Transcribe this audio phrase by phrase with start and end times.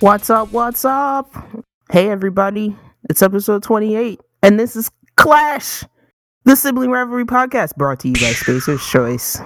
[0.00, 0.50] What's up?
[0.52, 1.32] What's up?
[1.90, 2.76] Hey, everybody.
[3.08, 5.84] It's episode 28, and this is Clash,
[6.44, 9.36] the sibling rivalry podcast brought to you by Spacer's Choice.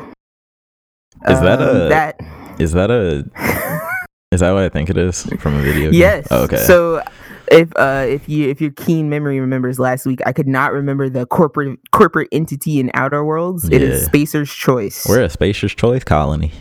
[1.28, 2.20] Is that Um, a- that?
[2.58, 3.24] Is that a?
[4.32, 5.90] is that what I think it is from a video?
[5.90, 6.00] game?
[6.00, 6.28] Yes.
[6.30, 6.56] Oh, okay.
[6.58, 7.02] So,
[7.50, 11.08] if uh, if you if your keen memory remembers last week, I could not remember
[11.08, 13.64] the corporate corporate entity in Outer Worlds.
[13.68, 14.06] It is Yeah.
[14.06, 15.06] Spacer's Choice.
[15.08, 16.52] we're a Spacer's choice colony.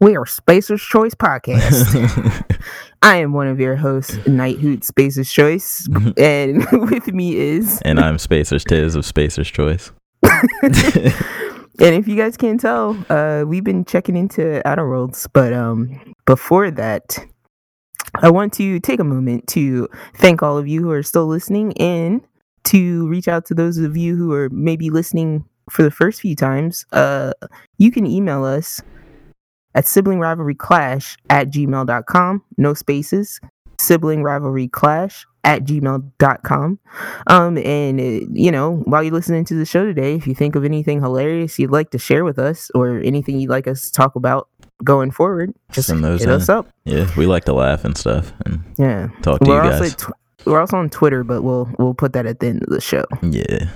[0.00, 2.44] we are Spacer's Choice podcast.
[3.06, 8.00] I am one of your hosts, Night Hoot Spacer's Choice, and with me is and
[8.00, 9.92] I'm Spacer's Tiz of Spacer's Choice.
[11.78, 15.28] And if you guys can't tell, uh, we've been checking into Outer Worlds.
[15.30, 17.18] But um, before that,
[18.22, 21.76] I want to take a moment to thank all of you who are still listening
[21.76, 22.22] and
[22.64, 26.34] to reach out to those of you who are maybe listening for the first few
[26.34, 26.86] times.
[26.92, 27.34] Uh,
[27.76, 28.80] you can email us
[29.76, 32.42] at sibling rivalry clash at gmail.com.
[32.58, 33.40] No spaces.
[33.78, 36.78] Sibling rivalry clash at gmail.com.
[37.28, 40.56] Um, and uh, you know, while you're listening to the show today, if you think
[40.56, 43.92] of anything hilarious you'd like to share with us or anything you'd like us to
[43.92, 44.48] talk about
[44.82, 46.68] going forward, just Send those hit us up.
[46.84, 49.08] Yeah, we like to laugh and stuff and Yeah.
[49.22, 49.94] talk to We're you guys.
[49.94, 50.10] tw-
[50.46, 53.04] we're also on Twitter, but we'll we'll put that at the end of the show.
[53.22, 53.68] yeah.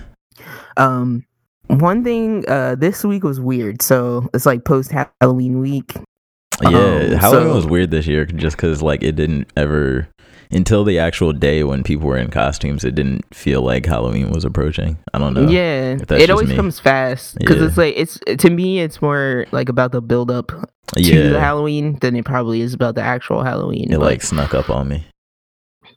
[0.76, 1.24] Um,
[1.78, 3.82] one thing uh this week was weird.
[3.82, 5.94] So it's like post Halloween week.
[6.62, 10.08] Yeah, Um, Halloween so- was weird this year just because like it didn't ever
[10.52, 12.84] until the actual day when people were in costumes.
[12.84, 14.98] It didn't feel like Halloween was approaching.
[15.14, 15.48] I don't know.
[15.48, 16.56] yeah, it always me.
[16.56, 17.66] comes fast because Yeah.
[17.68, 20.56] it's like it's to me it's more like about the build up to
[20.96, 21.38] the yeah.
[21.38, 23.92] Halloween than it probably is about the actual Halloween.
[23.92, 25.06] It but- like snuck up on me.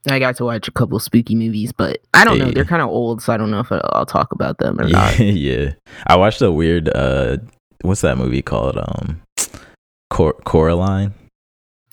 [0.09, 2.51] I got to watch a couple spooky movies, but I don't know.
[2.51, 4.87] They're kind of old, so I don't know if I'll, I'll talk about them or
[4.89, 5.17] not.
[5.19, 5.73] Yeah, yeah.
[6.07, 7.37] I watched a weird uh
[7.81, 8.77] what's that movie called?
[8.77, 9.21] Um
[10.09, 11.13] Cor- Coraline.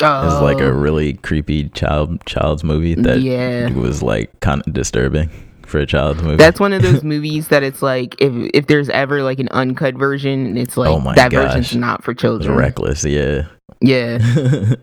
[0.03, 3.71] It's like a Oh, really creepy child child's movie that yeah.
[3.75, 5.29] was like kind of disturbing
[5.67, 6.37] for a child's movie.
[6.37, 9.95] That's one of those movies that it's like if if there's ever like an uncut
[9.97, 11.55] version, it's like Oh that gosh.
[11.55, 12.57] version's not for It's children.
[12.57, 13.47] reckless, yeah.
[13.83, 14.19] Yeah,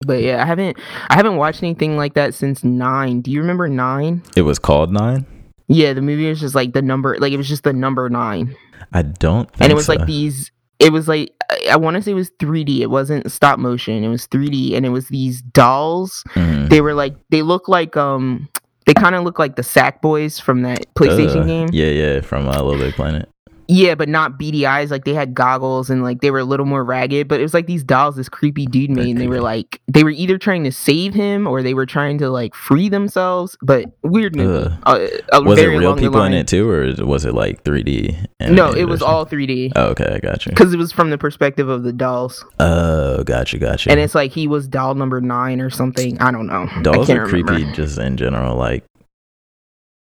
[0.00, 0.76] but yeah, I haven't
[1.10, 3.20] I haven't watched anything like that since Nine.
[3.20, 4.22] Do you remember Nine?
[4.36, 5.26] it was called Nine.
[5.66, 8.56] Yeah, the movie was just like the number, like it was just the number nine,
[8.92, 9.94] I don't think and it was so.
[9.94, 10.50] like these.
[10.78, 12.78] It was like I, I want to say it was 3D.
[12.80, 14.02] It wasn't stop motion.
[14.02, 16.70] It was 3D, and it was these dolls Mhm.
[16.70, 18.48] they were like they look like um
[18.86, 22.20] they kind of look like the sack boys from that playstation Uh, game Yeah, yeah,
[22.22, 23.28] from uh, Little Big Planet.
[23.70, 26.64] Yeah but not beady eyes like they had goggles and like they were a little
[26.64, 29.40] more ragged but it was like these dolls this creepy dude made and they were
[29.42, 32.88] like they were either trying to save him or they were trying to like free
[32.88, 37.24] themselves but weird movie uh, uh, Was it real people in it too, or was
[37.26, 38.26] it like 3D?
[38.40, 40.50] no it was all 3d Oh, okay, I got you.
[40.50, 43.90] because it was from the perspective of the dolls Oh, gotcha, gotcha.
[43.90, 47.10] and it's like he was doll number nine or something i don't know I Dolls
[47.10, 47.52] are remember.
[47.54, 48.56] creepy just in general.
[48.56, 48.84] Like,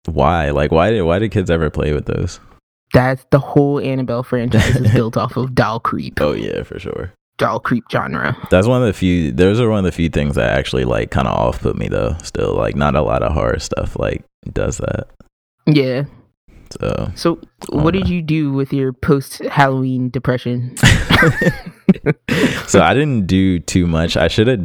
[0.08, 0.52] why?
[0.52, 2.40] Like, why did why did kids ever play with those?
[2.96, 7.12] That's the whole Annabelle franchise is built off of doll creep, Oh yeah, for sure.
[7.38, 8.36] doll creep genre.
[8.50, 9.32] That's one of the few.
[9.32, 11.90] Those are one of the few things that actually like kind of off put me
[11.90, 12.16] though.
[12.24, 14.24] Still, like, not a lot of horror stuff like
[14.54, 15.08] does that.
[15.68, 16.06] Yeah.
[16.80, 17.40] So So,
[17.70, 18.00] what no.
[18.00, 20.76] did you do with your post Halloween depression?
[22.68, 24.18] so I didn't do too much.
[24.18, 24.62] I should have.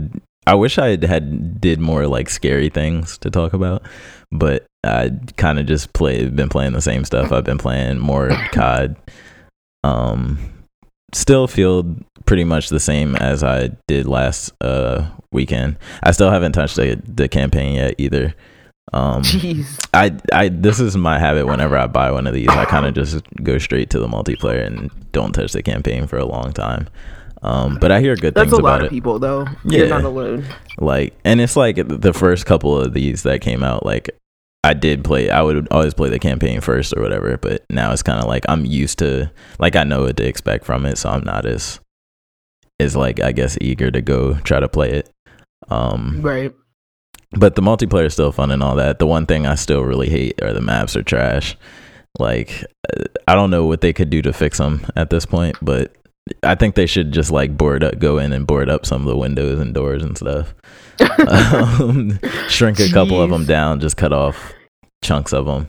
[0.51, 3.87] I wish I had, did more like scary things to talk about,
[4.33, 6.35] but I kind of just played.
[6.35, 7.31] Been playing the same stuff.
[7.31, 8.97] I've been playing more COD.
[9.85, 10.67] Um,
[11.13, 11.95] still feel
[12.27, 15.77] pretty much the same as I did last uh weekend.
[16.03, 18.35] I still haven't touched the the campaign yet either.
[18.93, 19.79] Um, Jeez.
[19.95, 22.49] I I this is my habit whenever I buy one of these.
[22.49, 26.19] I kind of just go straight to the multiplayer and don't touch the campaign for
[26.19, 26.89] a long time.
[27.43, 28.91] Um, but I hear good That's things a lot about of it.
[28.91, 29.47] people, though.
[29.65, 29.91] You're Yeah.
[29.97, 30.45] not alone.
[30.79, 33.85] Like, and it's like the first couple of these that came out.
[33.87, 34.11] Like,
[34.63, 35.31] I did play.
[35.31, 37.37] I would always play the campaign first or whatever.
[37.39, 39.31] But now it's kind of like I'm used to.
[39.59, 41.81] Like, I know what to expect from it, so I'm not as
[42.79, 45.11] is like I guess eager to go try to play it.
[45.69, 46.53] Um, Right.
[47.33, 48.99] but the multiplayer is still fun and all that.
[48.99, 51.57] The one thing I still really hate are the maps are trash.
[52.19, 52.65] Like
[53.29, 55.95] I don't know what they could do to fix them at this point, but
[56.43, 59.09] I think they should just like board up, go in and board up some of
[59.09, 60.55] the windows and doors and stuff.
[61.29, 62.19] um,
[62.49, 64.53] shrink a couple of them down, just cut off
[65.03, 65.69] chunks of them.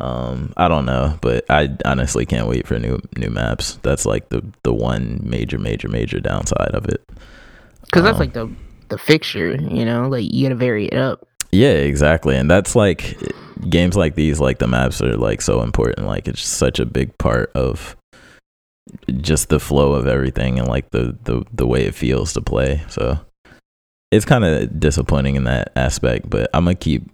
[0.00, 3.78] Um, I don't know, but I honestly can't wait for new new maps.
[3.82, 7.02] That's like the the one major major major downside of it.
[7.82, 8.50] Because that's Um, like the
[8.92, 10.08] the fixture, you know?
[10.08, 11.26] Like, you gotta vary it up.
[11.50, 12.36] Yeah, exactly.
[12.36, 13.18] And that's like
[13.68, 16.06] games like these, like the maps are like so important.
[16.06, 17.96] Like it's such a big part of
[19.20, 22.82] just the flow of everything and like the the the way it feels to play.
[22.88, 23.18] So
[24.10, 27.08] it's kind of disappointing in that aspect, but I'm gonna keep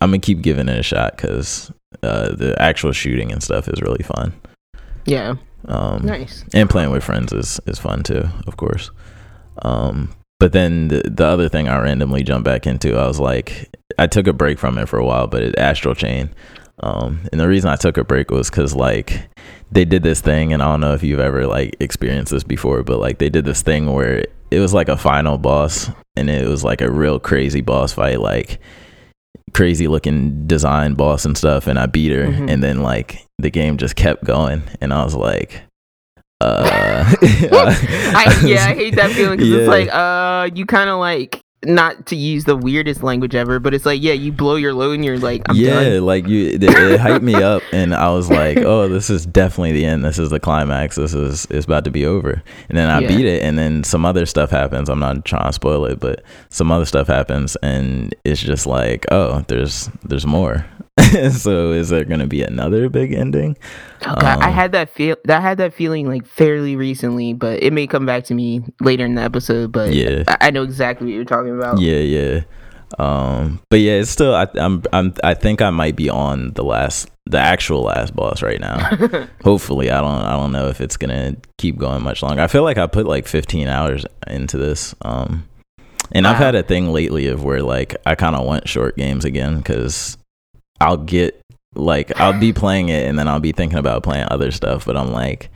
[0.00, 1.70] I'm gonna keep giving it a shot because
[2.02, 4.32] uh, the actual shooting and stuff is really fun.
[5.04, 5.34] Yeah.
[5.66, 6.44] Um, Nice.
[6.52, 8.90] and playing with friends is is fun too, of course.
[9.62, 13.74] Um, but then the the other thing I randomly jumped back into, I was like,
[13.98, 16.30] I took a break from it for a while, but it Astral Chain.
[16.80, 19.28] Um, and the reason I took a break was because like
[19.70, 22.82] they did this thing, and I don't know if you've ever like experienced this before,
[22.82, 26.46] but like they did this thing where it was like a final boss, and it
[26.48, 28.58] was like a real crazy boss fight, like
[29.52, 32.50] crazy looking design boss and stuff, and I beat her, Mhm.
[32.50, 35.62] and then like the game just kept going, and I was like,
[36.40, 39.58] uh, I, yeah, I hate that feeling because Yeah.
[39.60, 43.74] it's like, uh, you kind of like not to use the weirdest language ever, but
[43.74, 46.06] it's like, yeah, you blow your load and you're like, I'm yeah, done.
[46.06, 49.72] like you, it, it hyped me up, and I was like, "Oh, this is definitely
[49.72, 50.04] the end.
[50.04, 50.96] This is the climax.
[50.96, 53.08] This is it's about to be over." And then I Yeah.
[53.08, 54.88] beat it, and then some other stuff happens.
[54.88, 59.06] I'm not trying to spoil it, but some other stuff happens, and it's just like,
[59.10, 60.66] "Oh, there's there's more."
[61.32, 63.56] so, is there gonna be another big ending?
[64.06, 65.16] Oh, God, I Um, had that feel.
[65.28, 69.04] I had that feeling like fairly recently, but it may come back to me later
[69.04, 69.72] in the episode.
[69.72, 70.24] But Yeah.
[70.28, 71.80] I, I know exactly what you're talking about.
[71.80, 72.40] Yeah, yeah.
[72.98, 74.34] Um, but yeah, it's still.
[74.34, 74.82] I, I'm.
[74.92, 75.14] I'm.
[75.24, 78.78] I think I might be on the last, the actual last boss right now.
[79.42, 80.22] Hopefully, I don't.
[80.22, 82.40] I don't know if it's gonna keep going much longer.
[82.42, 84.94] I feel like I put like 15 hours into this.
[85.02, 85.48] Um,
[86.12, 89.24] and I've had a thing lately of where like I kind of want short games
[89.24, 90.16] again because
[90.80, 91.40] I'll get
[91.74, 94.96] like I'll be playing it and then I'll be thinking about playing other stuff, but
[94.96, 95.50] I'm like.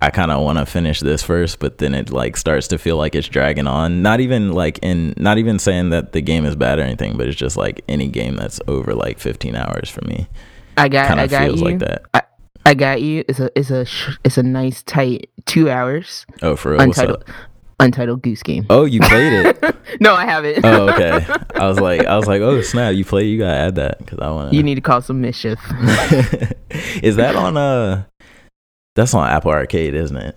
[0.00, 2.96] I kind of want to finish this first, but then it like starts to feel
[2.96, 4.00] like it's dragging on.
[4.00, 7.26] Not even like in, not even saying that the game is bad or anything, but
[7.26, 10.28] it's just like any game that's over like 15 hours for me
[10.78, 11.08] I got.
[11.08, 11.66] kind I of got feels you.
[11.66, 12.28] like that.
[12.64, 13.24] I got you.
[13.28, 13.50] It's a.
[13.58, 13.86] It's a.
[14.24, 16.26] It's a nice tight two hours.
[16.42, 16.80] Oh, for real?
[16.82, 17.24] Untitled.
[17.80, 18.66] Untitled Goose Game.
[18.70, 19.76] Oh, you played it.
[20.00, 20.64] no, I haven't.
[20.64, 21.24] oh, okay.
[21.54, 23.24] I was like, I was like, oh snap, you play.
[23.24, 24.52] You gotta add that because I want.
[24.52, 25.60] you need to cause some mischief.
[27.02, 28.04] is that on uh?
[28.96, 30.36] That's on Apple Arcade, isn't it?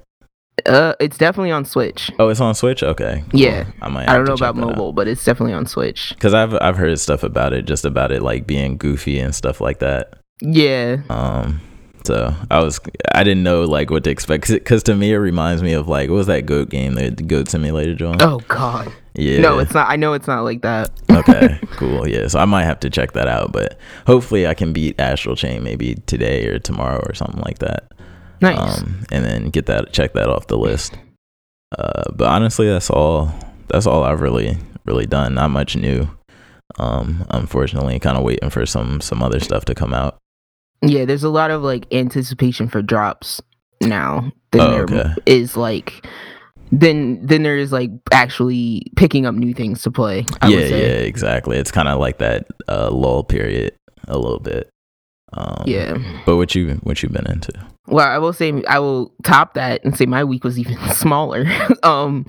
[0.68, 2.12] Uh, it's definitely on Switch.
[2.20, 2.84] Oh, it's on Switch.
[2.84, 3.24] Okay.
[3.34, 3.66] Yeah.
[3.82, 4.08] I might.
[4.08, 6.10] I don't know about mobile, but it's definitely on Switch.
[6.10, 9.62] Because I've I've heard stuff about it, just about it like being goofy and stuff
[9.62, 10.14] like that.
[10.42, 10.98] Yeah.
[11.10, 11.62] Um,
[12.12, 12.80] so I was
[13.14, 16.10] I didn't know like what to expect because to me it reminds me of like
[16.10, 18.22] what was that goat game, the goat simulator joint?
[18.22, 18.92] Oh God.
[19.14, 19.40] yeah.
[19.40, 19.90] No, it's not.
[19.90, 20.92] I know it's not like that.
[21.10, 22.06] okay, cool.
[22.06, 25.38] Yeah, so I might have to check that out, but hopefully I can beat Astral
[25.38, 27.94] Chain maybe today or tomorrow or something like that.
[28.42, 28.82] Nice.
[28.82, 30.94] Um, and then get that check that off the list.
[31.78, 33.34] Uh, but honestly, that's all.
[33.70, 35.36] That's all I've really really done.
[35.36, 36.10] Not much new.
[36.78, 40.18] Um, unfortunately, kind of waiting for some some other stuff to come out.
[40.82, 43.42] Yeah, there's a lot of like anticipation for drops
[43.82, 44.32] now.
[44.52, 45.14] Than Oh, there okay.
[45.26, 46.06] is like.
[46.74, 50.26] Then, then there is like actually picking up new things to play.
[50.42, 50.82] I yeah, would say.
[50.82, 51.58] yeah, exactly.
[51.58, 53.76] It's kind of like that uh, lull period
[54.08, 54.70] a little bit.
[55.34, 55.98] Um, Yeah.
[56.26, 57.52] But what you what you been into?
[57.88, 61.46] Well, I will say I will top that and say my week was even smaller.
[61.84, 62.26] um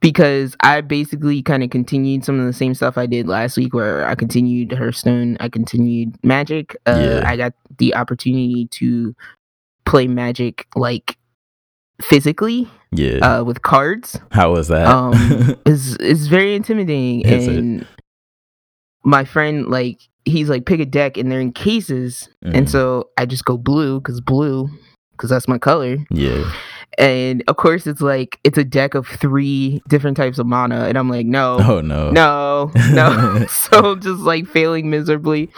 [0.00, 3.74] because I basically kind of continued some of the same stuff I did last week
[3.74, 6.76] where I continued Hearthstone, I continued Magic.
[6.86, 7.30] Uh Yeah.
[7.30, 9.14] I got the opportunity to
[9.84, 11.16] play Magic like
[12.00, 13.18] physically Yeah.
[13.18, 14.18] uh with cards.
[14.30, 14.86] How was that?
[14.86, 17.56] Um is is very intimidating Is it?
[17.58, 17.86] and
[19.04, 22.56] my friend like he's like pick a deck and they're in cases Mhm.
[22.56, 24.70] and so I just go blue because blue
[25.22, 25.98] because that's my color.
[26.10, 26.50] yeah.
[26.98, 30.98] And of course, it's like it's a deck of three different types of mana, and
[30.98, 32.10] I'm like, no, Oh no.
[32.10, 33.46] no, no.
[33.48, 35.48] so just like failing miserably.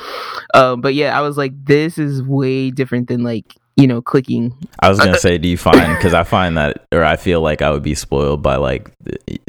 [0.54, 4.56] Um, but yeah, I was like, this is way different than like you know clicking.
[4.78, 7.62] I was gonna say, do you find because I find that, or I feel like
[7.62, 8.92] I would be spoiled by like,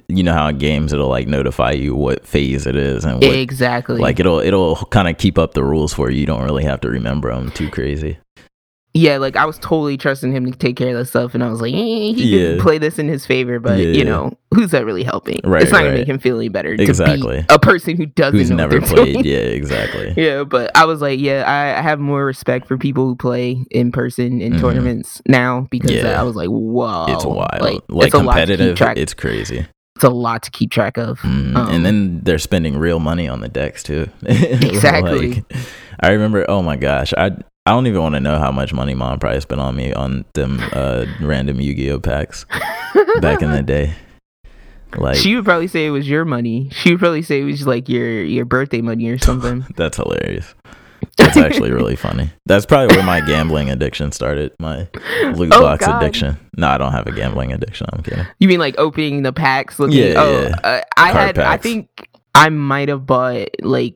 [0.08, 3.36] you know how in games it'll like notify you what phase it is and what,
[3.36, 3.98] exactly.
[4.00, 6.22] like it'll it'll kind of keep up the rules for you.
[6.22, 8.18] You don't really have to remember them too crazy.
[8.96, 11.50] Yeah, like I was totally trusting him to take care of that stuff, and I
[11.50, 12.52] was like, eh, he Yeah.
[12.54, 15.42] can play this in his favor, but Yeah, you know, who's that really helping?
[15.44, 16.72] Right, it's not gonna make him feel any better.
[16.80, 17.42] Exactly.
[17.42, 19.14] To be a person who doesn't Who's never played?
[19.14, 19.26] doing.
[19.26, 20.14] Yeah, exactly.
[20.18, 23.64] Yeah, but I was like, yeah, I, I have more respect for people who play
[23.70, 24.62] in person in Mhm.
[24.62, 26.20] tournaments now because Yeah.
[26.20, 27.62] I was like, whoa, It's wild.
[27.62, 29.66] Like, Like, it's a lot to keep competitive, it's crazy.
[29.98, 31.20] It's a lot to keep track of.
[31.20, 31.56] Mhm.
[31.56, 34.08] Um, and then they're spending real money on the decks too.
[34.26, 35.34] Exactly.
[35.34, 35.44] Like,
[36.00, 36.46] I remember.
[36.50, 37.32] Oh my gosh, I
[37.68, 40.24] I don't even want to know how much money Mom probably spent on me on
[40.34, 42.46] them uh, random Yu-Gi-Oh packs
[43.22, 43.94] back in the day.
[44.96, 46.70] Like she would probably say it was your money.
[46.72, 49.66] She would probably say it was like your your birthday money or something.
[49.76, 50.54] that's hilarious.
[51.18, 52.30] That's actually really funny.
[52.46, 54.54] That's probably where my gambling addiction started.
[54.60, 54.88] My
[55.34, 56.02] loot Oh, box God.
[56.02, 56.38] addiction.
[56.56, 57.88] No, I don't have a gambling addiction.
[57.92, 58.26] I'm kidding.
[58.40, 59.80] You mean like opening the packs?
[59.80, 60.56] Looking, Yeah, oh, yeah.
[60.64, 61.40] Uh, I Card had.
[61.40, 63.96] I think I might have bought like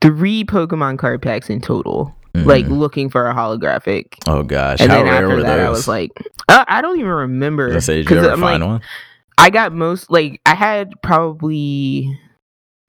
[0.00, 2.14] three Pokemon card packs in total.
[2.44, 2.78] Like Mhm.
[2.78, 5.66] looking for a holographic, oh gosh, and how then rare after were that, those?
[5.66, 6.10] I was like,
[6.48, 7.78] uh, I don't even remember.
[7.78, 8.80] Did you ever I'm find like, one?
[9.38, 12.18] I got most like I had probably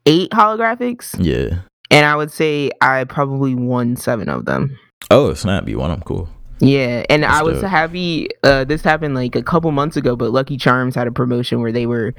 [0.05, 1.59] eight holographics, Yeah.
[1.91, 4.77] and I would say I probably won seven of them.
[5.11, 5.67] Oh snap!
[5.67, 6.01] You won them.
[6.05, 6.29] Cool.
[6.59, 7.69] Yeah, and That's I was dope.
[7.69, 8.29] happy.
[8.43, 11.71] Uh, this happened like a couple months ago, but Lucky Charms had a promotion where
[11.71, 12.13] they were.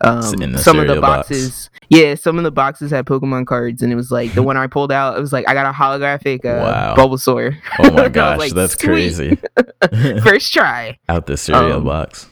[0.00, 1.28] Um, some of the cereal box.
[1.28, 4.56] boxes, yeah, some of the boxes had Pokemon cards, and it was like the one
[4.56, 5.16] I pulled out.
[5.16, 6.94] It was like I got a holographic uh, Wow.
[6.96, 7.56] Bulbasaur.
[7.78, 9.38] Oh my gosh, like, that's crazy.
[10.22, 12.28] First try, Out the cereal Um, box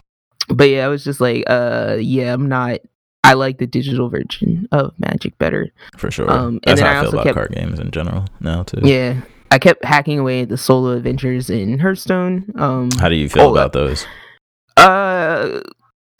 [0.48, 2.80] but yeah, I was just like, uh, yeah, I'm not.
[3.24, 5.70] I like the digital version of Magic better.
[5.96, 6.28] for sure.
[6.28, 8.24] um, and that's then how I I feel also about kept- card games in general
[8.40, 8.80] now too.
[8.82, 9.20] Yeah,
[9.52, 12.52] I kept hacking away at the solo adventures in Hearthstone.
[12.56, 14.04] Um, How do you feel about those?
[14.76, 15.60] Uh,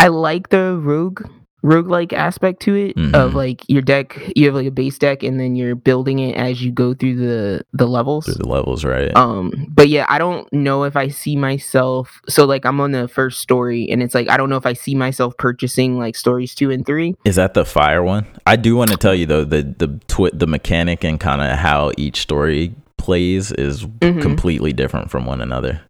[0.02, 1.23] I like the rogue
[1.64, 3.35] roguelike aspect to it of Mhm.
[3.35, 6.61] like your deck you have like a base deck and then you're building it as
[6.61, 9.14] you go through the the levels Through the levels, right?
[9.14, 13.06] um but yeah i don't know if i see myself so like i'm on the
[13.06, 16.52] first story and it's like i don't know if i see myself purchasing like stories
[16.52, 18.26] two and three Is that the fire one?
[18.44, 21.56] I do want to tell you though the the twi- the mechanic and kind of
[21.61, 24.21] how each story plays is Mhm.
[24.21, 25.82] completely different from one another.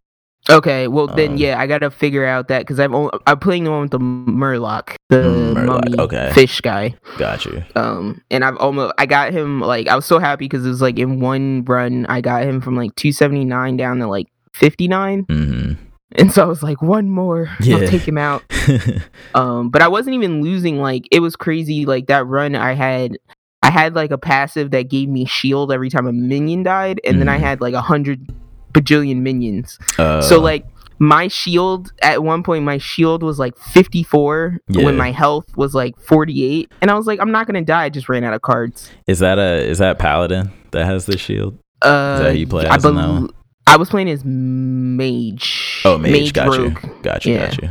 [0.49, 2.93] Okay well then Um, yeah i gotta figure out that because i'm
[3.27, 6.31] i'm playing the one with the murloc the Mm, Murloc, mummy okay.
[6.33, 7.63] fish guy Got you.
[7.75, 10.81] um and i've almost i got him like i was so happy because it was
[10.81, 15.71] like in one run i got him from like 279 down to like 59 hmm
[16.15, 17.77] and so i was like one more Yeah.
[17.77, 18.43] i'll take him out
[19.33, 23.17] um but i wasn't even losing like it was crazy like that run i had
[23.63, 27.19] i had like a passive that gave me shield every time a minion died and
[27.19, 27.41] then i Mhm.
[27.41, 28.27] had like a hundred
[28.73, 30.65] bajillion minions uh, so like
[30.99, 34.85] my shield at one point my shield was like 54 Yeah.
[34.85, 37.89] when my health was like 48 and i was like i'm not gonna die i
[37.89, 41.57] just ran out of cards is that a is that paladin that has the shield?
[41.81, 43.29] uh that who you play I, as in that bel- one?
[43.67, 46.77] I was playing as mage Oh, mage, got rogue.
[46.83, 47.45] you, got you, Yeah.
[47.49, 47.69] got you.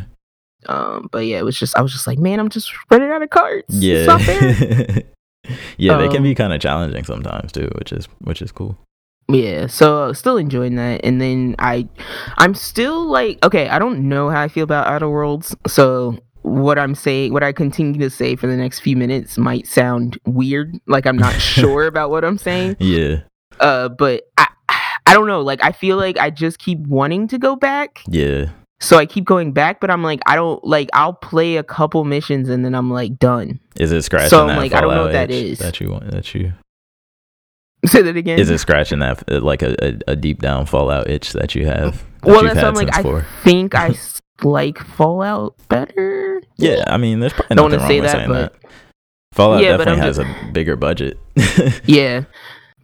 [0.66, 3.22] um but yeah it was just i was just like man i'm just running out
[3.22, 4.18] of cards Yeah,
[5.76, 8.78] yeah, they can Um, be kind of challenging sometimes too, which is which is cool.
[9.28, 11.88] Yeah, so uh, still enjoying that, and then I,
[12.38, 16.78] I'm still like, okay, I don't know how I feel about Outer Worlds, so what
[16.78, 20.74] I'm saying, what I continue to say for the next few minutes might sound weird,
[20.86, 23.20] like I'm not sure about what I'm saying, Yeah,
[23.60, 24.48] uh, but I,
[25.06, 28.50] I don't know, like I feel like I just keep wanting to go back, yeah,
[28.82, 32.04] so I keep going back, but I'm like, I don't like, I'll play a couple
[32.04, 33.60] missions and then I'm like done.
[33.76, 35.60] is it scratching So I'm that like, I don't know what that is.
[35.60, 36.52] that you want that you
[37.86, 38.38] Say that again.
[38.38, 41.66] is it scratching that uh, like a, a, a deep down Fallout itch that you
[41.66, 42.04] have?
[42.22, 42.94] That well, that's I'm like.
[42.94, 43.94] since I think I
[44.44, 46.40] like Fallout better.
[46.56, 48.70] Yeah, I mean, there's probably nothing wrong say with that, saying but- that.
[49.32, 51.18] Fallout Yeah, definitely has a bigger budget.
[51.84, 52.24] Yeah.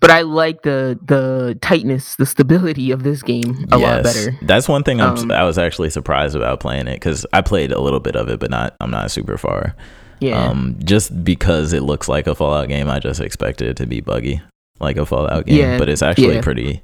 [0.00, 4.30] But I like the the tightness, the stability of this game a lot better.
[4.42, 7.72] That's one thing I'm, Um, I was actually surprised about playing it because I played
[7.72, 9.74] a little bit of it, but not I'm not super far.
[10.20, 10.40] Yeah.
[10.40, 14.00] Um, just because it looks like a Fallout game, I just expected it to be
[14.00, 14.40] buggy
[14.80, 16.40] like a Fallout game, Yeah, but it's actually yeah.
[16.40, 16.82] pretty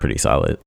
[0.00, 0.58] pretty solid.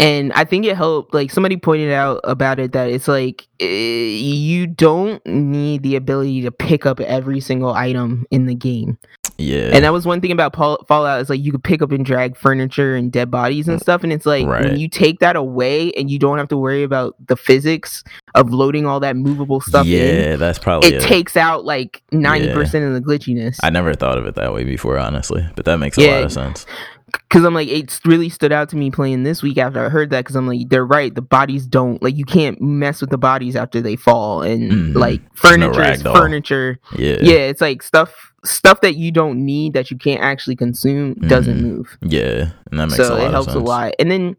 [0.00, 3.66] And I think it helped like somebody pointed out about it that it's like eh,
[3.66, 8.98] you don't need the ability to pick up every single item in the game.
[9.38, 12.04] Yeah, And that was one thing about Fallout is like you could pick up and
[12.04, 14.64] drag furniture and dead bodies and stuff and it's like Right.
[14.66, 18.04] when you take that away and you don't have to worry about the physics
[18.34, 19.92] of loading all that movable stuff in.
[19.92, 21.06] yeah, that's probably It it.
[21.06, 23.56] takes out like 90% of the glitchiness.
[23.62, 26.16] I never thought of it that way before, honestly, but that makes a Yeah.
[26.16, 26.66] lot of sense.
[27.12, 30.10] Because I'm like, it's really stood out to me playing this week after I heard
[30.10, 30.20] that.
[30.24, 31.14] Because I'm like, they're right.
[31.14, 34.94] The bodies don't like you can't mess with the bodies after they fall, and Mhm.
[34.94, 36.78] like There's no furniture is furniture.
[36.96, 41.12] Yeah, Yeah, it's like stuff stuff that you don't need that you can't actually consume
[41.14, 41.62] doesn't Mhm.
[41.62, 41.98] move.
[42.02, 43.94] yeah, and that makes So a lot it helps of a lot.
[43.98, 44.36] And then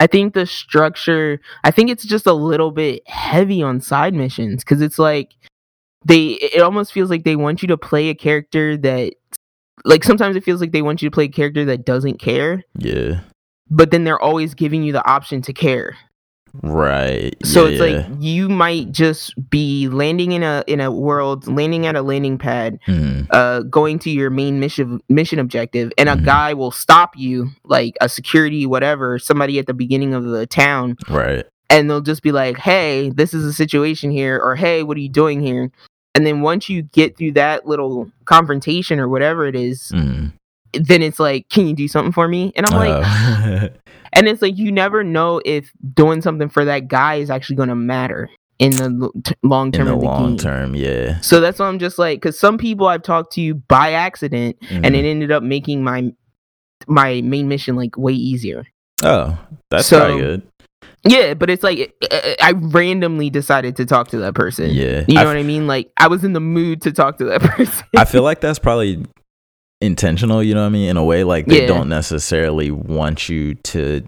[0.00, 4.64] I think the structure, I think it's just a little bit heavy on side missions
[4.64, 5.34] because it's like
[6.06, 9.12] they, it almost feels like they want you to play a character that,
[9.84, 12.62] like sometimes it feels like they want you to play a character that doesn't care,
[12.76, 13.20] Yeah,
[13.70, 15.96] but then they're always giving you the option to care.
[16.62, 17.34] right.
[17.44, 17.96] So yeah, it's yeah.
[17.98, 22.36] like you might just be landing in a in a world, landing at a landing
[22.38, 23.26] pad, Mhm.
[23.30, 26.24] uh going to your main mission mission objective and a Mhm.
[26.24, 30.96] guy will stop you like a security whatever somebody at the beginning of the town
[31.08, 31.46] right.
[31.70, 35.00] and they'll just be like hey this is a situation here or hey what are
[35.00, 35.70] you doing here
[36.14, 40.32] and then once you get through that little confrontation or whatever it is Mhm.
[40.74, 42.50] then it's like, can you do something for me?
[42.56, 43.68] And I'm like, Oh.
[44.14, 47.68] and it's like you never know if doing something for that guy is actually going
[47.68, 50.36] to matter in the t- long in term the of the long game.
[50.38, 51.18] term, yeah.
[51.20, 54.84] So that's why I'm just like, because some people I've talked to by accident, and
[54.84, 54.98] Mhm.
[54.98, 56.12] it ended up making my
[56.88, 58.64] my main mission like way easier.
[59.04, 59.36] oh,
[59.70, 60.42] that's So- good.
[61.04, 64.70] Yeah, but it's like I I randomly decided to talk to that person.
[64.70, 65.66] Yeah, You know I, what I mean?
[65.66, 67.84] Like I was in the mood to talk to that person.
[67.96, 69.04] I feel like that's probably
[69.80, 70.42] intentional.
[70.42, 70.88] You know what I mean?
[70.90, 71.66] In a way, like they Yeah.
[71.66, 74.04] don't necessarily want you to.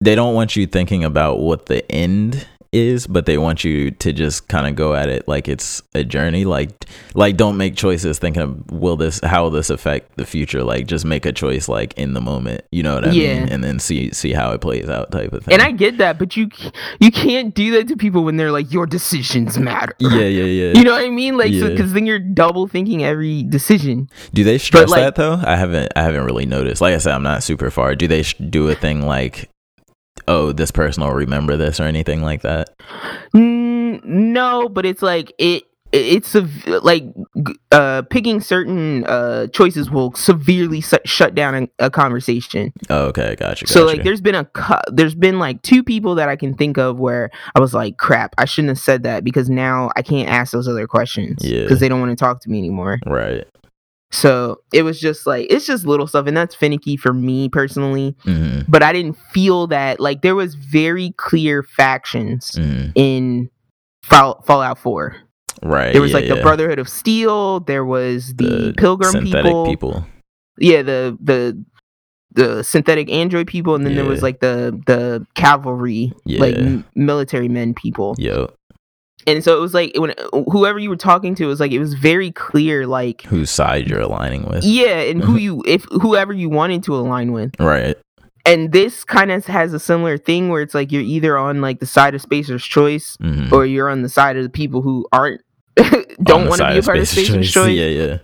[0.00, 4.12] They don't want you thinking about what the end is, but they want you to
[4.12, 6.44] just kind of go at it like it's a journey.
[6.44, 10.62] Like, like don't make choices thinking of will this how will this affect the future.
[10.62, 12.64] Like, just make a choice like in the moment.
[12.70, 13.40] You know what I Yeah.
[13.40, 13.48] mean?
[13.48, 15.54] And then see see how it plays out, type of thing.
[15.54, 16.48] and I get that, but you
[17.00, 19.94] you can't do that to people when they're like your decisions matter.
[19.98, 20.72] yeah, yeah, yeah.
[20.78, 21.36] You know what I mean?
[21.36, 21.68] Like, Yeah.
[21.68, 24.08] because then you're double thinking every decision.
[24.32, 25.40] Do they stress like- that though?
[25.44, 25.92] I haven't.
[25.96, 26.80] I haven't really noticed.
[26.80, 27.94] Like I said, I'm not super far.
[27.94, 29.48] Do they sh- do a thing like,
[30.30, 32.70] oh, this person will remember this or anything like that?
[33.34, 35.64] Mm, no, but it's like it.
[35.92, 37.02] It's like
[37.72, 42.72] uh, picking certain uh, choices will severely su- shut down a, a conversation.
[42.88, 43.66] Oh, okay, gotcha.
[43.66, 46.78] So like, there's been a cou- there's been like two people that I can think
[46.78, 50.28] of where I was like, crap, I shouldn't have said that because now I can't
[50.28, 51.62] ask those other questions Yeah.
[51.62, 53.00] because they don't want to talk to me anymore.
[53.04, 53.44] right.
[54.12, 58.16] So it was just like it's just little stuff, and that's finicky for me personally.
[58.22, 63.50] hmm But I didn't feel that like there was very clear factions hmm in
[64.02, 65.16] Fall- Fallout Four.
[65.62, 65.92] Right.
[65.92, 66.42] There was yeah, like the yeah.
[66.42, 67.60] Brotherhood of Steel.
[67.60, 69.66] There was the, The Pilgrim people.
[69.66, 70.04] people.
[70.58, 71.64] Yeah, the the
[72.32, 77.48] the synthetic android people, and then there was like the the cavalry, like m- military
[77.48, 78.14] men people.
[78.18, 78.50] Yo,
[79.26, 80.14] And so it was like when
[80.50, 83.88] whoever you were talking to it was like it was very clear, like whose side
[83.88, 84.64] you're aligning with?
[84.64, 87.52] yeah, and who you if whoever you wanted to align with.
[87.58, 87.96] Right.
[88.46, 91.78] And this kind of has a similar thing where it's like you're either on like
[91.78, 95.06] the side of Spacer's Choice hmm or you're on the side of the people who
[95.12, 95.42] aren't
[96.22, 97.76] don't want to be a part of Spacer's Choice.
[97.76, 98.18] Yeah, yeah.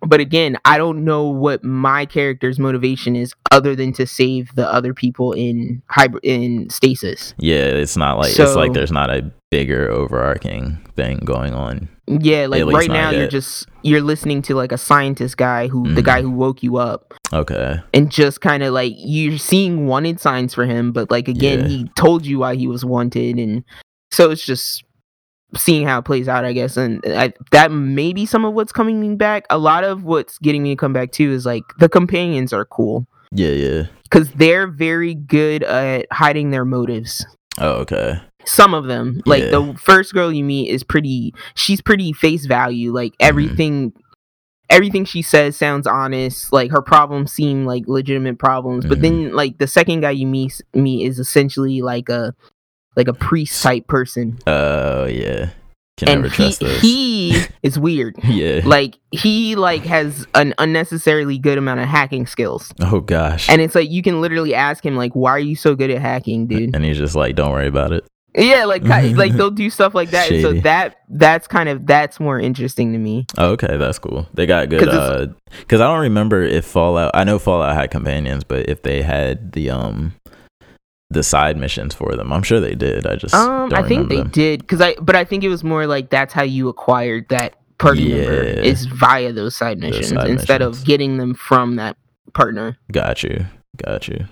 [0.00, 4.70] But again, I don't know what my character's motivation is other than to save the
[4.70, 7.34] other people in hybrid in stasis.
[7.38, 11.88] Yeah, it's not like it's like there's not a bigger overarching thing going on.
[12.06, 16.02] Yeah, like right now you're just you're listening to like a scientist guy who the
[16.02, 16.04] Mhm.
[16.04, 17.80] guy who woke you up Okay.
[17.94, 21.68] and just kind of like you're seeing wanted signs for him, but like again Yeah.
[21.68, 23.64] he told you why he was wanted and
[24.12, 24.84] so it's just
[25.56, 26.76] seeing how it plays out, I guess.
[26.76, 29.44] And I, that may be some of what's coming me back.
[29.48, 32.64] A lot of what's getting me to come back too is like the companions are
[32.66, 33.06] cool.
[33.32, 33.82] Yeah, yeah.
[34.04, 37.26] because they're very good at hiding their motives.
[37.58, 38.20] Oh, okay.
[38.44, 39.50] Some of them, like Yeah.
[39.50, 41.34] the first girl you meet, is pretty.
[41.54, 42.92] She's pretty face value.
[42.92, 43.26] Like Mm-hmm.
[43.28, 43.92] everything,
[44.70, 46.52] everything she says sounds honest.
[46.52, 48.84] Like her problems seem like legitimate problems.
[48.86, 49.02] But Mm-hmm.
[49.24, 52.34] then, like the second guy you meet, meet is essentially like a
[52.94, 55.50] like a priest type person, Oh, yeah.
[55.98, 56.80] Can and never he trust those.
[56.80, 58.16] he is weird.
[58.24, 58.60] yeah.
[58.64, 62.72] Like he like has an unnecessarily good amount of hacking skills.
[62.80, 63.48] oh gosh.
[63.48, 66.00] And it's like you can literally ask him like, "Why are you so good at
[66.00, 68.04] hacking, dude?" and he's just like, don't worry about it.
[68.38, 68.82] Yeah, like
[69.16, 70.28] like they'll do stuff like that.
[70.28, 73.26] So that that's kind of that's more interesting to me.
[73.38, 74.26] Oh, okay, that's cool.
[74.34, 74.80] They got good.
[74.84, 75.26] 'Cause Uh,
[75.60, 77.12] because I don't remember if Fallout.
[77.14, 80.12] I know Fallout had companions, but if they had the um
[81.10, 83.06] the side missions for them, I'm sure they did.
[83.06, 84.28] I just Um, I think they them.
[84.28, 87.54] did because I but I think it was more like that's how you acquired that
[87.78, 88.62] party member Yeah.
[88.62, 90.78] is via those side missions side instead missions.
[90.80, 91.96] of getting them from that
[92.34, 92.76] partner.
[92.90, 93.46] Got you.
[93.84, 94.26] Got you.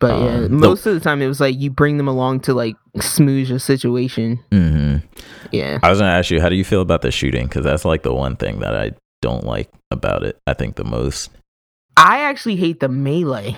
[0.00, 2.40] But yeah, Um, the- most of the time it was like you bring them along
[2.40, 4.40] to like smooth a situation.
[4.50, 4.96] hmm
[5.52, 5.78] Yeah.
[5.82, 7.46] I was gonna ask you, how do you feel about the shooting?
[7.46, 10.36] Because that's like the one thing that I don't like about it.
[10.46, 11.30] I think the most
[11.96, 13.56] I actually hate the melee.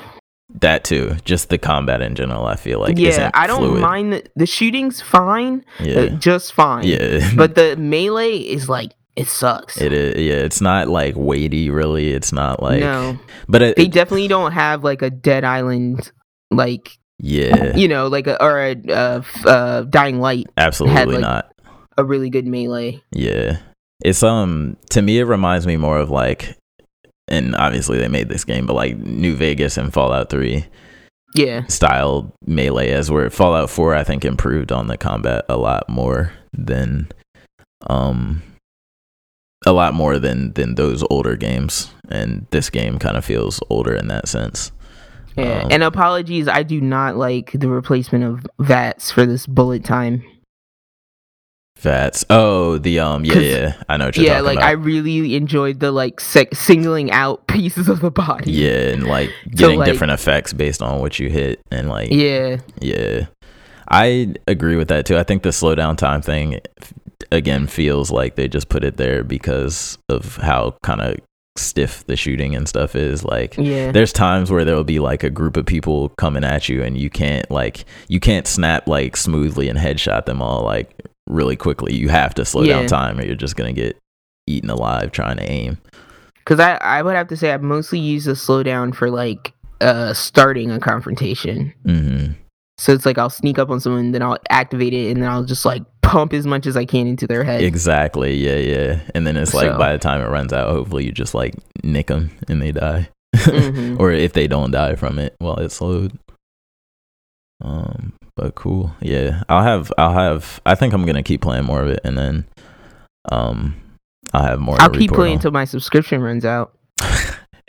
[0.61, 1.17] That too.
[1.25, 2.47] Just the combat in general.
[2.47, 3.81] I feel like yeah, isn't I don't fluid.
[3.83, 6.07] mind the, the shooting's fine, uh, Yeah.
[6.19, 6.85] just fine.
[6.85, 7.31] Yeah.
[7.37, 9.81] But the melee is like it sucks.
[9.81, 12.13] It is, yeah, it's not like weighty, really.
[12.13, 16.13] It's not like, no, but it, they definitely don't have like a Dead Island,
[16.51, 21.51] like yeah, you know, like a or a uh, uh, Dying Light, absolutely like- not.
[21.97, 23.03] a really good melee.
[23.11, 23.57] Yeah,
[24.05, 26.55] it's um to me it reminds me more of like,
[27.29, 30.67] and obviously they made this game, but like New Vegas and Fallout Three
[31.35, 35.89] Yeah, style melee, as where Fallout Four I think improved on the combat a lot
[35.89, 37.09] more than,
[37.89, 38.43] um,
[39.65, 43.95] a lot more than than those older games, and this game kind of feels older
[43.95, 44.73] in that sense.
[45.37, 45.63] yeah.
[45.63, 50.23] Um, and apologies, I do not like the replacement of VATS for this bullet time.
[51.79, 52.25] VATS.
[52.31, 53.83] Oh, the um, yeah, yeah.
[53.89, 54.69] I know what you're yeah, talking like about.
[54.69, 58.51] I really enjoyed the like sec- singling out pieces of the body.
[58.53, 62.59] yeah, and like getting like- different effects based on what you hit, and like Yeah.
[62.81, 63.27] Yeah.
[63.89, 65.17] I agree with that too.
[65.17, 66.61] I think the slowdown time thing
[67.31, 71.17] again feels like they just put it there because of how kind of
[71.57, 73.91] stiff the shooting and stuff is like Yeah.
[73.93, 77.09] there's times where there'll be like a group of people coming at you and you
[77.09, 80.91] can't like you can't snap like smoothly and headshot them all like
[81.27, 83.97] really quickly you have to slow down time or you're just gonna get
[84.47, 85.77] eaten alive trying to aim
[86.37, 90.15] Because I, I would have to say I mostly use the slowdown for like uh
[90.15, 91.75] starting a confrontation.
[91.85, 92.27] hmm
[92.79, 95.45] So it's like I'll sneak up on someone, then I'll activate it, and then I'll
[95.45, 97.63] just like pump as much as I can into their head.
[97.63, 101.05] exactly yeah yeah and then it's like So- by the time it runs out hopefully
[101.05, 103.99] you just like nick them and they die Mhm.
[103.99, 106.17] or if they don't die from it while it's slowed.
[107.63, 108.95] Um, but cool.
[109.01, 112.17] Yeah, I'll have I'll have I think I'm gonna keep playing more of it, and
[112.17, 112.47] then
[113.31, 113.75] um,
[114.33, 114.81] I'll have more.
[114.81, 115.39] I'll keep playing on.
[115.39, 116.77] until my subscription runs out.
[116.99, 117.07] Do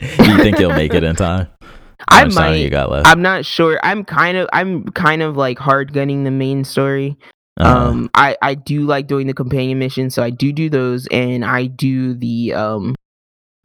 [0.00, 1.48] you think you'll make it in time?
[2.08, 2.56] I might.
[2.56, 3.08] you got left?
[3.08, 3.80] I'm not sure.
[3.82, 7.16] I'm kind of I'm kind of like hard gunning the main story.
[7.56, 7.88] Uh-huh.
[7.88, 11.44] Um, I I do like doing the companion missions, so I do do those, and
[11.44, 12.94] I do the um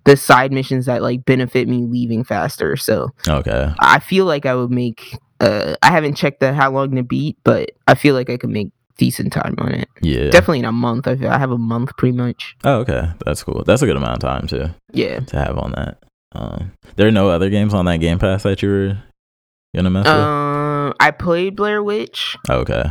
[0.06, 2.76] the side missions that like benefit me leaving faster.
[2.76, 3.74] So okay.
[3.80, 5.18] I feel like I would make.
[5.40, 8.50] Uh, I haven't checked the how long to beat, but I feel like I could
[8.50, 9.90] make decent time on it.
[10.02, 10.30] Yeah.
[10.30, 11.08] Definitely in a month.
[11.08, 12.56] I feel I have a month pretty much.
[12.64, 13.10] Oh, okay.
[13.26, 13.64] That's cool.
[13.66, 15.20] That's a good amount of time too Yeah.
[15.22, 15.98] to have on that.
[16.34, 18.98] Um, there are no other games on that Game Pass that you were
[19.76, 20.14] gonna mess with.
[20.14, 22.36] Um, I played Blair Witch.
[22.50, 22.84] Okay.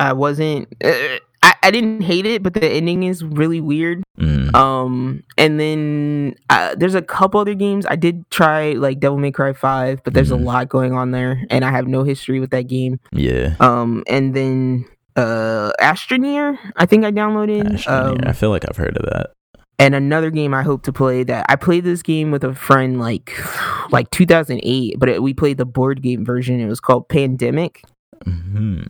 [0.00, 0.68] I wasn't.
[0.82, 4.02] Uh, I I didn't hate it, but the ending is really weird.
[4.18, 4.54] Mm.
[4.54, 9.30] Um, and then uh, there's a couple other games I did try, like Devil May
[9.30, 10.40] Cry Five, but there's Mhm.
[10.40, 12.98] a lot going on there, and I have no history with that game.
[13.12, 13.54] Yeah.
[13.60, 17.64] Um, and then uh, Astroneer, I think I downloaded.
[17.72, 18.24] Astroneer.
[18.24, 19.30] I Um, feel like I've heard of that.
[19.80, 22.98] and another game I hope to play that I played this game with a friend
[22.98, 23.32] like
[23.90, 26.58] like 2008, but it, we played the board game version.
[26.60, 27.82] It was called Pandemic.
[28.24, 28.80] Hmm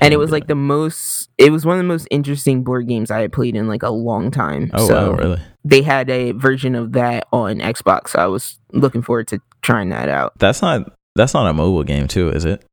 [0.00, 3.10] and it was like the most it was one of the most interesting board games
[3.10, 5.40] i had played in like a long time Oh so wow, really?
[5.64, 9.90] they had a version of that on xbox so i was looking forward to trying
[9.90, 12.64] that out That's not that's not a mobile game too, is it?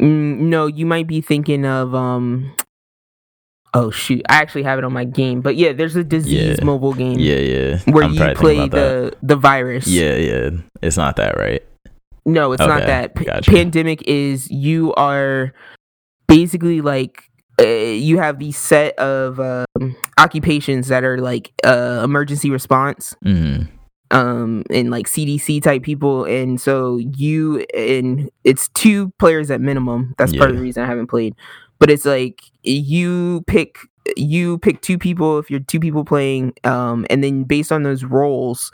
[0.00, 2.52] mm, no you might be thinking of um
[3.74, 6.64] oh shoot i actually have it on my game but yeah there's a disease Yeah.
[6.64, 7.78] mobile game Yeah, yeah.
[7.86, 9.86] where I'm you play the the virus.
[9.86, 10.50] Yeah, yeah.
[10.82, 11.62] It's not that, right?
[12.26, 13.14] No, it's not that.
[13.14, 13.50] P- gotcha.
[13.50, 15.54] Pandemic is you are
[16.28, 22.50] basically like uh, you have these set of um, occupations that are like uh, emergency
[22.50, 23.62] response hmm
[24.12, 26.24] um and like CDC type people.
[26.24, 30.14] And so you and it's two players at minimum.
[30.16, 31.34] That's part of the reason I haven't played.
[31.80, 33.78] But it's like you pick
[34.16, 38.04] you pick two people if you're two people playing um and then based on those
[38.04, 38.70] roles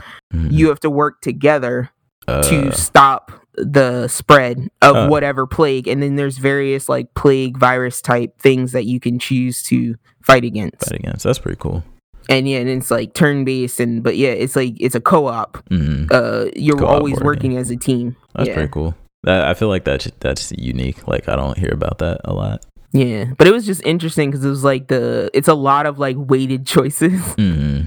[0.50, 1.90] you have to work together
[2.28, 5.08] uh, to stop the spread of Uh.
[5.08, 9.62] whatever plague and then there's various like plague virus type things that you can choose
[9.64, 11.24] to fight against fight against.
[11.24, 11.85] That's pretty cool.
[12.30, 15.58] and yeah and it's like turn based and but yeah it's like it's a co-op
[15.68, 18.94] hmm uh you're Co-op always working as a team That's yeah pretty cool.
[19.24, 21.06] That I feel like that's that's unique.
[21.06, 22.64] Like I don't hear about that a lot.
[22.92, 25.98] Yeah but it was just interesting because it was like the it's a lot of
[25.98, 27.20] like weighted choices.
[27.35, 27.83] Hmm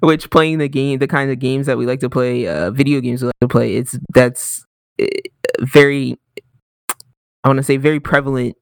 [0.00, 3.00] which playing the game the kind of games that we like to play uh video
[3.00, 4.64] games we like to play it's that's
[5.00, 5.06] uh,
[5.60, 6.16] very
[7.44, 8.56] i want to say very prevalent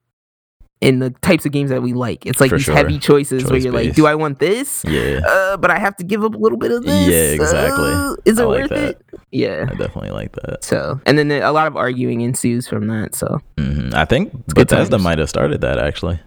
[0.83, 2.75] in the types of games that we like it's like For these sure.
[2.75, 6.05] heavy choices where you're like do i want this Yeah, uh but i have to
[6.05, 7.91] give up a little bit of this Yeah, exactly.
[7.93, 8.91] Uh, is it like worth that.
[8.91, 10.63] it yeah I definitely like that.
[10.63, 14.69] so and then a lot of arguing ensues from that so hmm I think good
[14.69, 16.21] Bethesda might have started that actually.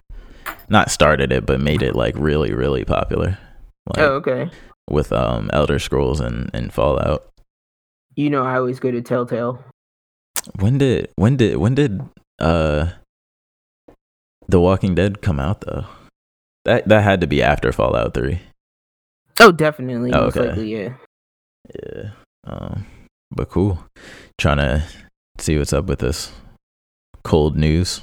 [0.68, 3.38] Not started it, but made it like really, really popular.
[3.88, 4.50] Like oh okay
[4.88, 7.28] with um Elder Scrolls and, and Fallout.
[8.16, 9.62] you know i always go to telltale
[10.58, 12.00] When did when did when did
[12.40, 12.86] uh
[14.50, 15.84] The Walking Dead come out though?
[16.64, 18.40] That that had to be after Fallout 3.
[19.40, 20.48] oh definitely Oh, okay.
[20.48, 20.94] likely yeah
[21.74, 22.10] Yeah.
[22.44, 22.86] Um
[23.30, 23.84] but cool.
[24.38, 24.82] Trying to
[25.38, 26.32] see what's up with this
[27.24, 28.00] cold news.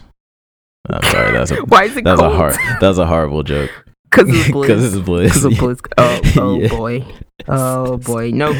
[0.89, 3.69] I'm sorry, that's a why is it that's a cold hard that's a horrible joke.
[4.09, 4.61] because of Blizz.
[4.67, 4.95] Because it's
[5.45, 5.79] of Blizz.
[5.97, 6.67] Oh, oh Yeah.
[6.69, 7.05] boy.
[7.49, 8.31] Oh boy.
[8.31, 8.55] Nope.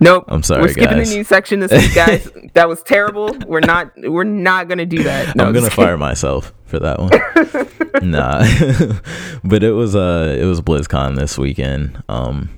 [0.00, 0.24] Nope.
[0.28, 1.10] I'm sorry, we're skipping guys.
[1.10, 2.30] the news section this week, guys.
[2.54, 3.36] that was terrible.
[3.46, 3.92] We're not.
[3.96, 5.34] We're not gonna do that.
[5.36, 7.10] No, I'm gonna fire myself for that one.
[8.10, 8.40] nah,
[9.44, 12.02] but it was uh it was BlizzCon this weekend.
[12.08, 12.48] Um,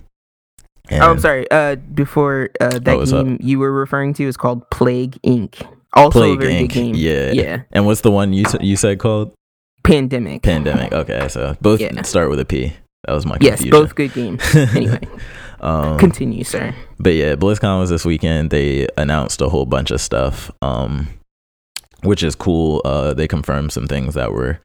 [0.88, 1.50] and oh, I'm sorry.
[1.50, 3.26] Uh, before uh, that Oh, up?
[3.26, 5.60] game you were referring to is called Plague Inc.
[5.94, 6.58] Also Plague a very Inc.
[6.60, 6.94] good game.
[6.96, 7.62] Yeah, Yeah.
[7.72, 9.32] And what's the one you you said called?
[9.82, 10.42] Pandemic.
[10.42, 10.92] Pandemic.
[10.92, 12.00] Okay, so both Yeah.
[12.02, 12.72] start with a P.
[13.06, 14.40] That was my Yes, both good games.
[14.54, 15.00] Anyway,
[15.60, 16.74] um, continue, sir.
[16.98, 18.48] but yeah, BlizzCon was this weekend.
[18.50, 21.08] They announced a whole bunch of stuff, um,
[22.04, 22.80] which is cool.
[22.84, 24.60] Uh, they confirmed some things that were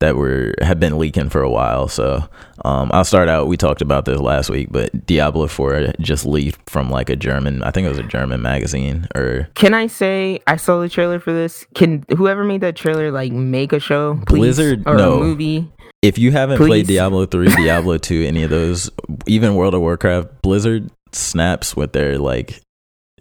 [0.00, 1.86] that were have been leaking for a while.
[1.88, 2.28] So
[2.64, 3.46] um, I'll start out.
[3.46, 7.62] We talked about this last week, but Diablo Four just leaked from like a German.
[7.62, 11.20] I think it was a German magazine or Can I say I saw the trailer
[11.20, 11.64] for this?
[11.74, 14.82] Can whoever made that trailer like make a show, please, Blizzard?
[14.86, 15.14] or No.
[15.14, 15.70] a movie?
[16.02, 18.90] if you haven't played Diablo 3, Diablo 2, any of those,
[19.26, 22.60] even World of Warcraft, Blizzard snaps with their like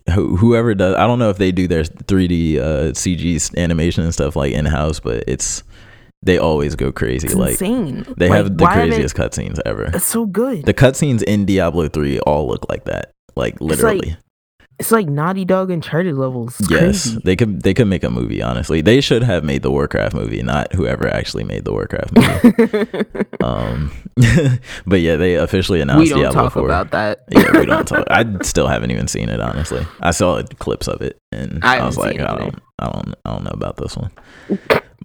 [0.09, 4.35] whoever does I don't know if they do their 3D uh CG animation and stuff
[4.35, 5.63] like in house, but it's
[6.21, 7.27] they always go crazy.
[7.27, 8.05] It's like insane.
[8.17, 9.91] they Like, have the craziest cutscenes ever.
[9.93, 10.65] It's so good.
[10.65, 13.11] The cutscenes in Diablo 3 all look like that.
[13.35, 14.15] Like literally.
[14.79, 16.59] It's like Naughty Dog Uncharted levels.
[16.59, 16.81] It's yes.
[16.81, 17.21] crazy.
[17.23, 18.81] They could they could make a movie, honestly.
[18.81, 23.25] They should have made the Warcraft movie, not whoever actually made the Warcraft movie.
[23.43, 23.91] um
[24.85, 26.65] but yeah, they officially announced we don't Diablo talk 4.
[26.65, 27.23] about that.
[27.29, 28.05] yeah, we don't talk.
[28.09, 29.39] I still haven't even seen it.
[29.39, 33.15] Honestly, I saw clips of it, and I I, was like, I don't, I don't,
[33.25, 34.11] I don't know about this one.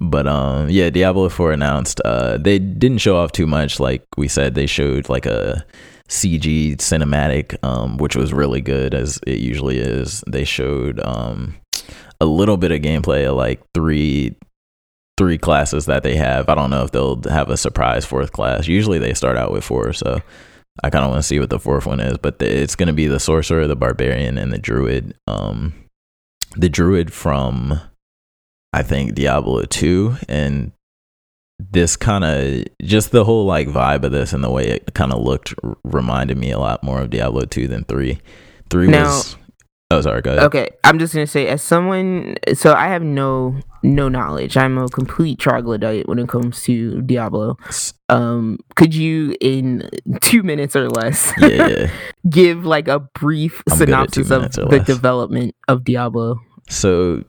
[0.00, 2.00] But um, yeah, Diablo Four announced.
[2.04, 3.80] Uh, they didn't show off too much.
[3.80, 5.64] Like we said, they showed like a
[6.08, 10.22] CG cinematic, um, which was really good as it usually is.
[10.26, 11.56] They showed um
[12.20, 14.34] a little bit of gameplay of like three
[15.16, 16.48] three classes that they have.
[16.48, 18.68] I don't know if they'll have a surprise fourth class.
[18.68, 20.20] Usually they start out with four, so
[20.82, 22.18] I kind of want to see what the fourth one is.
[22.18, 25.14] But the, it's going to be the sorcerer, the barbarian, and the druid.
[25.26, 25.74] Um,
[26.56, 27.80] the druid from
[28.72, 30.72] I think Diablo two, and
[31.58, 35.12] this kind of just the whole like vibe of this and the way it kind
[35.12, 38.18] of looked r- reminded me a lot more of Diablo two than three.
[38.70, 39.36] Three Now- was
[39.90, 40.44] oh sorry, go ahead.
[40.44, 44.56] Okay, I'm just gonna say, as someone, so I have no no knowledge.
[44.56, 47.56] I'm a complete troglodyte when it comes to Diablo.
[48.08, 49.88] Um, could you, in
[50.20, 51.90] two minutes or less, Yeah, yeah.
[52.30, 54.86] give like a brief I'm good at two synopsis of the less.
[54.86, 56.40] development of Diablo?
[56.68, 57.22] So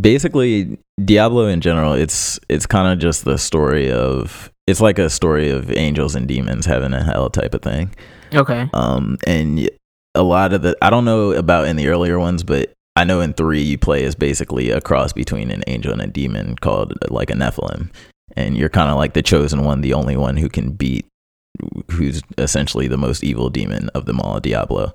[0.00, 5.08] basically Diablo in general it's it's kind of just the story of it's like a
[5.08, 7.94] story of angels and demons heaven and hell type of thing.
[8.34, 9.70] Okay, Um and
[10.14, 13.20] a lot of the I don't know about in the earlier ones but I know
[13.20, 16.94] in 3 you play as basically a cross between an angel and a demon called
[17.10, 17.90] like a Nephilim.
[18.36, 21.06] And you're kind of like the chosen one the only one who can beat
[21.90, 24.92] who's essentially the most evil demon of them all Diablo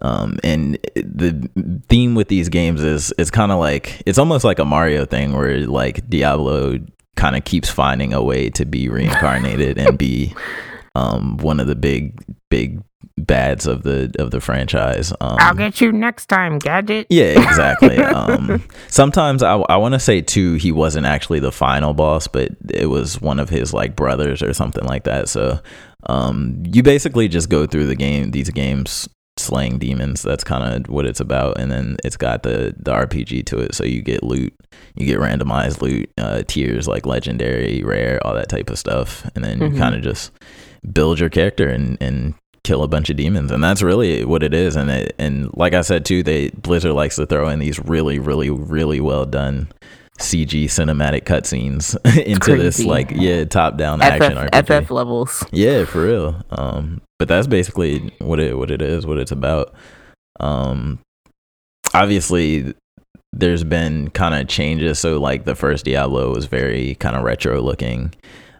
[0.00, 1.48] um, and the
[1.88, 5.32] theme with these games is it's kind of like it's almost like a Mario thing
[5.32, 6.78] where like Diablo
[7.16, 10.34] kind of keeps finding a way to be reincarnated and be
[10.94, 12.82] um, one of the big big
[13.18, 15.12] bads of the of the franchise.
[15.20, 17.06] Um, I'll get you next time, gadget.
[17.10, 17.96] yeah, exactly.
[18.04, 22.50] um, sometimes I, I want to say too, he wasn't actually the final boss, but
[22.70, 25.28] it was one of his like brothers or something like that.
[25.28, 25.58] So,
[26.04, 30.22] um, you basically just go through the game, these games, slaying demons.
[30.22, 33.74] That's kind of what it's about, and then it's got the the RPG to it.
[33.74, 34.54] So you get loot,
[34.94, 39.44] you get randomized loot, uh, tiers like legendary, rare, all that type of stuff, and
[39.44, 39.72] then Mhm.
[39.72, 40.32] you kind of just
[40.92, 44.52] build your character and and kill a bunch of demons and that's really what it
[44.52, 47.78] is and it, and like I said too they Blizzard likes to throw in these
[47.78, 49.68] really really really well done
[50.18, 51.94] CG cinematic cutscenes
[52.24, 55.44] into this like yeah top down action FF, RPG FF levels.
[55.52, 59.74] yeah for real um but that's basically what it what it is what it's about.
[60.40, 60.98] Um
[61.94, 62.74] obviously
[63.32, 64.98] there's been kind of changes.
[64.98, 68.14] So like the first Diablo was very kind of retro looking.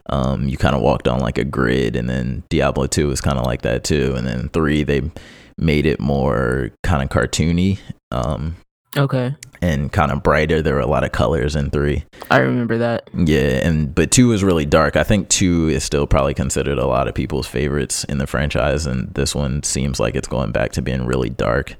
[0.09, 3.37] Um you kind of walked on like a grid and then Diablo 2 was kind
[3.37, 4.13] of like that too.
[4.15, 5.11] And then 3 they
[5.57, 7.79] made it more kind of cartoony.
[8.11, 8.55] Um
[8.97, 12.77] Okay, and kind of brighter there were a lot of colors in 3 I remember
[12.79, 13.09] that.
[13.13, 14.95] yeah, and but two is really dark.
[14.95, 18.85] I think two is still probably considered a lot of people's favorites in the franchise,
[18.85, 21.75] and this one seems like it's going back to being really dark.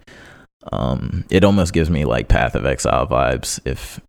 [0.71, 3.99] Um, it almost gives me like Path of Exile vibes, if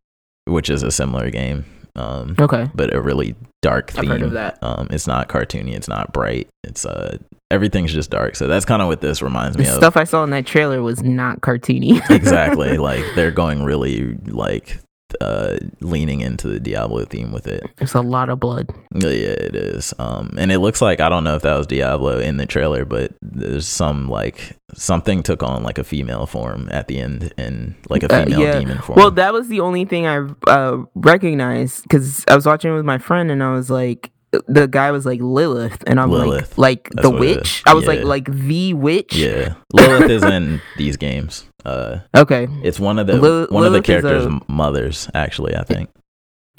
[0.46, 1.64] which is a similar game,
[1.98, 4.10] um, Okay, but a really dark I've theme.
[4.10, 4.58] heard of that.
[4.62, 6.48] Um, it's not cartoony, it's not bright.
[6.64, 7.18] It's uh,
[7.50, 8.36] everything's just dark.
[8.36, 9.74] So that's kind of what this reminds The me of.
[9.76, 12.00] stuff I saw in that trailer was not cartoony.
[12.10, 14.78] exactly, like they're going really like
[15.20, 17.62] uh leaning into the Diablo theme with it.
[17.76, 18.70] There's a lot of blood.
[18.94, 19.94] Yeah, yeah, it is.
[19.98, 22.84] Um, and it looks like I don't know if that was Diablo in the trailer,
[22.84, 27.74] but there's some like something took on like a female form at the end, and
[27.88, 28.58] like a Uh, female yeah.
[28.58, 28.96] demon form.
[28.96, 32.84] Well, that was the only thing I uh, recognized because I was watching it with
[32.84, 34.10] my friend, and I was like,
[34.46, 36.58] the guy was like Lilith, and I'm Lilith.
[36.58, 37.62] like, like That's the witch.
[37.66, 39.16] I was like, like the witch.
[39.16, 41.46] yeah, Lilith is in these games.
[41.64, 42.46] Uh, Okay.
[42.62, 45.56] it's one of the one of the characters' a- mothers, actually.
[45.56, 45.90] I think.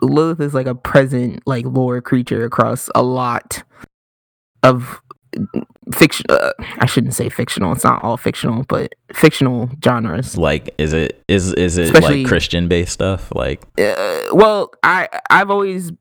[0.02, 3.64] Lilith is like a present like lore creature across a lot
[4.64, 5.02] of
[5.94, 6.26] fiction.
[6.30, 7.72] Uh, I shouldn't say fictional.
[7.74, 10.38] It's not all fictional, but fictional genres.
[10.38, 13.30] Like, is it is is it Especially- like Christian based stuff?
[13.36, 15.92] Like, Uh, well, I I've always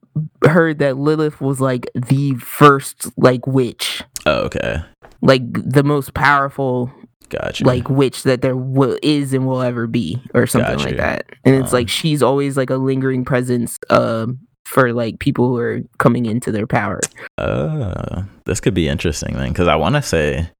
[0.44, 4.82] heard that Lilith was like the first like witch, oh, okay,
[5.22, 6.90] like the most powerful
[7.28, 7.64] gotcha.
[7.64, 11.26] like witch that there will, is and will ever be or something Got like that.
[11.44, 15.56] And it's Um, like she's always like a lingering presence um for like people who
[15.56, 17.00] are coming into their power.
[17.38, 20.50] Uh, this could be interesting then, because I want to say,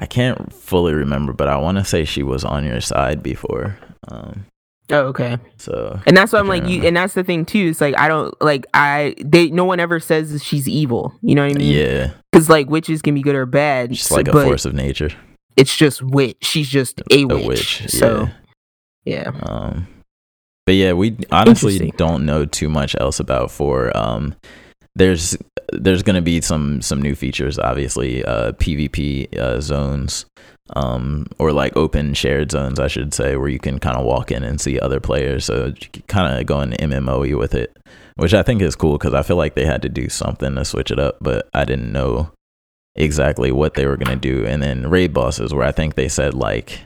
[0.00, 3.78] I can't fully remember, but I want to say she was on your side before.
[4.08, 4.46] Um,
[4.90, 5.36] oh okay.
[5.58, 8.08] so and that's why i'm like you and that's the thing too it's like i
[8.08, 11.74] don't like i they no one ever says she's evil you know what i mean?
[11.74, 14.72] Yeah, because like witches can be good or bad just so- like a force of
[14.72, 15.10] nature,
[15.58, 17.88] it's just witch she's just a a witch, witch.
[17.88, 18.28] so
[19.04, 19.30] yeah.
[19.32, 19.86] yeah Um,
[20.68, 23.90] but yeah, we honestly don't know too much else about four.
[23.96, 24.34] Um,
[24.94, 25.34] there's
[25.72, 30.26] there's gonna be some some new features, obviously, uh, PvP uh, zones,
[30.76, 34.30] um, or like open shared zones, I should say, where you can kind of walk
[34.30, 35.46] in and see other players.
[35.46, 35.72] So
[36.06, 37.74] kind of going MMOE with it,
[38.16, 40.66] which I think is cool because I feel like they had to do something to
[40.66, 42.30] switch it up, but I didn't know
[42.94, 44.44] exactly what they were gonna do.
[44.46, 46.80] And then raid bosses, where I think they said like.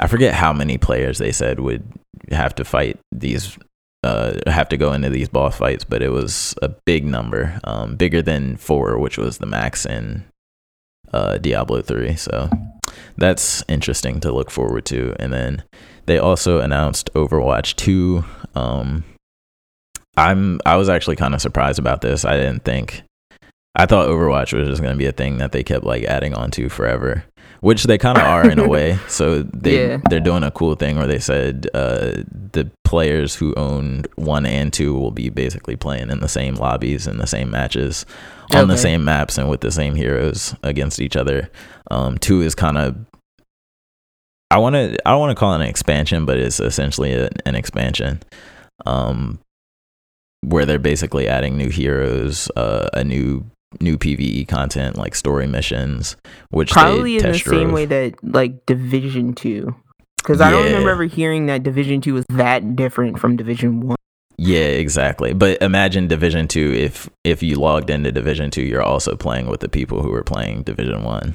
[0.00, 1.82] I forget how many players they said would
[2.30, 3.58] have to fight these
[4.04, 7.96] uh have to go into these boss fights but it was a big number um
[7.96, 10.24] bigger than 4 which was the max in
[11.12, 12.48] uh Diablo 3 so
[13.16, 15.64] that's interesting to look forward to and then
[16.06, 19.04] they also announced Overwatch 2 um
[20.16, 23.02] I'm I was actually kind of surprised about this I didn't think
[23.78, 26.34] I thought Overwatch was just going to be a thing that they kept like adding
[26.34, 27.24] on to forever
[27.60, 28.98] which they kind of are in a way.
[29.08, 30.00] So they Yeah.
[30.08, 34.72] they're doing a cool thing where they said uh, the players who own one and
[34.72, 38.06] two will be basically playing in the same lobbies and the same matches
[38.54, 41.50] on the same maps and with the same heroes against each other.
[41.90, 42.96] Um, two is kind of
[44.50, 47.28] I want to I don't want to call it an expansion, but it's essentially a,
[47.44, 48.20] an expansion.
[48.86, 49.40] Um,
[50.42, 53.44] where they're basically adding new heroes, uh, a new
[53.80, 56.16] new PVE content like story missions,
[56.50, 57.72] which probably in the same drove.
[57.72, 59.74] way that like division 2
[60.16, 63.96] because i don't remember ever hearing that division 2 was that different from division 1
[64.40, 65.32] Yeah, exactly.
[65.34, 69.58] But imagine Division Two if if you logged into Division Two, you're also playing with
[69.60, 71.34] the people who were playing Division One.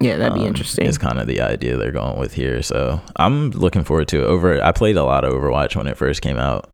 [0.00, 2.62] yeah that'd be Um, interesting Is kind of the idea they're going with here.
[2.62, 4.26] So I'm looking forward to it.
[4.26, 6.70] Over, I played a lot of Overwatch when it first came out.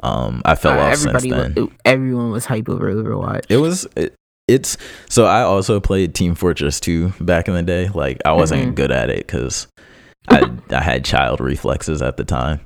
[0.00, 1.54] Um, I fell Uh, off since then.
[1.56, 4.14] wa- everyone was hype over overwatch It was it,
[4.48, 4.76] it's
[5.08, 7.88] so I also played Team Fortress 2 back in the day.
[7.88, 8.74] Like I wasn't Mhm.
[8.74, 9.66] good at it cuz
[10.28, 12.60] I I had child reflexes at the time.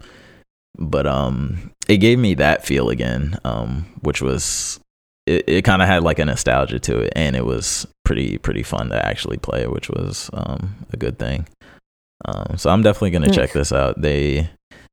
[0.78, 4.80] But um it gave me that feel again um which was
[5.26, 8.62] it, it kind of had like a nostalgia to it and it was pretty pretty
[8.62, 11.46] fun to actually play which was um a good thing.
[12.24, 14.00] Um so I'm definitely going to check this out.
[14.00, 14.48] They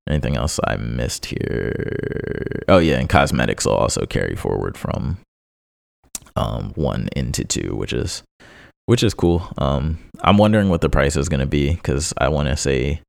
[0.09, 2.63] anything else I missed here?
[2.67, 5.17] Oh yeah, and cosmetics will also carry forward from
[6.35, 8.23] um one into two, which is
[8.85, 9.47] which is cool.
[9.57, 13.01] Um I'm wondering what the price is going to be cuz I want to say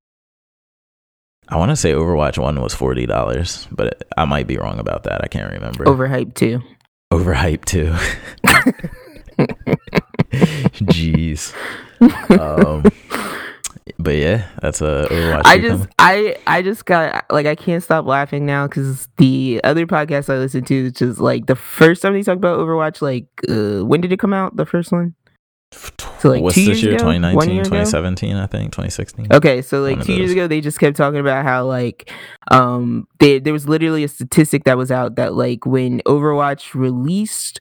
[1.48, 5.22] I want to say Overwatch 1 was $40, but I might be wrong about that.
[5.22, 5.84] I can't remember.
[5.84, 6.62] overhyped two.
[7.12, 7.94] Overhyped two.
[10.84, 11.52] Jeez.
[12.30, 12.82] Um
[13.98, 15.42] but yeah, that's a Overwatch.
[15.44, 15.88] I just, coming.
[15.98, 20.38] I, I just got like I can't stop laughing now because the other podcast I
[20.38, 24.00] listened to, which is like the first time they talked about Overwatch, like uh, when
[24.00, 24.56] did it come out?
[24.56, 25.14] The first one.
[26.18, 26.94] So like What's two this years year?
[26.94, 27.04] ago?
[27.06, 27.70] One 2019, year ago?
[27.70, 29.26] 2017, I think, 2016.
[29.32, 32.10] Okay, so like One two years ago, they just kept talking about how like
[32.50, 37.60] um they, there was literally a statistic that was out that like when Overwatch released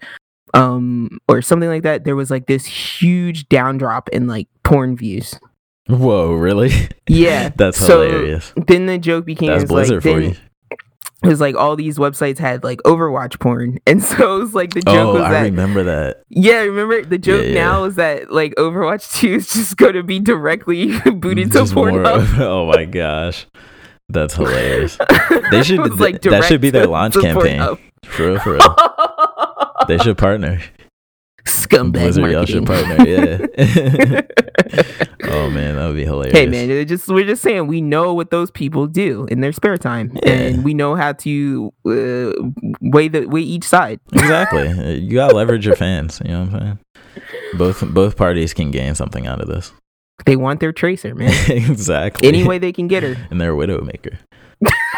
[0.53, 4.95] um or something like that, there was like this huge down drop in like porn
[4.95, 5.37] views.
[5.87, 6.71] Whoa, really?
[7.09, 8.53] Yeah, That's so hilarious.
[8.67, 10.35] Then the joke became That's is, like, Blizzard for then- you.
[11.23, 14.73] it was like all these websites had like Overwatch porn, and so it was like
[14.73, 16.23] the joke Oh, was I that I remember that.
[16.29, 17.63] yeah, remember the joke Yeah, yeah.
[17.65, 21.75] now is that like Overwatch Two is just going to be directly booted to Just
[21.75, 22.39] more Pornhub.
[22.39, 23.45] oh my gosh.
[24.09, 24.97] That's hilarious.
[25.51, 27.77] They should- like, that should be their launch campaign.
[28.05, 28.75] For real, for real.
[29.87, 30.61] They should partner.
[31.45, 33.05] Scumbag Blizzard, y'all should partner.
[33.07, 33.37] Yeah.
[35.29, 36.37] oh man, that would be hilarious.
[36.37, 39.51] Hey man, it just we're just saying we know what those people do in their
[39.51, 40.29] spare time, Yeah.
[40.31, 42.31] and we know how to uh,
[42.81, 43.99] weigh the weigh each side.
[44.13, 44.69] Exactly.
[45.03, 46.21] You gotta leverage your fans.
[46.23, 46.79] You know what I'm saying?
[47.57, 49.71] Both both parties can gain something out of this.
[50.25, 51.33] They want their tracer, man.
[51.51, 52.27] exactly.
[52.27, 53.15] Any way they can get her.
[53.29, 54.17] and they're widowmaker.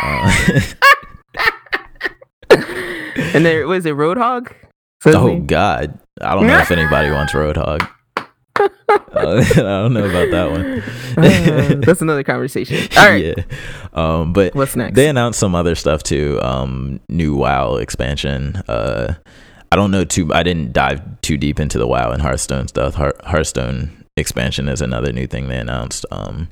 [0.02, 0.60] uh,
[3.34, 4.52] And there was it Roadhog.
[5.02, 7.88] So oh God, I don't know if anybody wants Roadhog.
[8.57, 8.66] Uh,
[9.18, 10.82] I don't know about that one.
[11.26, 12.88] Uh, that's another conversation.
[12.97, 13.43] All right, Yeah.
[13.93, 14.95] Um, but what's next?
[14.95, 16.39] they announced some other stuff too.
[16.41, 18.57] Um, new WoW expansion.
[18.68, 19.16] Uh,
[19.72, 20.34] I don't know too.
[20.34, 22.95] I didn't dive too deep into the WoW and Hearthstone stuff.
[22.95, 26.05] Heart, Hearthstone expansion is another new thing they announced.
[26.11, 26.47] Um,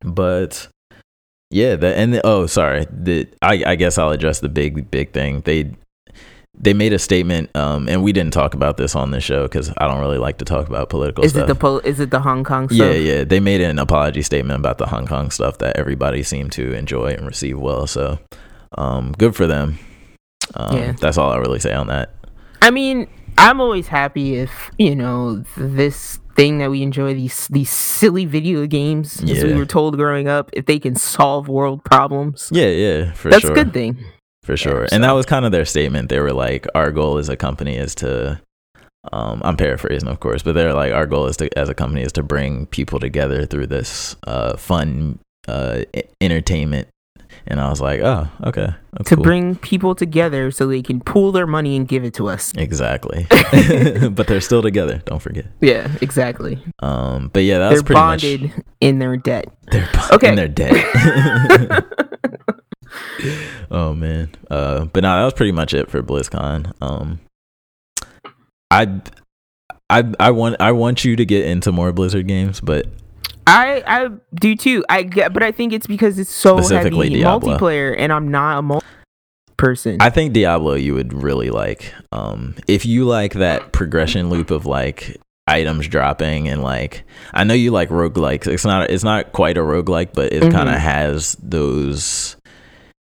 [0.00, 0.68] but
[1.50, 2.86] yeah, the and the, oh, sorry.
[2.90, 5.40] The I I guess I'll address the big big thing.
[5.40, 5.72] They
[6.60, 9.70] they made a statement, um, and we didn't talk about this on the show because
[9.78, 11.44] I don't really like to talk about political is stuff.
[11.44, 12.78] it the pol- is it the Hong Kong stuff?
[12.78, 13.24] Yeah, yeah.
[13.24, 17.08] They made an apology statement about the Hong Kong stuff that everybody seemed to enjoy
[17.12, 17.86] and receive well.
[17.86, 18.18] So,
[18.76, 19.78] um, good for them.
[20.54, 20.92] Um, Yeah.
[21.00, 22.14] That's all I really say on that.
[22.60, 23.06] I mean,
[23.36, 28.66] I'm always happy if you know this thing that we enjoy these these silly video
[28.66, 33.12] games, as we were told growing up, if they can solve world problems, Yeah, yeah,
[33.12, 33.52] for that's sure.
[33.52, 33.98] a good thing.
[34.48, 34.88] For sure.
[34.88, 36.08] so- And that was kind of their statement.
[36.08, 38.40] They were like, our goal as a company is to,
[39.12, 42.00] um, I'm paraphrasing, of course, but they're like, our goal is to, as a company,
[42.02, 45.82] is to bring people together through this uh, fun uh,
[46.22, 46.88] entertainment.
[47.46, 48.68] And I was like, oh, okay.
[49.04, 49.22] To cool.
[49.22, 52.52] bring people together so they can pool their money and give it to us.
[52.56, 53.26] Exactly.
[54.10, 55.02] but they're still together.
[55.04, 55.44] Don't forget.
[55.60, 56.58] Yeah, exactly.
[56.80, 58.64] Um, but yeah, that They're was pretty bonded much.
[58.80, 59.44] in their debt.
[59.70, 60.28] They're bonded Okay.
[60.28, 61.84] and they're dead.
[63.70, 64.30] oh man.
[64.50, 66.72] Uh, but no, that was pretty much it for BlizzCon.
[66.80, 67.20] Um,
[68.70, 69.00] I,
[69.90, 72.86] I, I want, I want you to get into more Blizzard games, but
[73.46, 74.84] I I do too.
[74.88, 77.56] I get, but I think it's because it's so Specifically heavy Diablo.
[77.56, 78.86] multiplayer, and I'm not a multi
[79.56, 79.96] person.
[80.00, 81.94] I think Diablo you would really like.
[82.12, 85.18] Um, if you like that progression loop of like
[85.48, 88.46] items dropping and like I know you like roguelikes.
[88.46, 92.36] It's not it's not quite a roguelike, but it kind of has those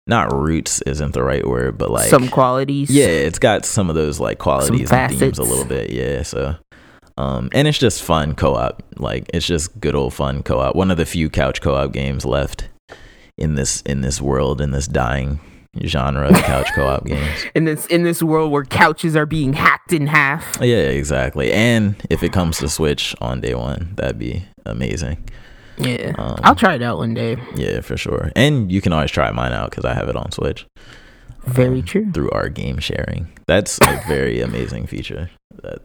[0.07, 2.89] not roots isn't the right word, but like some qualities.
[2.89, 5.91] Yeah, it's got some of those like qualities and themes a little bit.
[5.91, 6.55] Yeah, so
[7.17, 8.83] um and it's just fun co-op.
[8.97, 10.75] Like it's just good old fun co-op.
[10.75, 12.69] One of the few couch co-op games left
[13.37, 15.39] in this in this world in this dying
[15.83, 17.45] genre of couch co-op games.
[17.53, 20.57] in this in this world where couches are being hacked in half.
[20.61, 21.51] Yeah, exactly.
[21.51, 25.27] And if it comes to Switch on day 1, that'd be amazing.
[25.77, 27.37] Yeah, Um, I'll try it out one day.
[27.55, 28.31] Yeah, for sure.
[28.35, 30.65] And you can always try mine out cuz I have it on Switch.
[31.45, 32.11] Very um, true.
[32.11, 33.27] through our game sharing.
[33.45, 35.29] That's a very amazing feature
[35.63, 35.81] that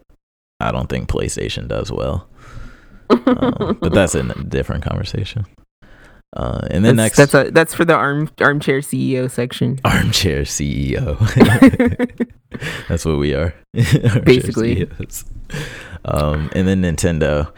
[0.59, 2.27] I don't think PlayStation does well.
[3.09, 5.45] Um, but that's a different conversation.
[6.33, 9.79] Uh, and then that's, next, that's a that's for the arm armchair CEO section.
[9.85, 11.17] armchair CEO.
[12.87, 13.53] that's what we are.
[14.23, 14.75] Basically.
[14.75, 15.25] CEOs.
[16.05, 17.51] Um, and then Nintendo.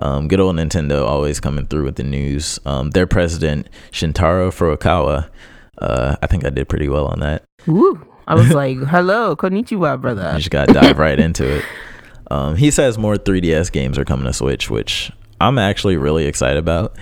[0.00, 2.58] Um, good old Nintendo always coming through with the news.
[2.64, 5.28] Um, their president Shuntaro Furukawa.
[5.78, 7.44] Uh, I think I did pretty well on that.
[7.66, 8.04] Woo!
[8.26, 11.64] I was like, "Hello, konnichiwa, You brother." just gotta dive right into it.
[12.30, 16.58] Um, he says more 3DS games are coming to Switch, which I'm actually really excited
[16.58, 16.96] about,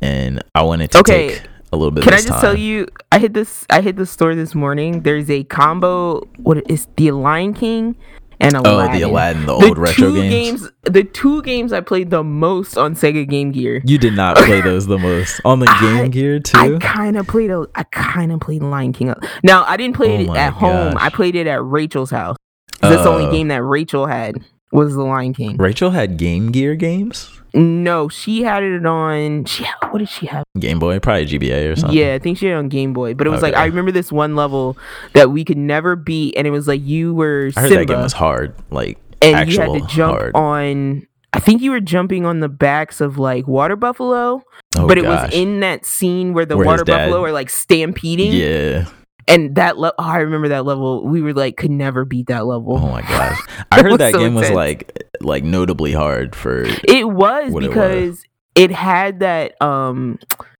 [0.00, 2.04] and I wanted to Okay, take a little bit.
[2.04, 2.40] Can I just time.
[2.40, 2.86] tell you?
[3.10, 3.66] I hit this.
[3.70, 5.02] I hit the store this morning.
[5.02, 6.20] There's a combo.
[6.38, 7.96] What is the Lion King
[8.42, 8.62] and Oh,
[8.92, 10.68] the Aladdin, the The old retro two games.
[10.82, 13.80] The two games I played the most on Sega Game Gear.
[13.84, 16.76] You did not play those the most on the I- Game Gear too.
[16.76, 17.66] I kind of played a.
[17.74, 19.14] I kind of played Lion King.
[19.42, 20.94] Now I didn't play Oh it at home.
[20.98, 22.36] I played it at Rachel's house.
[22.80, 23.30] That's uh, the only Oh.
[23.30, 25.56] game that Rachel had was the Lion King.
[25.56, 29.44] Rachel had Game Gear games, No, she had it on.
[29.44, 30.44] She had, what did she have?
[30.58, 31.98] Game Boy, probably GBA or something.
[31.98, 33.14] Yeah, I think she had it on Game Boy.
[33.14, 34.76] But it was like I remember this one level
[35.12, 37.92] that we could never beat, and it was like you were I heard Simba, that
[37.92, 40.34] game was hard, like and you had to jump hard.
[40.34, 41.06] on.
[41.34, 44.42] I think you were jumping on the backs of like water buffalo,
[44.76, 45.30] oh, but it gosh.
[45.30, 48.32] was in that scene where the Where water dad- buffalo are like stampeding.
[48.32, 48.86] Yeah.
[49.28, 51.04] And that level, oh, I remember that level.
[51.04, 52.76] We were like, could never beat that level.
[52.76, 53.40] Oh my gosh.
[53.70, 57.68] I heard that so game was like like notably hard for It was what it
[57.68, 60.18] because it, had that um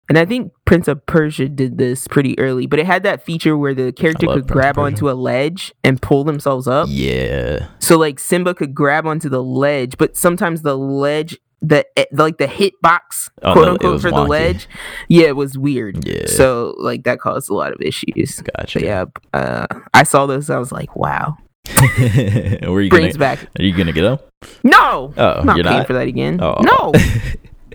[0.08, 3.56] and I think Prince of Persia did this pretty early, but it had that feature
[3.56, 6.88] where the character could Prince grab onto a ledge and pull themselves up.
[6.90, 7.68] yeah.
[7.78, 12.38] So like Simba could grab onto the ledge, but sometimes the ledge the eh, like
[12.38, 14.68] the hit box Oh, quote no, unquote for the ledge
[15.08, 16.26] yeah it was weird Yeah.
[16.26, 18.80] so like that caused a lot of issues Gotcha.
[18.80, 21.36] but yeah uh i saw this i was like wow
[21.78, 24.18] Were you brings gonna, back are you gonna get them?
[24.64, 25.86] no Oh, I'm not you're paying not.
[25.86, 26.92] for that again Oh, no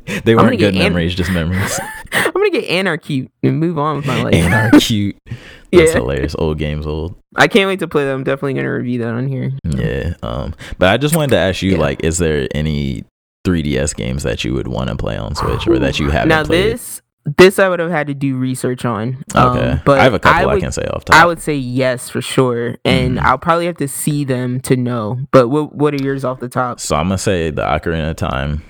[0.24, 1.78] they weren't good an- memories, just memories.
[2.14, 4.82] I'm gonna get Anarchy and move on with my life.
[4.82, 5.18] cute.
[5.26, 5.38] That's
[5.72, 5.94] Yeah.
[5.96, 6.34] hilarious.
[6.40, 7.18] Old games, old.
[7.36, 8.14] I can't wait to play that.
[8.14, 9.52] I'm definitely gonna review that on here.
[9.66, 10.14] Yeah.
[10.24, 10.56] Um.
[10.78, 11.80] But I just wanted to ask you, Yeah.
[11.80, 13.04] like, is there any
[13.48, 16.44] 3DS games that you would want to play on Switch or that you haven't Now
[16.44, 16.74] played?
[16.74, 17.02] this
[17.38, 19.22] this I would have had to do research on.
[19.36, 21.16] Okay, Um, but I have a couple I, would, can say off top.
[21.18, 23.22] I would say yes for sure, and Mhm.
[23.22, 25.20] I'll probably have to see them to know.
[25.32, 26.80] But what what are yours off the top?
[26.80, 28.62] so I'm gonna say the Ocarina of Time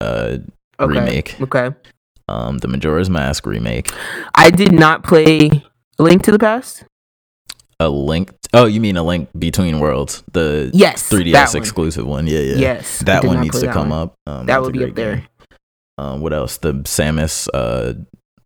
[0.00, 0.38] uh,
[0.80, 0.94] Okay.
[0.98, 1.70] remake, Okay.
[2.28, 3.92] um, the Majora's Mask remake,
[4.34, 5.62] I did not play
[5.98, 6.84] Link to the Past.
[7.78, 8.32] a link.
[8.52, 10.24] Oh, you mean a link between worlds?
[10.32, 11.62] The Yes, 3DS one.
[11.62, 12.26] exclusive one.
[12.26, 12.56] Yeah, yeah.
[12.56, 14.00] Yes, that one needs to that come one.
[14.08, 14.14] up.
[14.26, 15.24] Um, That would be up there.
[15.98, 16.56] Um, what else?
[16.58, 17.48] The Samus.
[17.54, 17.94] Uh,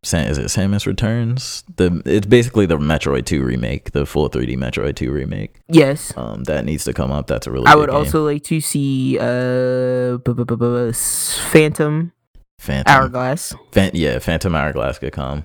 [0.02, 1.64] Sam, is it Samus Returns?
[1.76, 5.60] The it's basically the Metroid Two remake, the full 3D Metroid Two remake.
[5.68, 6.12] Yes.
[6.16, 7.26] Um, that needs to come up.
[7.26, 7.66] That's a really.
[7.66, 7.96] I would game.
[7.96, 12.12] also like to see uh Phantom
[12.58, 12.92] Phantom.
[12.94, 13.54] Hourglass.
[13.72, 15.44] Fan- yeah, Phantom Hourglass could come.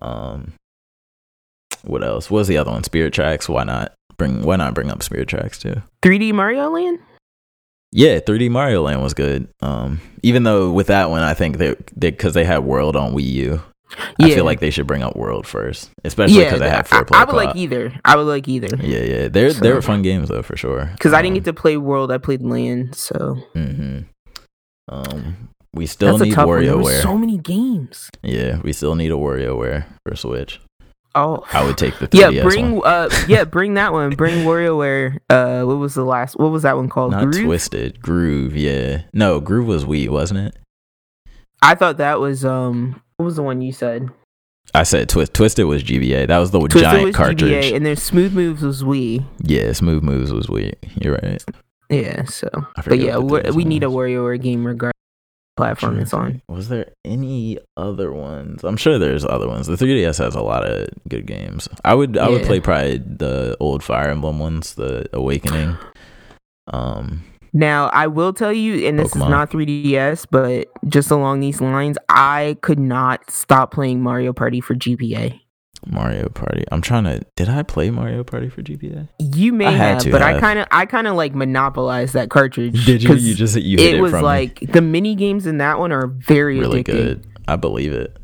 [0.00, 0.52] Um,
[1.88, 2.30] what else?
[2.30, 2.84] What was the other one?
[2.84, 3.48] Spirit Tracks.
[3.48, 4.42] Why not bring?
[4.42, 5.82] Why not bring up Spirit Tracks too?
[6.02, 6.98] 3D Mario Land?
[7.90, 9.48] Yeah, 3D Mario Land was good.
[9.62, 13.22] Um, even though with that one, I think they because they, had World on Wii
[13.24, 13.62] U.
[13.90, 14.26] I Yeah.
[14.26, 16.98] I feel like they should bring up World first, especially because they that- have four
[16.98, 17.92] I, player I would like either.
[18.04, 18.76] I would like either.
[18.84, 20.90] Yeah, yeah, they're they were fun games though for sure.
[20.92, 24.00] Because I didn't Um, get to play World, I played Land, so mm-hmm.
[24.90, 26.64] Um, we still that's need tough one.
[26.64, 27.02] There were WarioWare.
[27.02, 28.10] so many games.
[28.22, 30.60] yeah, we still need a WarioWare for Switch.
[31.14, 32.42] Oh, I would take the 3DS yeah.
[32.42, 32.86] Bring one.
[32.86, 34.10] uh, yeah, bring that one.
[34.14, 35.18] Bring WarioWare.
[35.28, 36.36] Uh, what was the last?
[36.38, 37.12] What was that one called?
[37.12, 37.44] Not Groove?
[37.46, 38.56] Twisted, Groove.
[38.56, 40.56] Yeah, no, Groove was Wii, wasn't it?
[41.62, 43.02] I thought that was um.
[43.16, 44.08] What was the one you said?
[44.74, 45.34] I said Twist.
[45.34, 46.28] Twisted was GBA.
[46.28, 47.40] That was the Twisted giant was cartridge.
[47.40, 49.24] GBA, and then Smooth Moves was Wii.
[49.42, 50.74] Yeah, Smooth Moves was Wii.
[51.02, 51.42] You're right.
[51.90, 52.24] Yeah.
[52.26, 53.86] So, I but yeah, we we 3DS need a.
[53.86, 54.92] WarioWare game regardless
[55.58, 56.40] platform it's on.
[56.48, 58.64] Was there any other ones?
[58.64, 59.66] I'm sure there's other ones.
[59.66, 61.68] The 3DS has a lot of good games.
[61.84, 65.76] I would I would play probably the old Fire Emblem ones, the Awakening.
[66.68, 69.24] Um, Now, I will tell you, and this Pokemon.
[69.24, 74.60] is not 3DS, but just along these lines, I could not stop playing Mario Party
[74.60, 75.40] for GBA.
[75.86, 76.64] Mario Party.
[76.70, 77.24] I'm trying to.
[77.36, 79.08] Did I play Mario Party for GBA?
[79.18, 82.84] You may have, but I kind of, I kind of like monopolized that cartridge.
[82.84, 83.14] Did you?
[83.14, 84.26] You just you it it, was from me.
[84.26, 87.26] like the mini games in that one are very really good.
[87.46, 88.16] I believe it.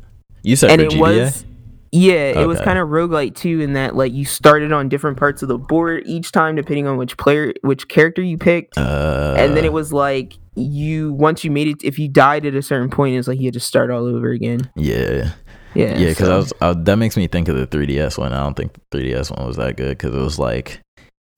[0.43, 0.99] You said and for it GBA.
[0.99, 1.45] was
[1.91, 5.41] yeah it was kind of roguelite too in that like you started on different parts
[5.41, 9.55] of the board each time depending on which player which character you picked uh, and
[9.55, 12.89] then it was like you once you made it if you died at a certain
[12.89, 15.31] point it's like you had to start all over again yeah.
[15.75, 18.33] Yeah Yeah, because so- I was I, that makes me think of the 3DS one.
[18.33, 20.79] I don't think the 3DS one was that good because it was like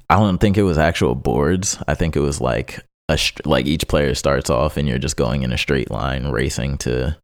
[0.10, 1.78] I don't think it was actual boards.
[1.88, 2.80] I think it was like
[3.10, 6.78] a like each player starts off and you're just going in a straight line racing
[6.80, 7.18] to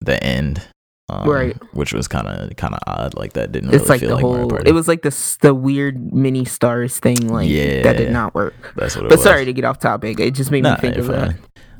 [0.00, 0.62] the end.
[1.10, 1.56] Um, Right.
[1.72, 3.14] which was kind of kind of odd.
[3.14, 5.54] Like that didn't it's really like feel the like whole it was like the the
[5.54, 9.24] weird mini stars thing like yeah, that did not work That's what it but was.
[9.24, 11.34] sorry to get off topic it just made Nah, me think of that.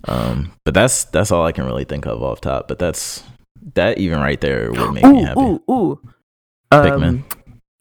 [0.06, 2.68] Um, but that's that's all I can really think of off top.
[2.68, 3.22] But that's
[3.74, 5.40] that even right there would make me happy.
[5.40, 6.00] ooh ooh
[6.72, 7.22] Pikmin.
[7.22, 7.24] um,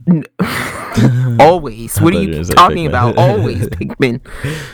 [0.08, 0.24] n-
[1.40, 1.98] always.
[2.00, 3.18] What are you you were gonna say talking about?
[3.18, 4.20] Always Pikmin.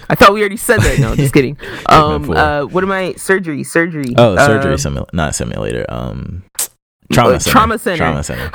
[0.09, 0.99] I thought we already said that.
[0.99, 1.57] No, just kidding.
[1.89, 3.15] Um, uh, what am I?
[3.15, 4.15] Surgery, surgery.
[4.17, 5.85] Oh, surgery Uh, simulator, not simulator.
[5.89, 6.45] Um,
[7.13, 7.51] trauma uh, center.
[7.53, 7.97] trauma center.
[7.99, 8.51] Trauma center.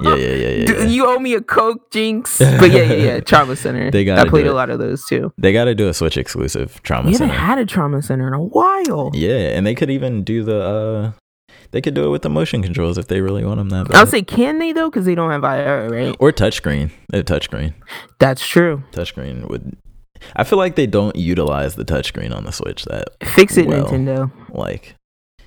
[0.00, 0.72] Yeah, yeah, yeah, yeah.
[0.78, 0.84] Yeah.
[0.84, 2.38] You owe me a Coke, Jinx.
[2.38, 3.20] But yeah, yeah, yeah.
[3.20, 3.90] Trauma Center.
[3.90, 4.18] They got.
[4.18, 5.32] I played a lot of those too.
[5.36, 8.32] They got to do a Switch exclusive trauma We haven't had a Trauma Center in
[8.34, 9.10] a while.
[9.12, 10.62] yeah, and they could even do the.
[10.62, 11.12] uh
[11.72, 13.88] They could do it with the motion controls if they really want them that.
[13.88, 13.98] Way.
[13.98, 14.90] I'll say, can they though?
[14.90, 16.16] Because they don't have IR, right?
[16.18, 16.90] or touchscreen.
[17.12, 17.74] A touchscreen.
[18.18, 18.82] That's true.
[18.92, 19.76] Touchscreen would.
[20.36, 23.86] I feel like they don't utilize the touchscreen on the Switch that Fix it, Well,
[23.86, 24.30] Nintendo.
[24.50, 24.94] like.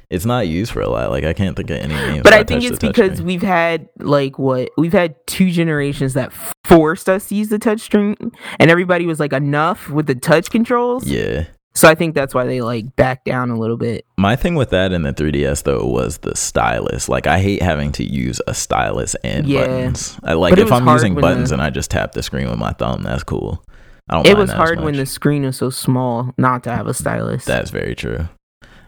[0.09, 1.09] It's not used for a lot.
[1.09, 2.21] Like I can't think of any games.
[2.21, 3.25] But I think it's because touchscreen.
[3.25, 6.31] we've had like what we've had two generations that
[6.67, 11.07] forced us to use the touchscreen, and everybody was like enough with the touch controls.
[11.07, 11.45] Yeah.
[11.75, 14.05] So I think that's why they like back down a little bit.
[14.17, 17.09] My thing with that in the 3DS though was the stylus.
[17.09, 19.61] Like I hate having to use a stylus and Yeah.
[19.65, 20.19] buttons.
[20.23, 22.59] I like But if I'm using buttons the- and I just tap the screen with
[22.59, 23.63] my thumb, that's cool.
[24.09, 26.85] I don't It mind was hard when the screen was so small not to have
[26.87, 27.45] a stylus.
[27.45, 28.27] That's very true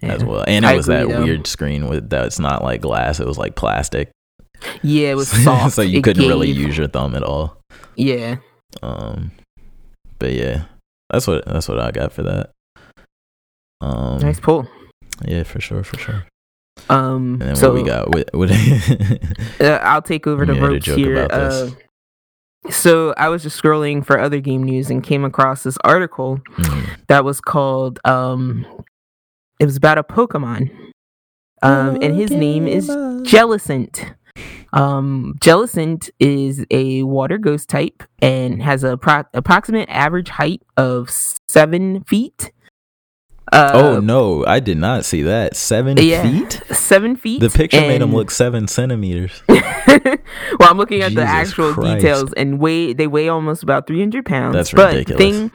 [0.04, 0.44] as well.
[0.48, 1.24] And it I was agree, that though.
[1.24, 4.12] weird screen with that's not like glass, it was like plastic.
[4.84, 5.74] Yeah, it was soft.
[5.76, 7.58] so you It couldn't really use your thumb at all.
[7.96, 8.36] Yeah,
[8.84, 9.32] Um
[10.20, 10.66] but yeah.
[11.10, 12.52] That's what that's what I got for that.
[13.82, 14.68] Um nice pull.
[15.26, 16.26] yeah, for sure, for sure.
[16.90, 18.10] Um, And so what we got?
[18.14, 18.52] What, what
[19.62, 21.26] uh, I'll take over the ropes here.
[21.30, 21.70] Uh,
[22.70, 26.98] so I was just scrolling for other game news and came across this article Mhm.
[27.08, 28.66] that was called um
[29.60, 30.70] it was about a pokemon
[31.62, 34.16] um and his name is jellicent
[34.74, 41.10] um jellicent is a water ghost type and has a pro- approximate average height of
[41.48, 42.52] seven feet
[43.56, 45.56] Uh, oh no, I did not see that.
[45.56, 46.22] Seven yeah.
[46.24, 46.62] feet.
[46.76, 47.40] seven feet.
[47.40, 49.42] The picture made him look seven centimeters.
[49.48, 50.18] well,
[50.60, 52.02] I'm looking at the actual Christ.
[52.02, 54.54] details, and weigh they weigh almost about 300 pounds.
[54.54, 55.18] That's but ridiculous.
[55.18, 55.52] thing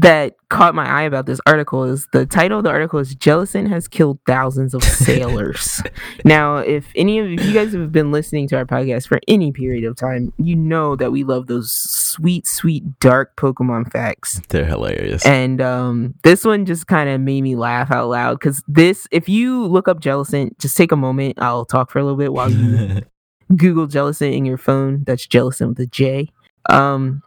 [0.00, 3.68] that caught my eye about this article is the title of the article is "Jellicent
[3.68, 5.82] has killed thousands of sailors."
[6.24, 9.50] now, if any of if you guys have been listening to our podcast for any
[9.50, 14.40] period of time, you know that we love those sweet, sweet, dark Pokemon facts.
[14.48, 15.26] They're hilarious.
[15.26, 19.28] And um, this one just kind of made me laugh out loud because this, if
[19.28, 21.38] you look up Jellicent, just take a moment.
[21.40, 23.02] I'll talk for a little bit while you
[23.56, 25.02] Google Jellicent in your phone.
[25.04, 26.28] That's Jellicent with a J.
[26.70, 27.22] Um,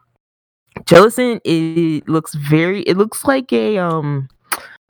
[0.79, 2.81] Jellicent, it looks very.
[2.83, 4.27] It looks like a um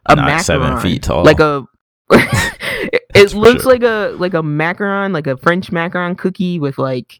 [0.07, 1.23] a Not macaron, seven feet tall.
[1.23, 1.65] like a.
[2.11, 3.71] it looks sure.
[3.71, 7.19] like a like a macaron, like a French macaron cookie with like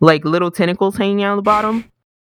[0.00, 1.84] like little tentacles hanging out the bottom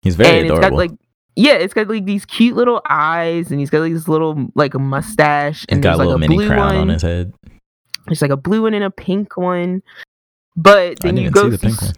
[0.02, 0.64] He's very and adorable.
[0.64, 0.92] it's got like
[1.36, 4.74] yeah, it's got like these cute little eyes, and he's got like this little like
[4.74, 6.76] a mustache, He's and got there's a like little a mini blue crown one.
[6.78, 7.34] on his head.
[8.08, 9.84] There's like a blue one and a pink one.
[10.56, 11.94] But then you go the pink one.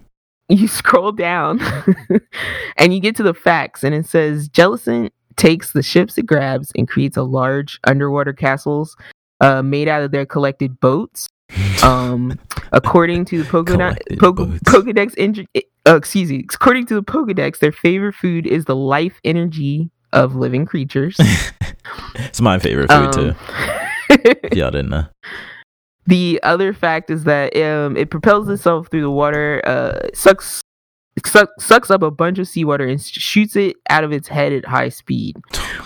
[0.57, 1.59] you scroll down
[2.77, 6.71] and you get to the facts and it says Jellicent takes the ships it grabs
[6.75, 8.97] and creates a large underwater castles
[9.41, 11.29] uh, made out of their collected boats
[11.83, 12.37] um,
[12.73, 15.45] according to the Pokédex, Collected po- Pokédex inj-
[15.87, 20.35] uh, excuse me according to the Pokédex their favorite food is the life energy of
[20.35, 21.17] living creatures
[22.15, 23.29] it's my favorite food too.
[23.29, 23.35] Um,
[24.09, 25.05] If y'all didn't know.
[26.09, 30.63] The other fact is that um, it propels itself through the water, uh, sucks
[31.23, 34.65] suck, sucks up a bunch of seawater and shoots it out of its head at
[34.65, 35.37] high speed.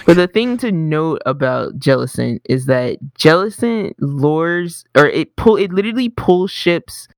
[0.06, 5.74] But the thing to note about Jellicent is that Jellicent lures or it pull it
[5.74, 7.10] literally pulls ships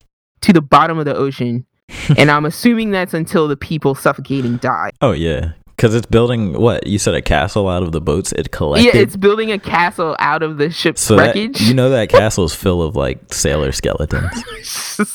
[0.41, 1.67] to the bottom of the ocean,
[2.17, 4.89] and I'm assuming that's until the people suffocating die.
[4.99, 8.51] Oh yeah, because it's building what you said a castle out of the boats it
[8.51, 8.93] collected.
[8.93, 11.61] Yeah, it's building a castle out of the ship's so that, wreckage.
[11.61, 14.43] you know that castle is full of like sailor skeletons,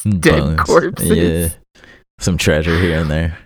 [0.20, 0.61] dead bones.
[0.61, 1.11] corpses.
[1.11, 1.82] Yeah,
[2.18, 3.38] some treasure here and there.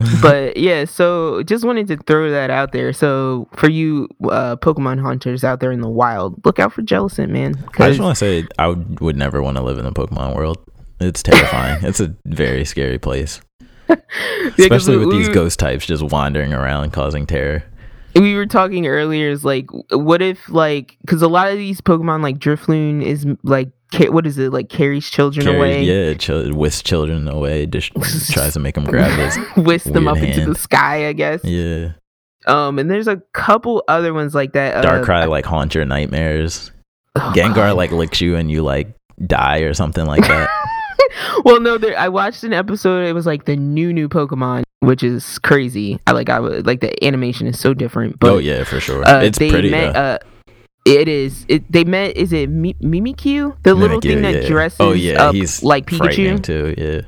[0.22, 2.92] but yeah, so just wanted to throw that out there.
[2.92, 7.30] So for you uh, Pokemon hunters out there in the wild, look out for Jellicent,
[7.30, 7.56] man.
[7.78, 10.36] I just want to say I would, would never want to live in the Pokemon
[10.36, 10.58] world.
[11.00, 11.84] It's terrifying.
[11.84, 13.40] it's a very scary place,
[14.58, 17.62] Yeah, especially with we, these ghost types just wandering around causing terror.
[18.14, 22.22] We were talking earlier is like, what if like, because a lot of these Pokemon
[22.22, 23.70] like Drifloon is like,
[24.10, 27.66] what is it like carries children Carries- away, yeah, ch- whisks children away.
[27.66, 27.92] Just
[28.32, 31.44] tries to make them grab this, whisk them up into the sky, I guess.
[31.44, 31.92] Yeah,
[32.46, 34.84] Um, and there's a couple other ones like that.
[34.84, 36.72] Uh, Darkrai like haunt your nightmares.
[37.16, 38.94] oh, Gengar like licks you and you like
[39.26, 40.48] die or something like that.
[41.44, 43.06] well, no, there, I watched an episode.
[43.06, 45.98] It was like the new new Pokemon, which is crazy.
[46.06, 48.18] I like I would like the animation is so different.
[48.18, 49.04] But oh yeah, for sure.
[49.06, 49.70] uh, it's they pretty.
[49.70, 49.94] met.
[49.96, 50.18] Uh,
[50.84, 51.44] it is.
[51.48, 52.16] It, they met.
[52.16, 54.48] Is it Mi- Mimikyu, the little thing that yeah.
[54.48, 56.42] dresses Oh yeah, up he's like Pikachu?
[56.42, 56.74] too.
[56.78, 57.02] Yeah.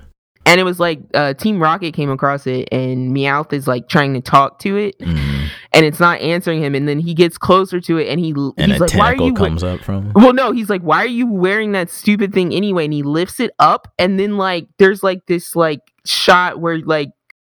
[0.47, 4.15] And it was like uh, Team Rocket came across it, and Meowth is like trying
[4.15, 5.30] to talk to it, Mm.
[5.73, 6.75] And it's not answering him.
[6.75, 9.17] And then he gets closer to it, and he And he's a like, "Why are
[9.17, 10.07] you?" we-" comes up from.
[10.07, 10.13] him.
[10.15, 12.85] Well, no, he's like, why are you wearing that stupid thing anyway?
[12.85, 17.11] And he lifts it up, and then like there's like this like shot where like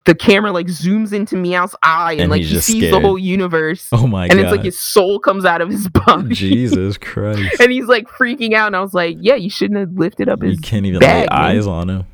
[0.06, 3.88] the camera like zooms into Meowth's eye, and, And like he sees the whole universe,
[3.92, 4.40] Oh my and god.
[4.42, 6.34] it's like his soul comes out of his body.
[6.34, 7.60] Jesus Christ.
[7.62, 10.42] and he's like freaking out, and I was like, yeah, you shouldn't have lifted up
[10.42, 10.60] You his.
[10.60, 11.56] can't even bag, lay man.
[11.56, 12.06] eyes on him.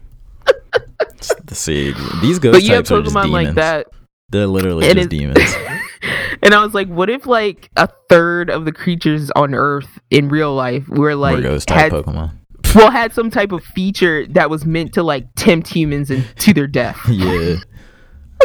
[1.51, 3.31] See, these ghost But you have types are just Pokemon demons.
[3.31, 3.87] like that,
[4.29, 5.39] They're literally And just demons.
[6.43, 10.29] and I was like, what if like a third of the creatures on Earth in
[10.29, 12.31] real life were like type had Pokemon.
[12.75, 16.67] well had some type of feature that was meant to like tempt humans into their
[16.67, 16.99] death.
[17.09, 17.57] Yeah.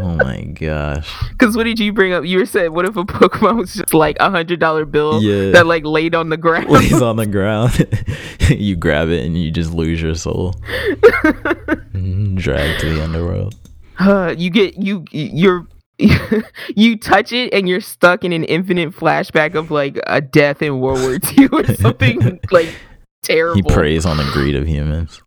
[0.00, 1.12] Oh my gosh.
[1.32, 2.24] Because what did you bring up?
[2.24, 5.50] You were saying, what if a Pokemon was just like a hundred dollar bill Yeah.
[5.50, 6.70] that like laid on the ground?
[6.70, 7.86] Lays on the ground.
[8.48, 10.55] you grab it and you just lose your soul.
[12.34, 13.55] Drag to the underworld.
[13.98, 15.66] Uh, you get you you're
[16.76, 20.80] you touch it and you're stuck in an infinite flashback of like a death in
[20.80, 22.74] World War II or something like
[23.22, 23.55] terrible.
[23.57, 25.22] He preys on the greed of humans.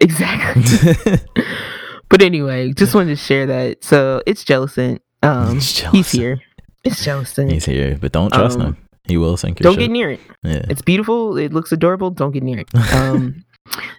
[0.00, 1.18] exactly.
[2.08, 3.84] but anyway, just wanted to share that.
[3.84, 5.00] So it's Jellicent.
[5.22, 6.40] Um, It's he's here.
[6.84, 7.50] It's Jellicent.
[7.52, 8.76] He's here, but don't trust Um, him.
[9.06, 9.80] He will sink your Don't ship.
[9.88, 10.20] get near it.
[10.42, 10.64] yeah.
[10.70, 11.36] It's beautiful.
[11.36, 12.10] It looks adorable.
[12.10, 12.68] Don't get near it.
[12.94, 13.44] Um,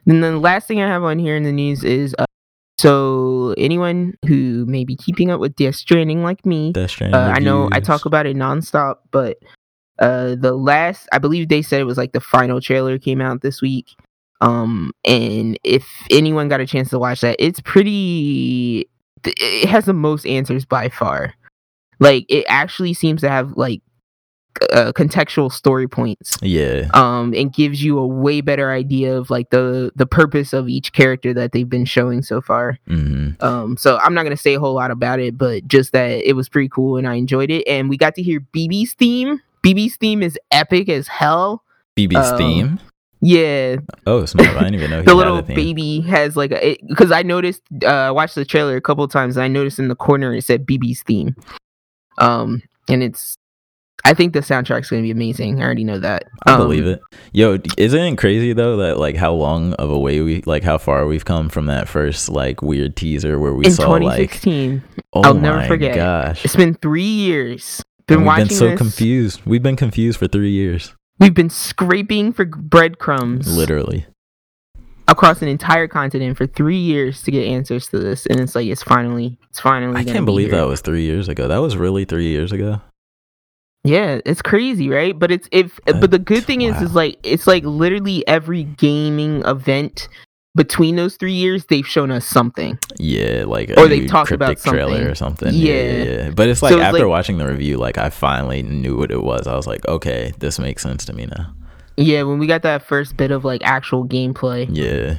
[0.05, 2.25] then the last thing I have on here in the news is uh,
[2.77, 7.33] so anyone who may be keeping up with Death Stranding like me, Death Stranding uh,
[7.35, 9.37] I know I talk about it nonstop, but
[9.99, 13.41] uh, the last I believe they said it was like the final trailer came out
[13.41, 13.95] this week.
[14.41, 18.89] Um, and if anyone got a chance to watch that, it's pretty.
[19.23, 21.33] It has the most answers by far.
[21.99, 23.81] Like it actually seems to have like
[24.71, 26.37] uh, contextual story points.
[26.41, 26.89] Yeah.
[26.93, 30.93] um and gives you a way better idea of like the the purpose of each
[30.93, 32.79] character that they've been showing so far.
[32.87, 36.09] Hmm um so i'm not gonna say a whole lot about it but just that
[36.27, 37.67] it was pretty cool and i enjoyed it.
[37.67, 39.41] And we got to hear bb's theme.
[39.61, 41.63] Bb's theme is epic as hell.
[41.97, 42.79] BB's Um, theme.
[43.21, 43.77] yeah.
[44.05, 44.49] Oh, smart.
[44.49, 47.87] I didn't even know he the little baby has like a because i noticed uh
[47.87, 50.65] i watched the trailer a couple times and i noticed in the corner it said
[50.65, 51.35] bb's theme.
[52.19, 53.37] Um and it's
[54.03, 57.01] i think the soundtrack's gonna be amazing i already know that I Um, believe it.
[57.33, 60.77] Yo, isn't it crazy though that like how long of a way we like how
[60.77, 64.83] far we've come from that first like weird teaser where we in saw like 2016
[65.13, 65.95] oh I'll my never forget.
[65.95, 66.43] gosh.
[66.45, 68.77] it's been three years been And we've watching been so this.
[68.77, 69.41] confused.
[69.45, 74.05] We've been confused for three years, we've been scraping for breadcrumbs literally.
[75.07, 78.67] across an entire continent for three years to get answers to this and it's like
[78.67, 80.59] it's finally it's finally I can't be believe here.
[80.61, 81.47] that was three years ago.
[81.47, 82.81] That was really three years ago.
[83.85, 85.17] Yeah, it's crazy, right?
[85.17, 89.43] But it's if but the good thing is is like it's like literally every gaming
[89.45, 90.09] event
[90.55, 92.79] between those three years they've shown us something.
[92.97, 95.53] Yeah, like Or a they talked about cryptic trailer or something.
[95.53, 95.73] Yeah.
[95.73, 96.29] Yeah, yeah, yeah.
[96.31, 99.11] But it's like So it's after like- watching the review, like I finally knew what
[99.11, 99.47] it was.
[99.47, 101.53] I was like, okay, this makes sense to me now.
[101.97, 104.67] Yeah, when we got that first bit of like actual gameplay.
[104.71, 105.17] Yeah.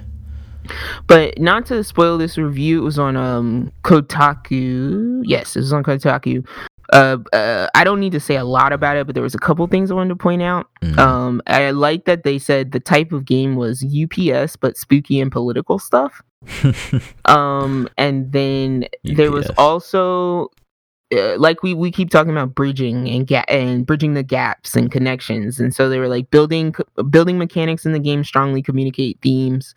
[1.07, 5.23] But not to spoil this review, it was on um Kotaku.
[5.25, 6.47] Yes, it was on Kotaku.
[6.93, 9.39] Uh, uh, I don't need to say a lot about it, but there was a
[9.39, 10.69] couple things I wanted to point out.
[10.83, 10.99] Mhm.
[10.99, 15.31] Um, I like that they said the type of game was UPS, but spooky and
[15.33, 16.23] political stuff.
[17.25, 20.51] Um, and then there was also
[21.13, 24.91] uh, like we we keep talking about bridging and ga- and bridging the gaps and
[24.91, 26.75] connections, and so they were like building
[27.11, 29.75] building mechanics in the game strongly communicate themes.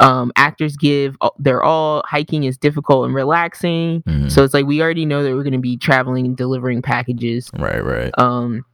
[0.00, 4.30] Um, actors give they're all hiking is difficult and relaxing, Mhm.
[4.30, 7.50] so it's like we already know that we're going to be traveling and delivering packages.
[7.58, 8.10] right, right.
[8.18, 8.64] Um,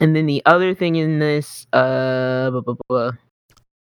[0.00, 3.10] and then the other thing in this, uh, blah, blah, blah,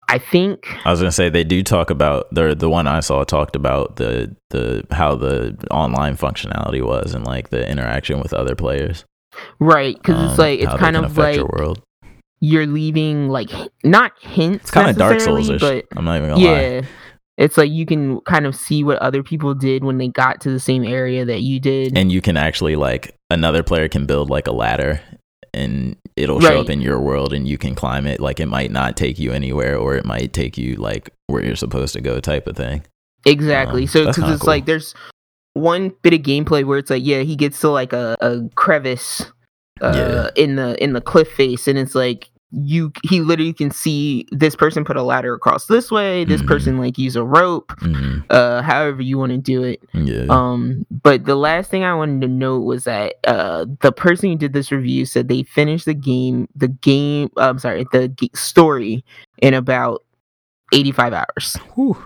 [0.09, 3.25] I think I was gonna say they do talk about the the one I saw
[3.25, 8.55] talked about the the how the online functionality was and like the interaction with other
[8.55, 9.05] players.
[9.59, 11.83] right because it's um, like it's kind of like your world.
[12.41, 13.51] You're leaving like
[13.85, 15.61] not hints It's kind of Dark Souls ish.
[15.61, 16.61] but I'm not even gonna lie.
[16.61, 16.81] yeah
[17.39, 20.51] it's like you can kind of see what other people did when they got to
[20.51, 24.31] the same area that you did And you can actually like another player can build
[24.31, 25.01] like a ladder
[25.53, 28.21] and it'll show up in your world and you can climb it.
[28.21, 31.57] Like it might not take you anywhere or it might take you like where you're
[31.57, 32.85] supposed to go type of thing.
[33.27, 34.47] exactly um, so because it's cool.
[34.49, 34.95] like there's
[35.55, 39.25] one bit of gameplay where it's like yeah he gets to like a, a crevice
[39.81, 40.43] uh Yeah.
[40.45, 44.55] in the in the cliff face and it's like you he literally can see this
[44.55, 46.47] person put a ladder across this way this Mhm.
[46.47, 50.27] person like use a rope hmm uh however you want to do it Yeah.
[50.31, 54.37] Um, but the last thing I wanted to note was that uh, the person who
[54.37, 57.31] did this review said they finished the game, the game.
[57.37, 59.05] I'm sorry, the g- story
[59.43, 60.05] in about
[60.73, 61.57] 85 hours.
[61.75, 61.97] Whew.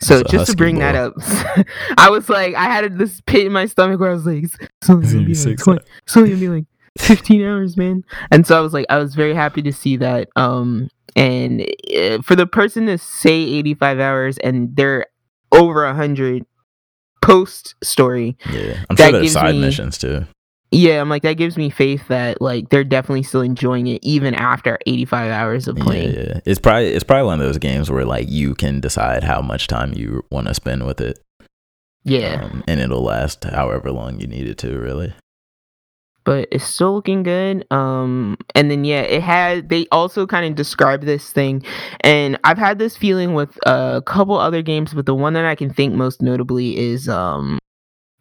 [0.00, 1.14] So just to bring that up,
[1.98, 4.44] I was like, I had this pit in my stomach where I was like,
[4.88, 6.64] only gonna be like Six 20, it's gonna be like
[6.98, 8.04] 15 hours, man.
[8.30, 10.28] And so I was like, I was very happy to see that.
[10.36, 11.62] Um, and
[11.96, 15.06] uh, for the person to say 85 hours and they're
[15.52, 16.44] over 100
[17.22, 18.82] post story, Yeah.
[18.90, 20.26] I'm sure there's side me- missions too.
[20.70, 24.34] yeah, I'm like that gives me faith that like they're definitely still enjoying it even
[24.34, 26.14] after 85 hours of Yeah, playing.
[26.14, 26.40] yeah.
[26.44, 29.68] It's probably it's probably one of those games where like you can decide how much
[29.68, 31.20] time you want to spend with it.
[32.04, 35.14] Yeah, Um, and it'll last however long you need it to, really.
[36.24, 37.66] But it's still looking good.
[37.70, 41.62] Um, and then yeah, it had they also kind of described this thing,
[42.00, 45.54] and I've had this feeling with a couple other games, but the one that I
[45.54, 47.58] can think most notably is um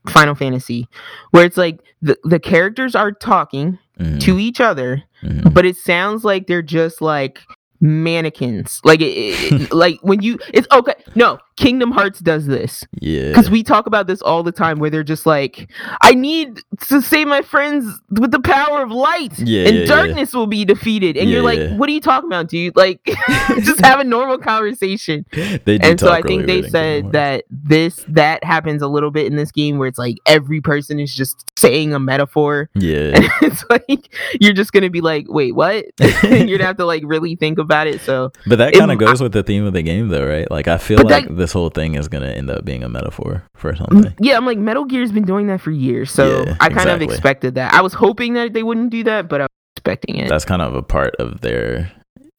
[0.10, 0.88] Final Fantasy,
[1.32, 5.54] where it's like the the characters are talking Mhm, to each other, mhm.
[5.54, 7.42] but it sounds like they're just like
[7.80, 13.30] mannequins like it- it- like when you it's okay no kingdom hearts does this yeah.
[13.30, 15.70] because we talk about this all the time where they're just like
[16.02, 19.86] i need to save my friends with the power of light Yeah, and yeah, yeah.
[19.86, 21.76] darkness will be defeated and Yeah, you're like yeah.
[21.78, 23.02] what are you talking about dude like
[23.62, 28.04] just have a normal conversation they do and so i think they said that this
[28.08, 31.50] that happens a little bit in this game where it's like every person is just
[31.58, 33.16] saying a metaphor Yeah.
[33.16, 35.86] and it's like you're just gonna be like, wait, what?
[36.24, 38.02] and you'd have to like really think about it.
[38.02, 40.50] So But that kind of goes with the theme of the game, though, right?
[40.50, 43.44] Like, I feel like that- this whole thing is gonna end up being a metaphor
[43.54, 44.14] for something.
[44.22, 46.10] yeah, I'm like Metal Gear's been doing that for years.
[46.10, 47.74] So Yeah, I kind of expected that.
[47.74, 50.30] I was hoping that they wouldn't do that, but I was expecting it.
[50.30, 51.92] That's kind of a part of their,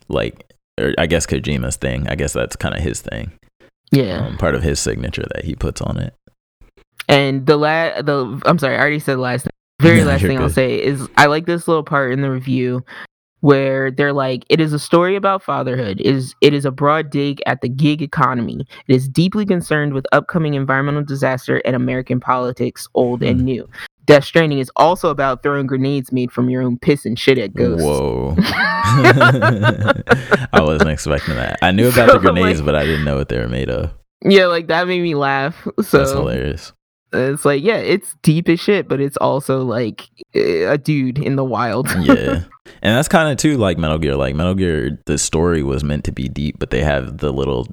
[0.09, 0.51] like,
[0.81, 2.09] or I guess Kojima's thing.
[2.09, 3.33] I guess that's kind of his thing.
[3.91, 4.27] yeah.
[4.27, 6.15] Um, part of his signature that he puts on it.
[7.07, 9.47] and the la the I'm sorry, I already said last.
[9.83, 12.83] very No, last thing I'll say is I like this little part in the review
[13.45, 16.01] where they're like, it is a story about fatherhood.
[16.01, 18.67] It is it is a broad dig at the gig economy.
[18.89, 23.45] It is deeply concerned with upcoming environmental disaster and American politics, old and Hmm.
[23.45, 23.69] new.
[24.07, 27.53] Death Stranding is also about throwing grenades made from your own piss and shit at
[27.55, 27.85] ghosts.
[27.85, 28.35] Whoa.
[28.39, 31.59] I wasn't expecting that.
[31.63, 33.91] I knew about the grenades, like- but I didn't know what they were made of.
[34.23, 35.67] Yeah, like that made me laugh.
[35.83, 36.73] So That's hilarious.
[37.13, 41.37] it's like, yeah, it's deep as shit, but it's also like eh, a dude in
[41.37, 41.89] the wild.
[42.01, 42.45] yeah
[42.85, 46.05] and that's kind of too like metal gear like metal gear the story was meant
[46.05, 47.67] to be deep but they have the little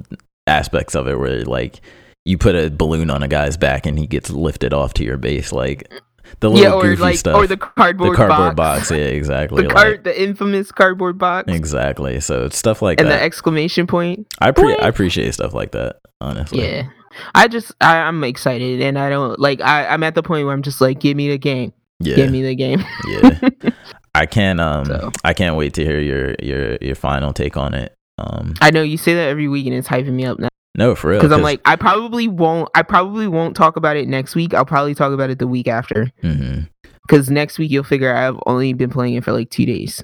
[0.47, 1.81] aspects of it where like
[2.25, 5.17] you put a balloon on a guy's back and he gets lifted off to your
[5.17, 5.91] base like
[6.39, 8.89] the little yeah, or goofy like stuff or the cardboard, the cardboard box.
[8.89, 8.91] box.
[8.91, 13.03] yeah exactly the like, card, the infamous cardboard box, exactly so it's stuff like that.
[13.03, 14.33] and the exclamation point.
[14.39, 14.77] I, pre-.
[14.77, 16.89] I appreciate stuff like that honestly Yeah,
[17.35, 20.53] I just I, I'm excited, and I don't like I I'm at the point where
[20.53, 22.83] I'm just like, give me the game, yeah give me the game.
[23.07, 23.39] yeah
[24.15, 25.11] i can't um So.
[25.23, 28.81] i can't wait to hear your your your final take on it um I know
[28.83, 31.31] you say that every week, and it's hyping me up now no for real because
[31.31, 32.69] I'm like, I probably won't.
[32.75, 34.53] I probably won't talk about it next week.
[34.53, 36.09] I'll probably talk about it the week after.
[36.23, 36.69] mhm.
[37.07, 40.01] Because next week you'll figure I've only been playing it for like two days.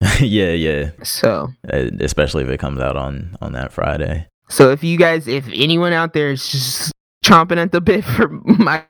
[0.20, 4.28] yeah yeah So Uh, especially if it comes out on on that Friday.
[4.48, 6.92] so if you guys, if anyone out there is just
[7.24, 8.84] chomping at the bit for my,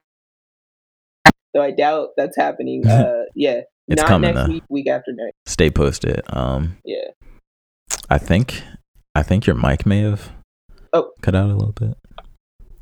[1.54, 2.82] though I doubt that's happening.
[2.88, 4.52] Uh, yeah, It's not coming, next though.
[4.52, 5.36] week, week after next.
[5.46, 6.22] Stay posted.
[6.28, 7.08] Um, Yeah.
[8.10, 8.62] I think
[9.14, 10.30] I think your mic may have
[10.92, 11.10] Oh.
[11.22, 11.94] cut out a little bit.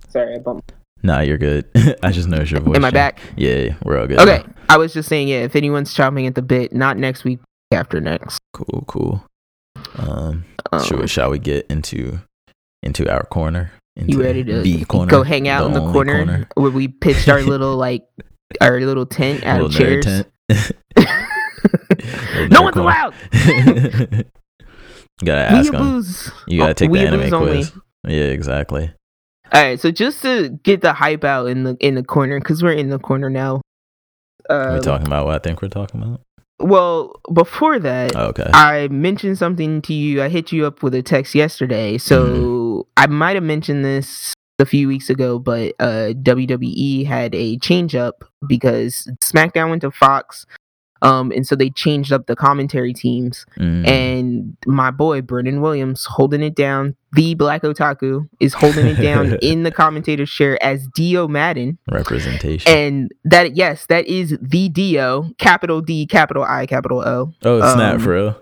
[0.09, 0.72] Sorry, I bumped.
[1.03, 1.66] Nah, you're good.
[2.03, 2.76] I just noticed your voice.
[2.76, 3.18] Am I back?
[3.36, 4.20] Yeah, yeah, we're all good.
[4.20, 5.40] Okay, I was just saying, yeah.
[5.40, 8.38] If anyone's chomping at the bit, not next week, week after next.
[8.53, 9.24] Cool, cool.
[9.98, 12.20] Um, Um, shall, we, shall we get into
[12.82, 13.72] into our corner?
[13.96, 15.11] Into You ready to the corner?
[15.11, 18.05] go hang out in the only corner, where we pitched our little like
[18.61, 20.05] our little tent out Little of nerd chairs?
[20.05, 20.28] tent.
[22.50, 23.14] no one's allowed.
[23.32, 24.24] you
[25.24, 26.05] gotta ask them.
[26.48, 27.53] You gotta Oh, take the anime only.
[27.64, 27.72] quiz.
[28.07, 28.92] Yeah, exactly.
[29.53, 32.62] All right, so just to get the hype out in the in the corner, because
[32.62, 33.61] we're in the corner now.
[34.50, 36.20] Are we Uh, talking about what I think we're talking about?
[36.59, 38.48] well, before that, Oh, okay.
[38.55, 40.22] I mentioned something to you.
[40.22, 42.80] I hit you up with a text yesterday, so Mm-hmm.
[42.96, 44.32] I might have mentioned this
[44.62, 49.90] a few weeks ago, but uh, WWE had a change up because SmackDown went to
[49.90, 50.46] Fox,
[51.02, 53.44] um, and so they changed up the commentary teams.
[53.58, 53.86] Mm.
[53.86, 56.96] And my boy Brennan Williams holding it down.
[57.14, 61.76] The Black Otaku is holding it down in the commentator's chair as Dio Maddin.
[61.90, 62.72] representation.
[62.72, 67.94] And that, yes, that is the Dio, capital D, capital I, capital O, oh, snap,
[67.94, 68.32] um, for real.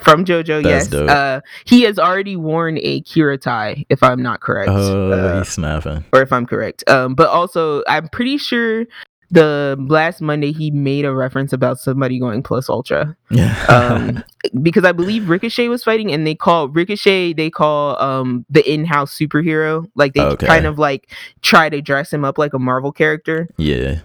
[0.00, 0.62] from JoJo.
[0.62, 0.94] That's yes.
[0.94, 4.70] Uh, he has already worn a Kira tie, if I'm not correct.
[4.70, 6.04] Oh, Uh, he's snapping.
[6.12, 6.88] or if I'm correct.
[6.88, 8.86] Um, but also, I'm pretty sure
[9.30, 13.16] the last Monday he made a reference about somebody going plus ultra.
[13.30, 13.54] Yeah.
[13.68, 14.24] Um,
[14.62, 19.16] because I believe Ricochet was fighting, and they call Ricochet they call um the in-house
[19.18, 19.86] superhero.
[19.94, 20.46] Like they Okay.
[20.46, 21.10] kind of like
[21.42, 24.00] try to dress him up like a Marvel character, yeah.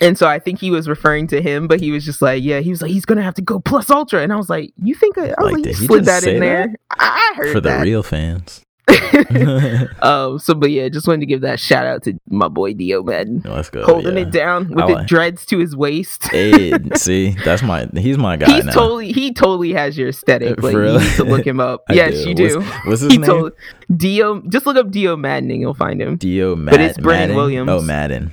[0.00, 2.60] and so I think he was referring to him, but he was just like, yeah,
[2.60, 4.94] he was like, he's gonna have to go plus ultra, and I was like, you
[4.94, 6.74] think I, I was Like, like, you he slid that in say there?
[6.98, 8.62] I I heard For the real fans.
[10.02, 13.02] um, so but yeah, just wanted to give that shout out to my boy Dio
[13.02, 13.42] Maddin.
[13.44, 13.84] Let's go.
[13.84, 14.22] Holding yeah.
[14.22, 16.24] it down with I the like- dreads to his waist.
[16.30, 17.88] Hey, see, that's my.
[17.96, 18.72] He's my guy He's now.
[18.72, 20.62] totally he totally has your aesthetic.
[20.62, 21.84] Like you need to look him up.
[21.88, 22.28] I yes, do.
[22.28, 22.58] you do.
[22.60, 23.26] What's, what's his he name?
[23.28, 23.52] told
[23.96, 24.40] Dio.
[24.42, 26.16] Just look up Dio Maddening, you'll find him.
[26.16, 27.36] Dio Mad- But it's Brennan Madden?
[27.36, 27.70] Williams.
[27.70, 28.32] Oh, Madden.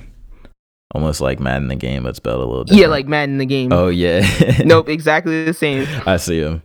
[0.94, 2.80] Almost like Madden the game, but spelled a little different.
[2.80, 3.72] Yeah, like Madden the game.
[3.72, 4.26] Oh yeah.
[4.64, 5.86] nope, exactly the same.
[6.06, 6.62] I see him.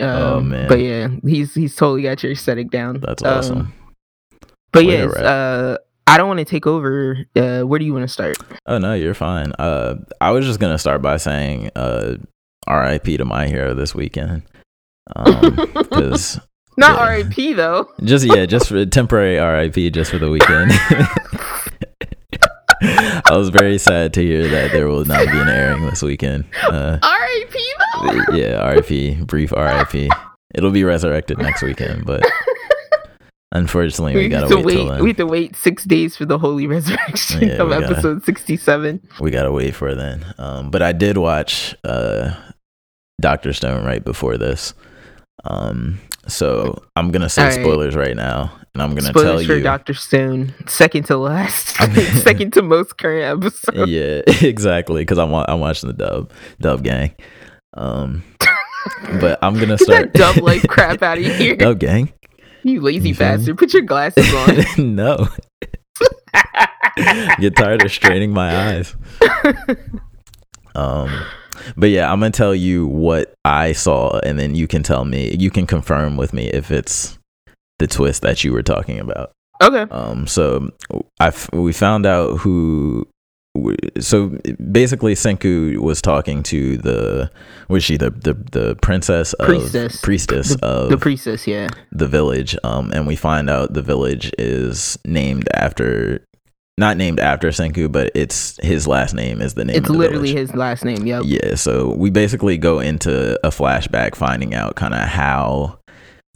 [0.00, 0.68] Um, Oh, man.
[0.68, 3.00] But yeah, he's he's totally got your aesthetic down.
[3.00, 3.72] That's Um, awesome.
[4.72, 5.76] but Way yes, uh,
[6.06, 7.16] I don't want to take over.
[7.36, 8.36] Uh, where do you want to start?
[8.66, 9.52] Oh no, you're fine.
[9.58, 12.16] Uh, I was just gonna start by saying, uh,
[12.66, 13.16] R.I.P.
[13.16, 14.42] to my hero this weekend.
[15.16, 15.56] Um,
[16.76, 16.94] Not Yeah.
[16.96, 17.54] R.I.P.
[17.54, 17.88] though.
[18.04, 19.90] just yeah, just for temporary R.I.P.
[19.90, 20.70] just for the weekend.
[22.80, 26.44] I was very sad to hear that there will not be an airing this weekend.
[26.62, 27.67] Uh, R.I.P.
[28.32, 29.22] yeah, R.I.P.
[29.24, 30.10] Brief R.I.P.
[30.54, 32.22] It'll be resurrected next weekend, but
[33.52, 34.74] unfortunately, we, We gotta to wait, wait.
[34.74, 35.02] till then.
[35.02, 38.24] We have to wait six days for the holy resurrection Yeah, of we gotta- episode
[38.24, 39.08] sixty-seven.
[39.20, 40.24] we gotta wait for then.
[40.38, 42.34] Um, but I did watch uh,
[43.20, 44.74] Doctor Stone right before this.
[45.44, 47.52] Um, so I'm gonna say right.
[47.52, 49.62] spoilers right now, and I'm gonna tell Spoilers for you.
[49.62, 51.68] Doctor Stone, second to last,
[52.22, 53.88] second to most current episode.
[53.88, 55.02] yeah, exactly.
[55.02, 57.14] Because I'm I'm watching the dub dub gang.
[57.78, 58.24] Um,
[59.20, 62.12] but I'm gonna start that dub life crap out of here, dub gang.
[62.64, 63.36] you lazy You feel me?
[63.36, 63.58] bastard!
[63.58, 64.96] Put your glasses on.
[64.96, 65.28] no,
[67.38, 68.94] get tired of straining my eyes.
[70.74, 71.10] Um,
[71.76, 75.34] but yeah, I'm gonna tell you what I saw, and then you can tell me.
[75.38, 77.18] You can confirm with me if it's
[77.78, 79.32] the twist that you were talking about.
[79.62, 79.82] Okay.
[79.92, 80.70] Um, so
[81.20, 83.06] I f- we found out who.
[83.98, 84.38] So
[84.70, 87.30] basically, Senku was talking to the
[87.68, 90.00] was she the the, the princess of Priestess.
[90.00, 91.68] priestess The, of the priestess, yeah.
[91.90, 92.56] the village.
[92.62, 96.24] Um, and we find out the village is named after
[96.78, 99.76] not named after Senku, but it's his last name is the name.
[99.76, 100.50] It's of the literally village.
[100.50, 101.04] his last name.
[101.04, 101.22] Yep.
[101.26, 105.80] Yeah, so we basically go into a flashback finding out kind of how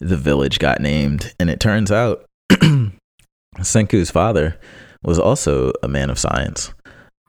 [0.01, 1.33] the village got named.
[1.39, 2.27] And it turns out
[3.59, 4.59] Senku's father
[5.05, 6.75] was also a man of science.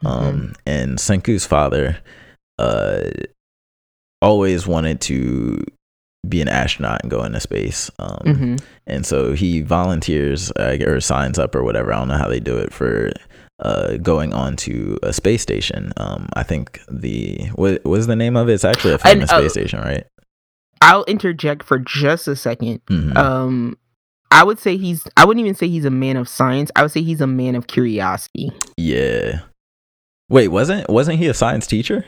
[0.04, 0.08] Mm-hmm.
[0.28, 1.98] Um, and Senku's father
[2.60, 3.10] uh,
[4.22, 5.64] always wanted to
[6.28, 7.92] be an astronaut and go into space.
[8.00, 11.94] Um, hmm and so he volunteers uh, or signs up or whatever.
[11.94, 13.12] I don't know how they do it for
[13.60, 15.94] uh, going on to a space station.
[15.96, 18.54] Um, I think the what was the name of it?
[18.54, 20.06] It's actually a And, famous uh, space station, right?
[20.82, 22.82] I'll interject for just a second.
[22.88, 23.16] Mhm.
[23.16, 23.78] Um,
[24.32, 25.08] I would say he's.
[25.16, 26.70] I wouldn't even say he's a man of science.
[26.76, 28.52] I would say he's a man of curiosity.
[28.78, 29.42] yeah.
[30.34, 32.04] Wait, wasn't wasn't he a science teacher?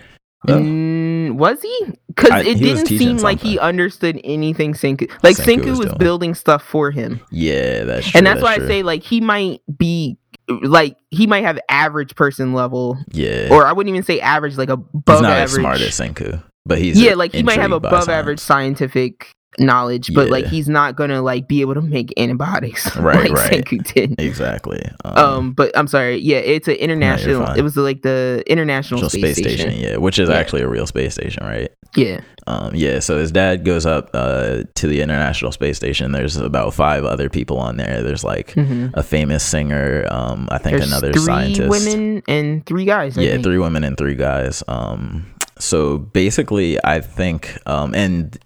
[0.47, 1.79] Mm, was he?
[2.07, 5.11] Because it he didn't seem like he understood anything Senku.
[5.21, 8.17] Like Senku Senku was was, building stuff for him, yeah, that's true.
[8.17, 8.65] and that's, why true.
[8.65, 10.17] I say like he might be
[10.47, 13.49] like he might have average person level, yeah.
[13.51, 15.43] or I wouldn't even say average, like above he's not average.
[15.43, 20.13] as smart as Senku, but he's yeah, like he might have above average scientific knowledge,
[20.13, 23.63] but like he's not gonna like be able to make antibiotics Right, like right.
[23.65, 24.19] Senku did.
[24.19, 24.81] Exactly.
[25.03, 26.17] Um, but I'm sorry.
[26.17, 27.51] Yeah, it's an international.
[27.53, 29.73] it was like the international National space, station.
[29.77, 30.35] yeah, which is Yeah.
[30.35, 31.71] actually a real space station, right?
[31.95, 32.21] Yeah.
[32.47, 36.11] Um, yeah, so his dad goes up uh, to the International Space Station.
[36.11, 38.03] There's about five other people on there.
[38.03, 41.69] There's like hmm a famous singer, um, I think There's another three scientist.
[41.69, 43.17] women and three guys.
[43.17, 43.43] I yeah, think.
[43.45, 44.61] three women and three guys.
[44.67, 45.25] Um,
[45.57, 48.37] so basically, I think, um, and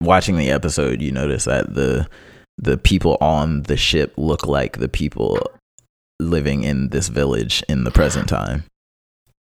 [0.00, 2.08] watching the episode, you notice that the
[2.58, 5.38] the people on the ship look like the people
[6.18, 8.64] living in this village in the present time.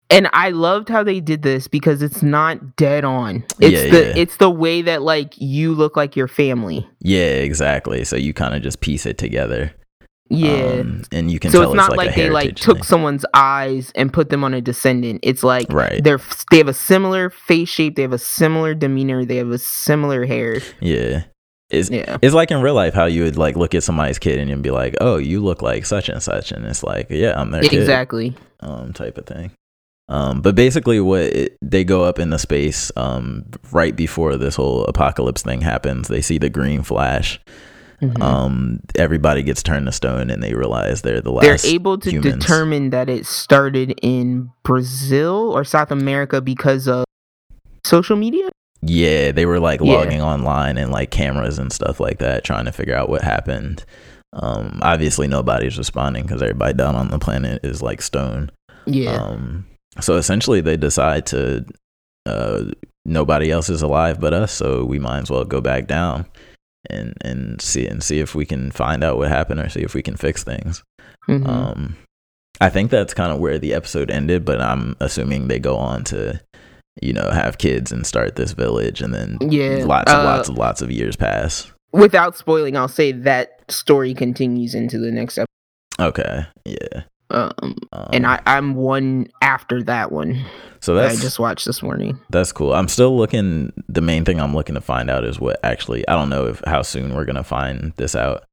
[0.08, 3.44] And I loved how they did this because it's not dead on.
[3.58, 4.12] It's Yeah, the yeah.
[4.16, 6.86] it's the way that like you look like your family.
[7.00, 8.04] Yeah, exactly.
[8.04, 9.72] So you kind of just piece it together.
[10.28, 10.80] Yeah.
[10.80, 12.82] Um, and you can so tell it's not like, like, they like took thing.
[12.84, 15.20] someone's eyes and put them on a descendant.
[15.22, 16.02] It's like Right.
[16.02, 16.20] they're
[16.50, 20.24] they have a similar face shape, they have a similar demeanor, they have a similar
[20.26, 20.58] hair.
[20.80, 21.24] Yeah.
[21.70, 22.16] It's, Yeah.
[22.22, 24.62] it's like in real life how you would like look at somebody's kid and you'd
[24.62, 27.62] be like, "Oh, you look like such and such," and it's like, "Yeah, I'm their
[27.62, 28.34] kid," Exactly.
[28.60, 29.50] um, type of thing.
[30.08, 34.84] Um, but basically, what it, they go up into space um, right before this whole
[34.84, 36.06] apocalypse thing happens.
[36.06, 37.40] They see the green flash.
[38.02, 38.20] Mhm.
[38.22, 41.62] Um, everybody gets turned to stone, and they realize they're the last.
[41.62, 42.34] They're able to humans.
[42.44, 47.04] determine that it started in Brazil or South America because of
[47.86, 48.48] social media.
[48.82, 49.94] Yeah, they were like Yeah.
[49.94, 53.84] logging online and like cameras and stuff like that, trying to figure out what happened.
[54.34, 58.50] Um, obviously, nobody's responding because everybody down on the planet is like stone.
[58.84, 59.16] Yeah.
[59.16, 59.66] Um,
[60.00, 61.64] so essentially, they decide to
[62.26, 62.64] uh,
[63.06, 66.26] nobody else is alive but us, so we might as well go back down
[66.90, 69.94] and and see and see if we can find out what happened or see if
[69.94, 70.82] we can fix things.
[71.28, 71.46] Mhm.
[71.48, 71.96] Um,
[72.60, 76.04] I think that's kind of where the episode ended, but I'm assuming they go on
[76.04, 76.40] to,
[77.02, 80.48] you know, have kids and start this village, and then Yeah, lots and uh, lots
[80.48, 81.70] and lots of years pass.
[81.92, 85.46] Without spoiling, I'll say that story continues into the next episode.
[85.98, 87.02] Okay, yeah.
[87.30, 87.52] Um,
[87.92, 90.44] Um, and I, I'm one after that one
[90.80, 92.18] so that I just watched this morning.
[92.30, 92.72] that's cool.
[92.72, 93.72] I'm still looking.
[93.88, 96.06] The main thing I'm looking to find out is what actually.
[96.08, 98.44] I don't know if how soon we're gonna find this out.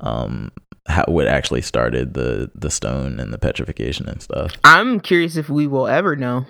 [0.00, 0.52] Um,
[0.86, 4.52] how what actually started the the stone and the petrification and stuff.
[4.64, 6.46] I'm curious if we will ever know.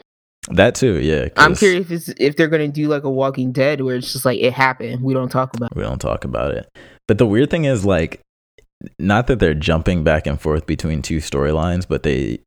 [0.51, 1.29] That too, yeah.
[1.37, 4.24] I'm curious if, it's, if they're gonna do like a Walking Dead where it's just
[4.24, 5.03] like it happened.
[5.03, 5.72] We don't talk about.
[5.72, 5.76] It.
[5.76, 6.68] We don't talk about it.
[7.07, 8.20] But the weird thing is like
[8.99, 12.39] not that they're jumping back and forth between two storylines, but they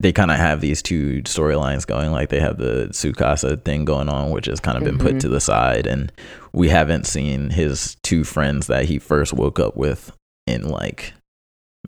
[0.00, 2.12] they kind of have these two storylines going.
[2.12, 5.20] Like they have the Tsukasa thing going on, which has kind of been put Mhm.
[5.20, 6.12] to the side, and
[6.52, 10.12] we haven't seen his two friends that he first woke up with
[10.46, 11.14] in like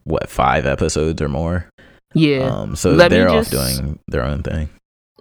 [0.04, 1.66] what five episodes or more.
[2.14, 2.48] Yeah.
[2.52, 4.68] Um, so Let they're off just- doing their own thing.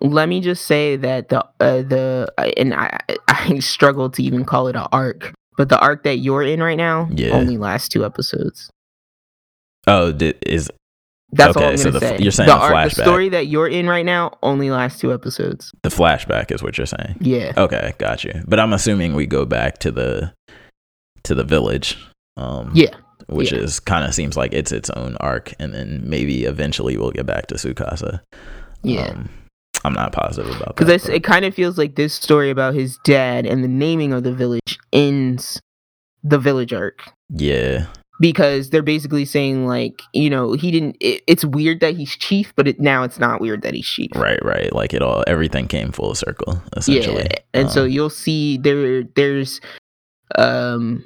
[0.02, 4.68] Let me just say that the uh, the and I I struggle to even call
[4.68, 7.32] it an arc, but the arc that you're in right now Yeah.
[7.32, 8.70] only lasts two episodes.
[9.88, 10.70] Oh, is
[11.34, 12.18] That's all Okay, I'm so gonna the say.
[12.24, 15.14] you're saying the, the arc, the story that you're in right now only lasts two
[15.14, 15.74] episodes.
[15.84, 17.18] the flashback is what you're saying?
[17.20, 17.52] Yeah.
[17.58, 18.42] Okay, got you.
[18.48, 20.34] But I'm assuming we go back to the
[21.24, 21.98] to the village.
[22.38, 22.96] Um Yeah.
[23.28, 23.60] which yeah.
[23.60, 27.26] is kind of seems like it's its own arc and then maybe eventually we'll get
[27.26, 28.22] back to Tsukasa.
[28.82, 29.08] Yeah.
[29.10, 29.30] Um
[29.86, 30.76] I'm not positive about that.
[30.76, 34.24] because it kind of feels like this story about his dad and the naming of
[34.24, 35.62] the village ends
[36.24, 37.86] the village arc yeah,
[38.20, 42.52] because they're basically saying like you know he didn't it, it's weird that he's chief
[42.58, 44.74] but it, now it's not weird that he's chief right, right.
[44.74, 47.24] Like it all, everything came full circle essentially.
[47.24, 49.62] yeah and so Um, you'll see there there's
[50.36, 51.06] um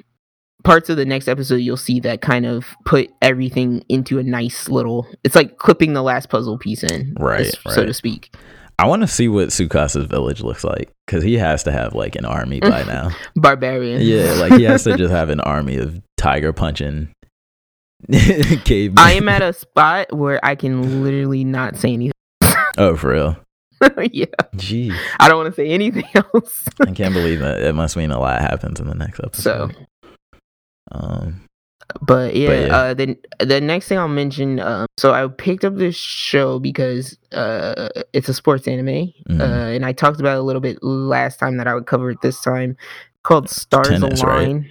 [0.64, 4.68] parts of the next episode you'll see that kind of put everything into a nice
[4.68, 7.86] little it's like clipping the last puzzle piece in Right, so right.
[7.86, 8.34] to speak
[8.78, 12.16] I want to see what Tsukasa's village looks like because he has to have like
[12.16, 13.10] an army by now.
[13.36, 17.08] barbarian yeah, like he has to just have an army of tiger punching
[18.64, 18.98] cavemen.
[18.98, 22.12] i am at a spot where i can literally not say anything
[22.76, 23.36] oh, for real.
[24.12, 24.24] yeah
[24.56, 27.62] Gee, i don't want to say anything else I can't believe that.
[27.62, 29.86] It must mean a lot happens in the next so episode.
[30.92, 31.42] um,
[32.00, 32.76] but yeah, But yeah.
[32.76, 37.18] uh then the next thing i'll mention um so i picked up this show because
[37.32, 39.40] uh it's a sports anime Mhm.
[39.40, 42.10] uh and i talked about it a little bit last time that i would cover
[42.10, 42.76] it this time
[43.22, 44.42] called stars Tennis, right?
[44.48, 44.70] align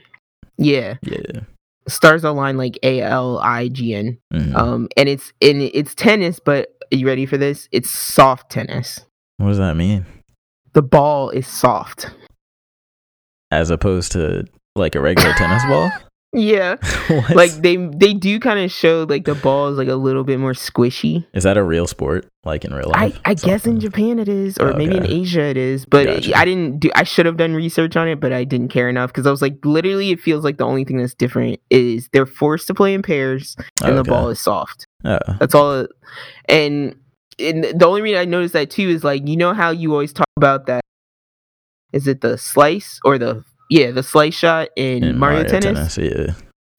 [0.58, 1.42] yeah yeah.
[1.88, 4.56] stars align like a-l-i-g-n Mhm.
[4.56, 9.02] um and it's and it's tennis but are you ready for this it's soft tennis
[9.38, 10.06] what does that mean?
[10.74, 12.08] the ball is soft
[13.52, 14.46] As opposed to
[14.76, 15.92] like a regular tennis ball?
[16.34, 16.76] yeah
[17.36, 20.40] like they they do kind of show like the ball is like a little bit
[20.40, 22.28] more squishy is that a real sport?
[22.46, 23.22] Like in real I, life?
[23.24, 26.44] I guess in Japan it is, or maybe in Asia it is, but it- I
[26.44, 26.92] didn't do.
[26.94, 29.42] I should have done research on it, but I didn't care enough because I was
[29.42, 32.94] like, literally, it feels like the only thing that's different is they're forced to play
[32.94, 34.88] in pairs and the ball is soft.
[35.06, 35.82] Oh, That's all.
[35.82, 35.92] it-
[36.50, 36.96] And
[37.40, 40.12] and the only reason I noticed that too is like you know how you always
[40.12, 40.82] talk about that.
[41.94, 45.98] Is it the slice or the yeah the slice shot in, in Mario, Tennis?
[45.98, 46.34] Yeah.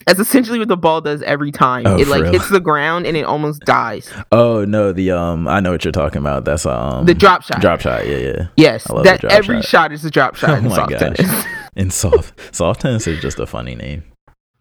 [0.06, 1.86] That's essentially what the ball does every time.
[1.86, 2.32] Oh, it like real?
[2.32, 4.10] hits the ground and it almost dies.
[4.32, 6.44] Oh no, the um, I know what you're talking about.
[6.44, 7.60] That's um, the drop shot.
[7.62, 8.06] drop shot.
[8.06, 8.46] Yeah, yeah.
[8.56, 9.64] Yes, I love the that every shot.
[9.64, 9.92] shot.
[9.92, 11.16] is a drop shot Oh in my soft gosh.
[11.16, 11.44] tennis.
[11.76, 14.04] In soft, soft tennis is just a funny name.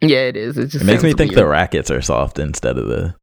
[0.02, 0.58] yeah, it is.
[0.58, 3.14] It just It makes me think the rackets are soft instead of the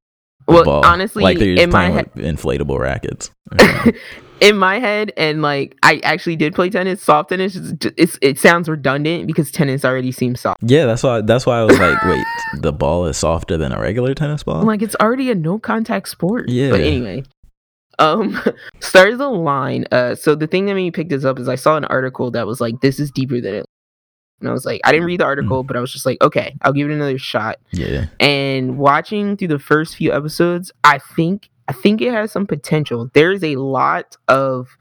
[0.54, 0.86] well, ball.
[0.86, 3.30] honestly, like they're in my playing head, with inflatable rackets.
[4.40, 7.02] in my head, and like I actually did play tennis.
[7.02, 10.60] Soft tennis, is it's, it sounds redundant because tennis already seems soft.
[10.62, 11.20] yeah, that's why.
[11.20, 12.24] That's why I was like, wait,
[12.60, 14.62] the ball is softer than a regular tennis ball.
[14.62, 16.48] Like, it's already a no contact sport.
[16.48, 16.70] Yeah.
[16.70, 17.24] But anyway.
[17.98, 18.40] Um
[18.80, 19.84] Stars Align.
[19.92, 22.30] Uh so the thing that made me pick this up is I saw an article
[22.30, 23.66] that was like, this is deeper than it.
[24.40, 25.28] And I was like, I didn't read the Mm.
[25.28, 27.58] article, but I was just like, okay, I'll give it another shot.
[27.72, 32.48] yeah, And watching through the first few episodes, I think I think it has some
[32.48, 33.08] potential.
[33.14, 34.76] There's a lot of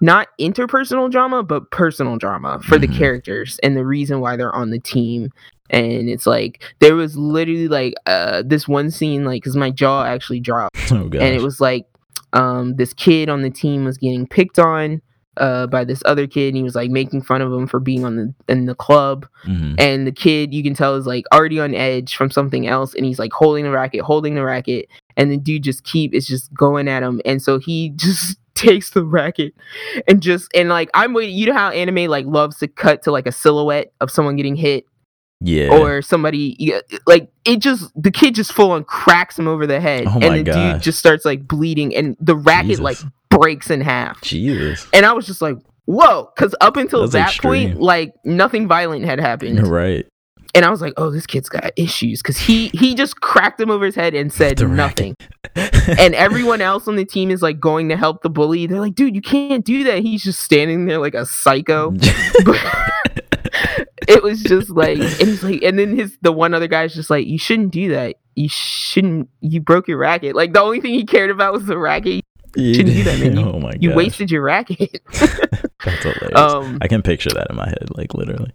[0.00, 2.96] not interpersonal drama, but personal drama for the Mhm.
[2.98, 5.30] characters and the reason why they're on the team.
[5.70, 10.04] And it's like there was literally like uh this one scene like because my jaw
[10.04, 11.84] actually dropped oh and it was like
[12.32, 15.00] um this kid on the team was getting picked on
[15.38, 18.04] uh by this other kid and he was like making fun of him for being
[18.04, 19.74] on the in the club Mhm.
[19.78, 23.04] and the kid you can tell is like already on edge from something else and
[23.04, 26.52] he's like holding the racket holding the racket and the dude just keep is just
[26.54, 29.54] going at him and so he just takes the racket
[30.08, 33.12] and just and like i'm waiting you know how anime like loves to cut to
[33.12, 34.84] like a silhouette of someone getting hit
[35.40, 35.68] yeah.
[35.68, 36.72] or somebody
[37.06, 40.44] like it just the kid just full on cracks him over the head Oh and
[40.44, 42.82] the dude just starts like bleeding and the racket Jesus.
[42.82, 42.98] like
[43.30, 44.20] breaks in half.
[44.22, 44.86] Jesus.
[44.92, 45.56] and i was just like
[45.86, 47.70] whoa because up until That's that extreme.
[47.72, 49.66] point like nothing violent had happened.
[49.66, 50.06] Right.
[50.54, 53.70] and i was like oh this kid's got issues because he he just cracked him
[53.70, 55.14] over his head and said nothing.
[55.98, 58.66] And everyone else on the team is like going to help the bully.
[58.66, 60.00] They're like dude you can't do that.
[60.00, 61.94] He's just standing there like a psycho.
[64.06, 67.10] It was just like and he's like and then his the one other guy's just
[67.10, 68.16] like you shouldn't do that.
[68.36, 70.34] You shouldn't you broke your racket.
[70.34, 72.24] Like the only thing he cared about was the racket
[72.58, 73.36] You shouldn't do that, man.
[73.36, 73.82] You- oh my god.
[73.82, 75.00] you wasted your racket
[75.84, 76.32] That's hilarious.
[76.36, 78.50] um I can picture that in my head, like literally.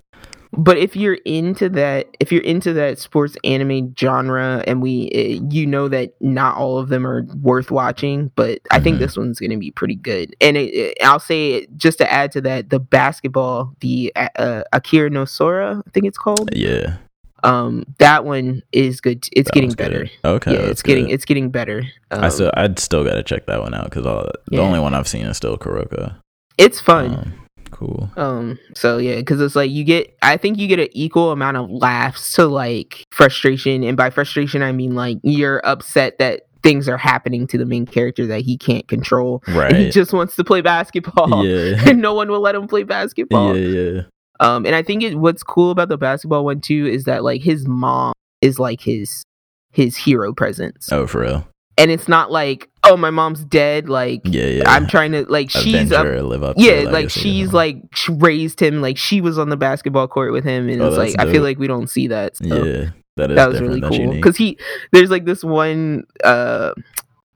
[0.56, 5.44] but if you're into that if you're into that sports anime genre and we uh,
[5.50, 9.00] you know that not all of them are worth watching but i think Mhm.
[9.00, 12.32] this one's going to be pretty good and it, it- i'll say just to add
[12.34, 16.98] to that the basketball the uh, uh, ahiru no sora i think it's called Yeah.
[17.44, 19.78] Um that one is good it's that getting good.
[19.78, 20.53] better Okay.
[20.53, 23.61] yeah it's getting it's getting better um, I still, I'd still got to check that
[23.61, 24.03] one out because
[24.48, 26.15] the only one I've seen is still Kuroko.
[26.57, 27.34] it's fun Um,
[27.72, 28.10] cool.
[28.18, 31.57] Um, so yeah, because it's like you get, I think you get an equal amount
[31.57, 36.88] of laughs to like frustration, and by frustration I mean like you're upset that things
[36.88, 40.44] are happening to the main character that he can't control, and he just wants to
[40.44, 41.84] play basketball, Yeah.
[41.90, 43.57] and no one will let him play basketball.
[43.57, 43.80] yeah.
[43.91, 44.02] Yeah.
[44.39, 47.41] Um, and I think it, what's cool about the basketball one too is that like
[47.41, 49.23] his mom is like his
[49.72, 50.89] his hero presence.
[50.91, 51.47] Oh, for real.
[51.77, 54.64] and it's not like oh my mom's dead like Yeah, yeah.
[54.69, 56.55] i'm trying to like she's a, live up.
[56.60, 57.77] yeah like she's like
[58.10, 61.14] raised him like she was on the basketball court with him and Oh, it's like
[61.15, 63.81] that's i feel like we don't see that so yeah, that is that was really
[63.81, 64.57] cool because he
[64.91, 66.73] there's like this one uh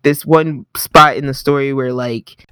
[0.03, 2.45] this one spot in the story where like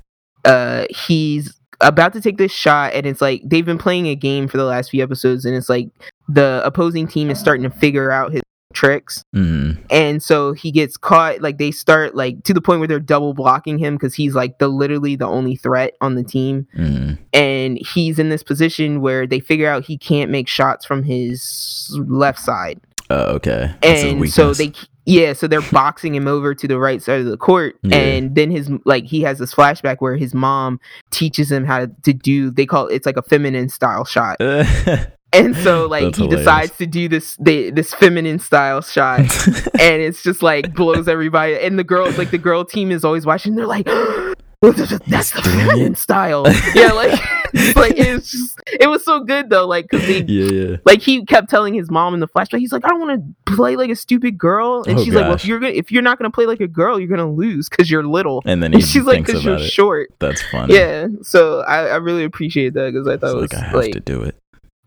[0.46, 4.48] uh he's about to take this shot and it's like they've been playing a game
[4.48, 5.90] for the last few episodes and it's like
[6.28, 8.42] the opposing team is starting to figure out his
[8.74, 9.78] tricks Mhm.
[9.90, 13.34] and so he gets caught like they start like to the point where they're double
[13.34, 17.18] blocking him because he's like the literally the only threat on the team Mhm.
[17.32, 21.98] and he's in this position where they figure out he can't make shots from his
[22.08, 22.80] left side
[23.10, 23.72] Oh, okay.
[23.84, 24.74] That's and so they
[25.06, 27.98] yeah so they're boxing him over to the right side of the court Yeah.
[27.98, 30.80] and then his like he has this flashback where his mom
[31.12, 34.38] teaches him how to, do they call it it's like a feminine style shot
[35.34, 36.46] and so like That's he hilarious.
[36.46, 39.20] decides to do this they, this feminine style shot
[39.80, 43.26] and it's just like blows everybody and the girl like the girl team is always
[43.26, 43.86] watching they're like
[44.62, 46.46] that's the feminine style
[46.76, 47.20] yeah like
[47.76, 50.78] like it's just it was so good though like because yeah, yeah.
[50.86, 53.56] like he kept telling his mom in the flashback, he's like, I don't want to
[53.56, 56.02] play like a stupid girl, and Oh, she's like, Well, if you're gonna, if you're
[56.02, 58.42] not gonna play like a girl, you're gonna lose because you're little.
[58.46, 59.70] And then he And she's like, because you're it.
[59.72, 60.10] short.
[60.20, 60.74] That's funny.
[60.76, 63.74] Yeah, so I, I really appreciate that because I It's thought it like I have
[63.76, 64.36] like, to do it.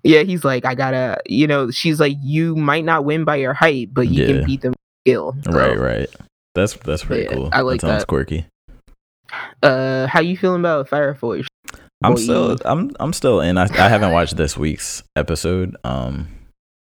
[0.05, 3.55] yeah, he's like, I gotta, you know, she's like, you might not win by your
[3.55, 4.33] height, but you Yeah.
[4.35, 4.75] can beat them
[5.07, 5.35] skill.
[5.45, 6.09] So, Right, right.
[6.55, 7.49] That's that's pretty Yeah, cool.
[7.53, 8.09] I like that sounds that.
[8.09, 8.47] quirky.
[9.63, 11.47] Uh, how you feeling about Fire Force?
[12.03, 13.59] I'm still you- I'm I'm still in.
[13.59, 15.77] I, I haven't watched this week's episode.
[15.85, 16.29] Um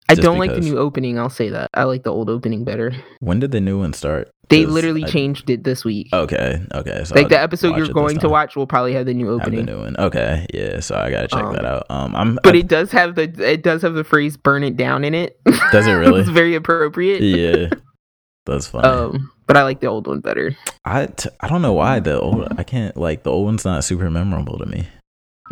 [0.09, 1.19] I don't like the new opening.
[1.19, 1.71] I'll say that.
[1.73, 2.93] I like the old opening better.
[3.21, 4.29] when did the new one start?
[4.51, 6.09] They literally I- changed it this week.
[6.13, 7.05] Okay, okay.
[7.05, 9.39] So like I'll the episode you're going to watch will probably have the new Have
[9.39, 9.65] the opening.
[9.65, 9.97] new one.
[9.99, 10.81] Okay, yeah.
[10.81, 11.87] So I gotta check Um, that out.
[11.89, 12.39] Um, I'm.
[12.43, 15.15] But I- it does have the it does have the phrase "burn it down" in
[15.15, 15.41] it.
[15.71, 16.21] Does it really?
[16.21, 17.23] it's very appropriate.
[17.23, 17.71] yeah,
[18.45, 18.89] that's funny.
[18.89, 20.55] Um, but I like the old one better.
[20.85, 23.85] I t- I don't know why the old I can't like the old one's not
[23.85, 24.89] super memorable to me.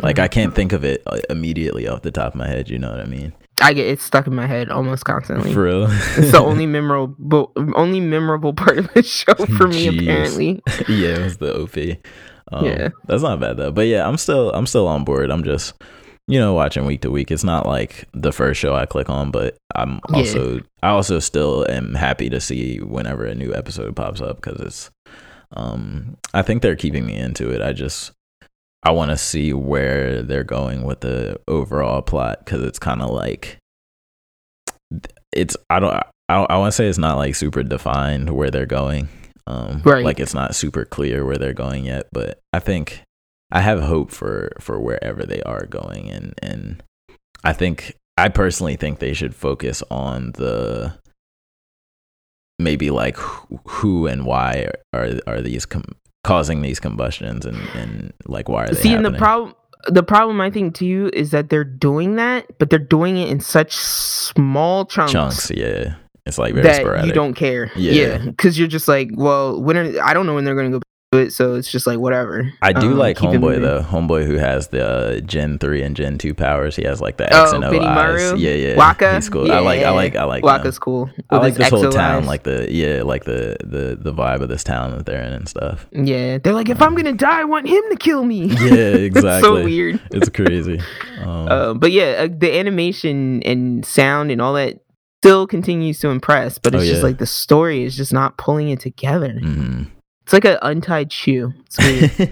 [0.03, 2.69] Like I can't think of it uh, immediately off the top of my head.
[2.69, 3.33] You know what I mean?
[3.61, 5.53] I get it stuck in my head almost constantly.
[5.53, 5.85] For real.
[5.89, 10.01] it's the only memorable only memorable part of the show for me Jeez.
[10.01, 10.61] apparently.
[10.89, 11.97] yeah, it was the OP.
[12.51, 12.89] Um, Yeah.
[13.07, 13.71] that's not bad though.
[13.71, 15.29] But yeah, I'm still I'm still on board.
[15.29, 15.73] I'm just
[16.27, 17.29] you know watching week to week.
[17.29, 20.17] It's not like the first show I click on, but I'm Yeah.
[20.17, 24.59] also I also still am happy to see whenever a new episode pops up because
[24.59, 24.89] it's
[25.55, 27.61] um I think they're keeping me into it.
[27.61, 28.11] I just
[28.83, 33.11] I want to see where they're going with the overall plot because it's kind of
[33.11, 33.57] like
[35.31, 35.93] it's I don't
[36.29, 39.09] I, I want to say it's not like super defined where they're going.
[39.47, 40.03] Um, Right.
[40.03, 43.03] Like it's not super clear where they're going yet, but I think
[43.51, 46.81] I have hope for for wherever they are going, and and
[47.43, 50.93] I think I personally think they should focus on the
[52.59, 58.13] maybe like who, who and why are are these com- causing these combustions and and
[58.25, 59.55] like why are they See, and the problem
[59.87, 63.39] the problem I think too is that they're doing that, but they're doing it in
[63.39, 65.11] such small chunks.
[65.11, 65.95] chunks yeah
[66.25, 67.71] it's like very that sporadic you don't care.
[67.75, 67.91] Yeah.
[67.91, 70.77] Yeah, because you're just like, well, when are I don't know when they're going to
[70.77, 72.49] go to it, so it's just like whatever.
[72.61, 73.81] I do Um, like Homeboy though.
[73.81, 76.77] Homeboy who has the uh, Gen three and Gen two powers.
[76.77, 78.31] He has like the X Oh, and O Benny eyes.
[78.31, 78.37] Maru?
[78.39, 78.75] Yeah, yeah.
[78.77, 79.15] Waka.
[79.15, 79.51] He's cool.
[79.51, 79.81] I like.
[79.83, 80.15] I like.
[80.15, 80.41] I like.
[80.45, 81.09] Waka's cool.
[81.29, 82.27] I like his this whole town, eyes.
[82.27, 85.49] like the yeah, like the the the vibe of this town that they're in and
[85.49, 85.85] stuff.
[85.91, 88.45] yeah, they're like, if I'm gonna die, I want him to kill me.
[88.45, 89.63] Yeah, it's so exactly.
[89.65, 89.99] weird.
[90.11, 90.79] It's crazy.
[91.19, 94.79] Um, Uh, but yeah, uh, the animation and sound and all that
[95.21, 96.57] still continues to impress.
[96.57, 97.03] But Oh, it's just yeah.
[97.03, 99.37] like the story is just not pulling it together.
[99.43, 99.87] mhm.
[100.23, 101.53] It's like an untied shoe.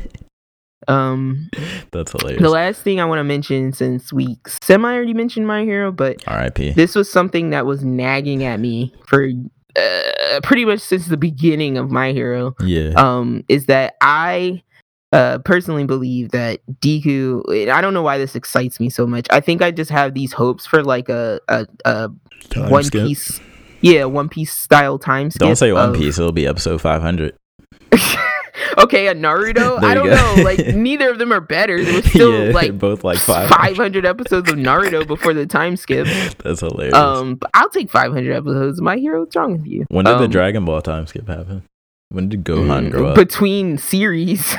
[0.88, 1.50] Um,
[1.92, 2.42] That's hilarious.
[2.42, 6.18] the last thing I want to mention, since we semi already mentioned My Hero, but
[6.26, 6.72] R.I.P.
[6.72, 9.30] this was something that was nagging at me for
[9.76, 12.56] uh, pretty much since the beginning of My Hero.
[12.62, 12.94] Yeah.
[12.96, 14.64] Um, is that I
[15.12, 17.70] uh personally believe that Deku.
[17.70, 19.28] I don't know why this excites me so much.
[19.30, 22.10] I think I just have these hopes for like a a, a
[22.56, 23.06] One skip.
[23.06, 23.40] Piece.
[23.82, 25.40] Yeah, One Piece style time skip.
[25.42, 26.18] Don't say One of- Piece.
[26.18, 27.36] It'll be episode five hundred.
[28.78, 29.78] okay, a Naruto.
[29.84, 30.16] I don't go.
[30.16, 30.44] know.
[30.44, 31.84] Like neither of them are better.
[31.84, 36.08] There was still yeah, like both like 500 episodes of Naruto before the time skip.
[36.44, 36.96] That's hilarious.
[36.96, 38.80] Um, but I'll take 500 episodes.
[38.80, 39.86] of My hero, what's wrong with you?
[39.90, 41.64] when did the um, Dragon Ball time skip happen?
[42.12, 43.16] When did Gohan Mm, grow up?
[43.16, 44.56] Between series,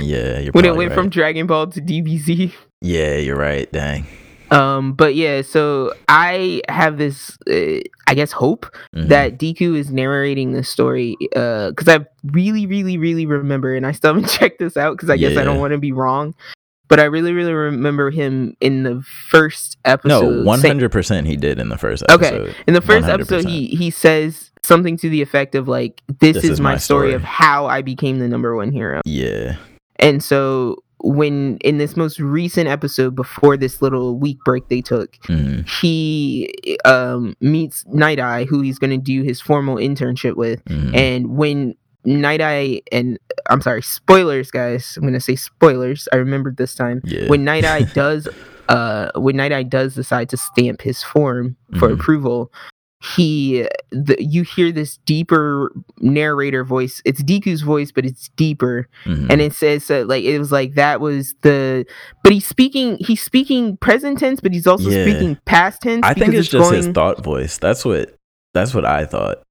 [0.00, 0.94] yeah, you're when it went right.
[0.96, 2.52] from Dragon Ball to DBZ.
[2.80, 3.70] Yeah, you're right.
[3.70, 4.06] Dang.
[4.50, 9.08] Um, but yeah, so I have this, uh, I guess, hope Mhm.
[9.08, 11.16] that Deku is narrating this story.
[11.36, 15.10] Uh, because I really, really, really remember, and I still haven't checked this out because
[15.10, 16.34] I guess I don't want to be wrong.
[16.88, 20.44] but I really, really remember him in the first episode.
[20.46, 22.40] No, hundred percent he did in the first episode.
[22.48, 22.54] Okay.
[22.66, 23.50] In the first episode, 100%.
[23.50, 26.78] he he says something to the effect of like, "This, This is, is my, my
[26.78, 27.12] story, story.
[27.14, 29.56] of how I became the number one hero." Yeah.
[29.96, 35.16] And so when in this most recent episode before this little week break they took,
[35.26, 36.52] hmm he
[36.84, 41.36] um meets Night Eye, who he's going to do his formal internship with, hmm and
[41.36, 43.18] when Night Eye and
[43.50, 44.96] I'm sorry, spoilers, guys.
[44.96, 46.08] I'm going to say spoilers.
[46.12, 47.28] I remembered this time Yeah.
[47.28, 48.28] when Night Eye does
[48.68, 51.94] uh when Night Eye does decide to stamp his form for Mhm.
[51.94, 52.52] approval,
[53.00, 57.00] he the, you hear this deeper narrator voice.
[57.04, 59.26] It's Deku's voice, but it's deeper, Mhm.
[59.30, 61.86] and it says uh, like it was like that was the.
[62.24, 62.96] But he's speaking.
[63.00, 65.04] He's speaking present tense, but he's also Yeah.
[65.04, 66.04] speaking past tense.
[66.04, 67.58] I think because it's just his thought voice.
[67.58, 68.14] That's what.
[68.54, 69.42] That's what I thought.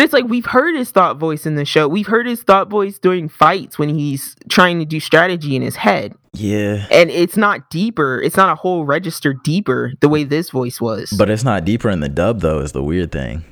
[0.00, 1.86] But it's like we've heard his thought voice in the show.
[1.86, 5.76] We've heard his thought voice during fights when he's trying to do strategy in his
[5.76, 6.14] head.
[6.32, 6.86] Yeah.
[6.90, 8.18] And it's not deeper.
[8.18, 11.10] It's not a whole register deeper the way this voice was.
[11.10, 12.60] But it's not deeper in the dub though.
[12.60, 13.44] Is the weird thing.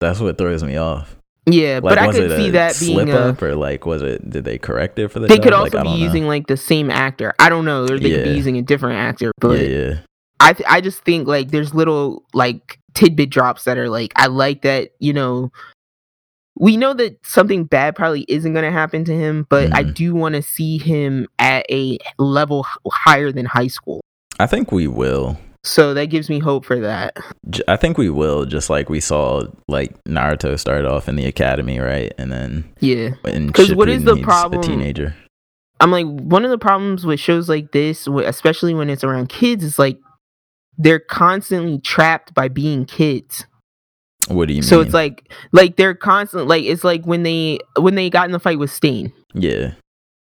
[0.00, 1.14] That's what throws me off.
[1.46, 3.20] yeah, Like, but I could it see that slip being a.
[3.28, 4.28] up or like was it?
[4.28, 5.28] Did they correct it for the?
[5.28, 5.44] They dub?
[5.44, 6.04] could Like, also I be don't know.
[6.04, 7.32] using like the same actor.
[7.38, 9.30] I don't know, or they could be using a different actor.
[9.38, 9.94] But yeah, yeah.
[10.40, 14.26] I th- I just think like there's little like tidbit drops that are like I
[14.26, 15.52] like that you know
[16.58, 19.94] we know that something bad probably isn't going to happen to him, but I Mhm.
[19.94, 24.00] do want to see him at a level higher than high school.
[24.38, 25.38] I think we will.
[25.64, 27.16] So that gives me hope for that.
[27.68, 28.44] I think we will.
[28.46, 33.10] Just like we saw, like Naruto start off in the academy, right, and then Yeah.
[33.22, 35.14] because what is the problem- A teenager.
[35.80, 39.64] I'm like one of the problems with shows like this, especially when it's around kids,
[39.64, 39.98] is like
[40.78, 43.46] they're constantly trapped by being kids.
[44.28, 44.84] What do you So mean?
[44.84, 48.32] So it's like like they're constant like it's like when they when they got in
[48.32, 49.12] the fight with Stain.
[49.34, 49.72] yeah,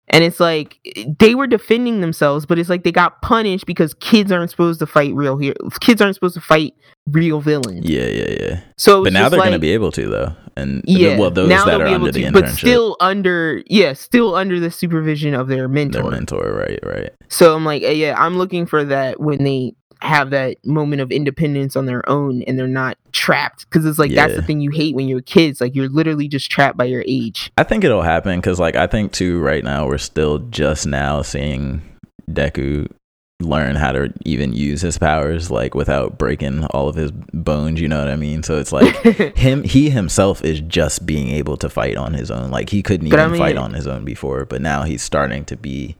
[0.09, 0.79] And it's like
[1.19, 4.85] they were defending themselves, but it's like they got punished because kids aren't supposed to
[4.87, 5.53] fight real here.
[5.79, 6.73] Kids aren't supposed to fight
[7.07, 7.89] real villains.
[7.89, 8.59] yeah, yeah, yeah.
[8.77, 11.17] So But now they're like, gonna be able to though, and yeah.
[11.17, 14.35] well, those that are be able under the to, internship, but still under yeah, still
[14.35, 16.03] under the supervision of their mentor.
[16.03, 17.09] their mentor, right, right.
[17.29, 21.75] So I'm like, yeah, I'm looking for that when they have that moment of independence
[21.75, 23.69] on their own and they're not trapped.
[23.69, 25.61] Because it's like that's the thing you hate when you're kids.
[25.61, 27.51] Like you're literally just trapped by your age.
[27.57, 29.39] I think it'll happen because, like, I think too.
[29.39, 31.81] Right now, we're still just now seeing
[32.29, 32.91] Deku
[33.39, 37.81] learn how to even use his powers, like, without breaking all of his bones.
[37.81, 38.43] You know what I mean?
[38.43, 38.95] So it's like
[39.37, 39.63] him.
[39.63, 42.51] He himself is just being able to fight on his own.
[42.51, 45.45] Like he couldn't But even I fight on his own before, but now he's starting
[45.45, 45.95] to be.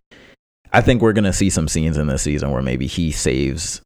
[0.73, 3.81] I think we're gonna see some scenes in this season where maybe he saves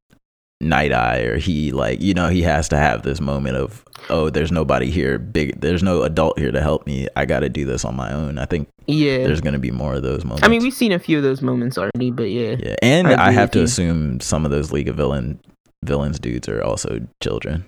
[0.62, 4.30] Night Eye, or he like you know he has to have this moment of oh,
[4.30, 7.08] there's nobody here, big, there's no adult here to help me.
[7.16, 8.38] I got to do this on my own.
[8.38, 9.18] I think yeah.
[9.18, 10.44] there's gonna be more of those moments.
[10.44, 12.56] I mean, we've seen a few of those moments already, but yeah.
[12.60, 13.66] yeah, and I I, have to you.
[13.66, 15.40] assume some of those League of Villain
[15.84, 17.66] villains dudes are also children.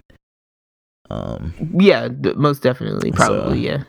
[1.10, 3.12] Um, Yeah, most definitely.
[3.12, 3.84] Probably, So, yeah.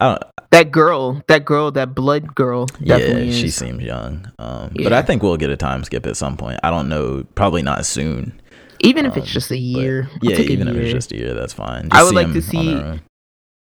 [0.00, 0.22] I don't.
[0.50, 3.54] That girl, that girl, that blood girl, yeah, she is.
[3.54, 4.30] seems young.
[4.40, 6.58] Um, but I think we'll get a time skip at some point.
[6.64, 8.40] I don't know, probably not soon.
[8.80, 10.08] Even if um, it's just a year.
[10.22, 11.88] Yeah, even if it's just a year, that's fine.
[11.92, 12.74] I would like to see-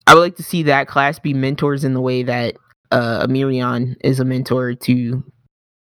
[0.07, 2.55] I would like to see that class be mentors in the way that
[2.91, 5.23] uh Amirion is a mentor to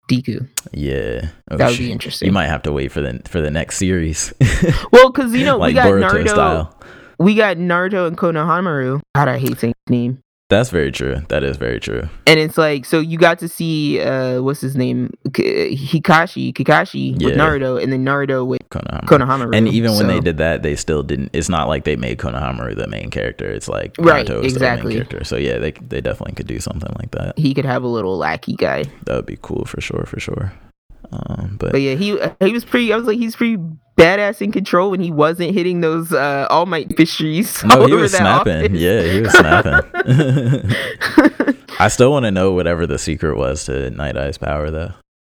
[0.10, 0.48] Deku.
[0.72, 2.26] Yeah, Oh, that would be interesting.
[2.27, 4.34] You might have to wait for the for the next series.
[4.91, 6.80] well, because you know like we got Boruto Naruto, style.
[7.19, 9.02] we got Naruto and Konohamaru.
[9.14, 10.22] God, I hate saying his name.
[10.48, 11.18] That's very true.
[11.30, 12.08] That is very true.
[12.28, 17.14] And it's like, so you got to see uh what's his name, K- Hikashi, Kakashi
[17.14, 17.42] with Yeah.
[17.44, 19.06] Naruto, and then Naruto with Konohamaru.
[19.06, 19.56] Konohamaru.
[19.58, 21.32] And even when they did that, they still didn't.
[21.34, 23.50] It's not like they made Konohamaru the main character.
[23.52, 24.94] It's like Right, Naruto is exactly.
[24.94, 25.24] the main character.
[25.26, 27.40] So yeah, they they definitely could do something like that.
[27.40, 28.84] he could have a little lackey guy.
[29.06, 30.54] That would be cool for sure, for sure.
[31.11, 32.91] Um, but But yeah, he he was pretty.
[32.94, 33.57] I was like, he's pretty
[33.98, 37.64] badass in control when he wasn't hitting those uh All Might fisheries.
[37.65, 38.65] no, he was snapping.
[38.65, 38.80] office.
[38.80, 40.76] Yeah, he was snapping.
[41.80, 44.91] I still want to know whatever the secret was to Night Eye's power though,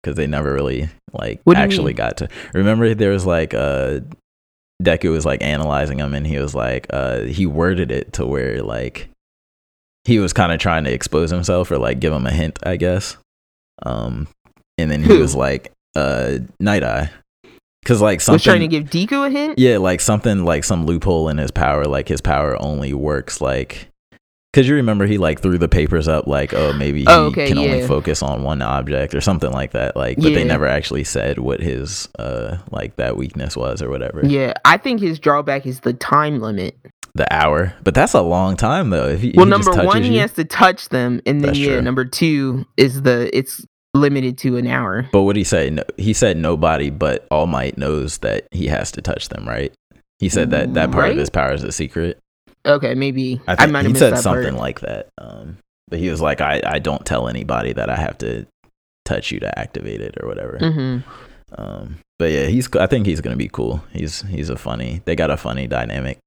[0.02, 1.96] because they never really like What do you actually mean?
[1.98, 2.30] got to.
[2.54, 4.00] Remember, there was like uh,
[4.84, 8.62] Deku was like analyzing him, and he was like, uh, he worded it to where
[8.62, 9.10] like
[10.04, 12.76] he was kind of trying to expose himself or like give him a hint, I
[12.78, 13.18] guess.
[13.84, 14.28] Um,
[14.78, 15.20] and then he Who?
[15.20, 17.10] was like, uh, Night Eye,
[17.84, 19.58] because like something was trying to give Deku a hint.
[19.60, 23.90] Yeah, like something like some loophole in his power, like his power only works like
[24.52, 27.50] because you remember he like threw the papers up like oh maybe he Oh, okay,
[27.50, 30.36] can only focus on one object or something like that like but Yeah.
[30.36, 34.78] they never actually said what his uh like that weakness was or whatever Yeah, I
[34.78, 36.78] think his drawback is the time limit.
[37.16, 40.08] the hour but that's a long time though if he, Well, he number one, touches
[40.08, 41.82] he has to touch them, and then yeah, true.
[41.82, 43.66] number two is the it's
[43.96, 45.08] limited to an hour.
[45.12, 45.70] But what he say?
[45.70, 49.74] No, he said nobody but All Might knows that he has to touch them, right?
[50.20, 52.20] He said that that part of his power is a secret.
[52.66, 54.60] Okay, maybe I I, might have he said something part.
[54.62, 55.10] like that.
[55.20, 55.58] Um,
[55.88, 58.48] but he was like, I, I don't tell anybody that I have to
[59.04, 60.58] touch you to activate it or whatever.
[60.58, 60.98] hmm
[61.58, 62.74] Um, but yeah, he's.
[62.76, 63.84] I think he's gonna be cool.
[63.92, 65.02] He's he's a funny.
[65.06, 66.18] They got a funny dynamic.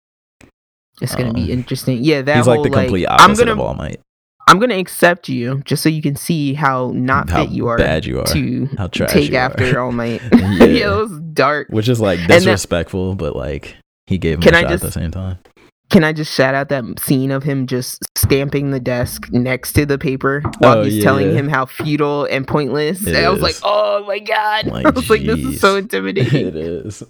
[1.00, 2.04] It's gonna Um, be interesting.
[2.04, 4.00] Yeah, that he's whole, like the complete I'm opposite gonna of All Might.
[4.48, 7.76] I'm gonna accept you just so you can see how not How fit you are
[7.78, 8.26] bad you are.
[8.26, 9.40] to How trash take you are.
[9.40, 10.20] after All Might.
[10.32, 10.64] Yeah.
[10.64, 11.68] yeah, it was dark.
[11.70, 13.76] Which is like disrespectful, but like
[14.06, 15.38] he gave him Can a I shot just- at the same time.
[15.90, 19.86] Can I just shout out that scene of him just stamping the desk next to
[19.86, 23.06] the paper while Oh, he's telling him how futile and pointless?
[23.06, 24.66] It And I was like, oh my god!
[24.66, 26.46] Like, I was like, this is so intimidating.
[26.48, 27.02] it is.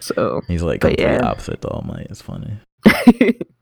[0.00, 1.20] so, He's like yeah.
[1.24, 2.08] opposite to All Might.
[2.10, 2.58] It's funny.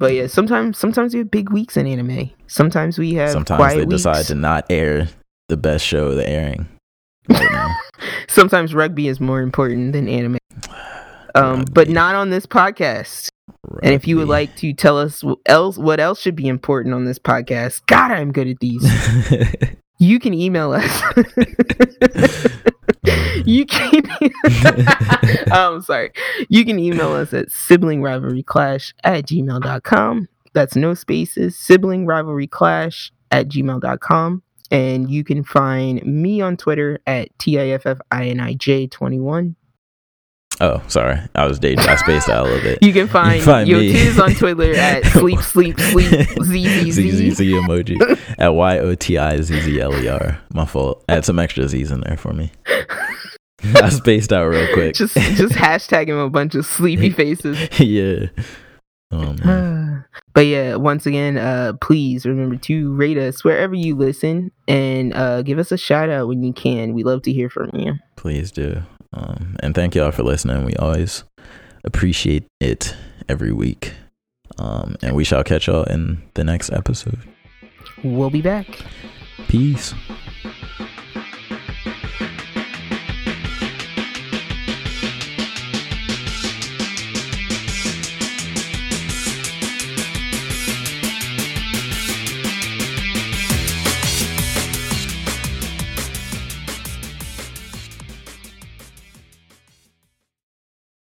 [0.00, 2.30] but yeah, sometimes sometimes we have big weeks in anime.
[2.48, 5.08] Sometimes we have Sometimes they decide to not air
[5.48, 6.68] the best show they're airing
[7.30, 7.76] right.
[8.28, 10.38] Sometimes rugby is more important than anime.
[11.32, 13.28] Um, but not on this podcast.
[13.84, 16.92] And if you would like to tell us wh- else what else should be important
[16.92, 18.82] on this podcast, God, I'm good at these.
[20.00, 21.02] You can email us.
[23.44, 24.02] you can.
[25.52, 26.12] Oh, I'm sorry.
[26.48, 30.28] You can email us at sibling rivalry clash at gmail.com.
[30.52, 31.58] That's no spaces.
[31.58, 34.44] Sibling rivalry clash at gmail.com.
[34.70, 39.56] And you can find me on Twitter at TIFFINIJ21.
[40.60, 41.80] Oh, sorry, I was dating.
[41.80, 42.78] I spaced out a little bit.
[42.90, 43.92] You can find, find Yo me.
[43.92, 46.94] Tiz on Twitter at sleep, sleep, sleep, ZZZ.
[46.94, 47.98] ZZZ emoji
[48.38, 50.40] at Y O T I Z Z L E R.
[50.52, 51.04] My fault.
[51.08, 52.50] Add some extra Z's in there for me.
[53.74, 54.94] I spaced out real quick.
[54.94, 57.58] Just, just hashtag him a bunch of sleepy faces.
[57.78, 58.26] yeah.
[59.12, 60.04] Oh, man.
[60.34, 65.42] but yeah, once again, uh, please remember to rate us wherever you listen and uh,
[65.42, 66.94] give us a shout out when you can.
[66.94, 67.94] We love to hear from you.
[68.16, 68.82] Please do.
[69.12, 70.64] Um, and thank y'all for listening.
[70.64, 71.24] We always
[71.84, 72.94] appreciate it
[73.28, 73.92] every week.
[74.58, 77.18] Um, and we shall catch y'all in the next episode.
[78.04, 78.66] We'll be back.
[79.48, 79.94] Peace.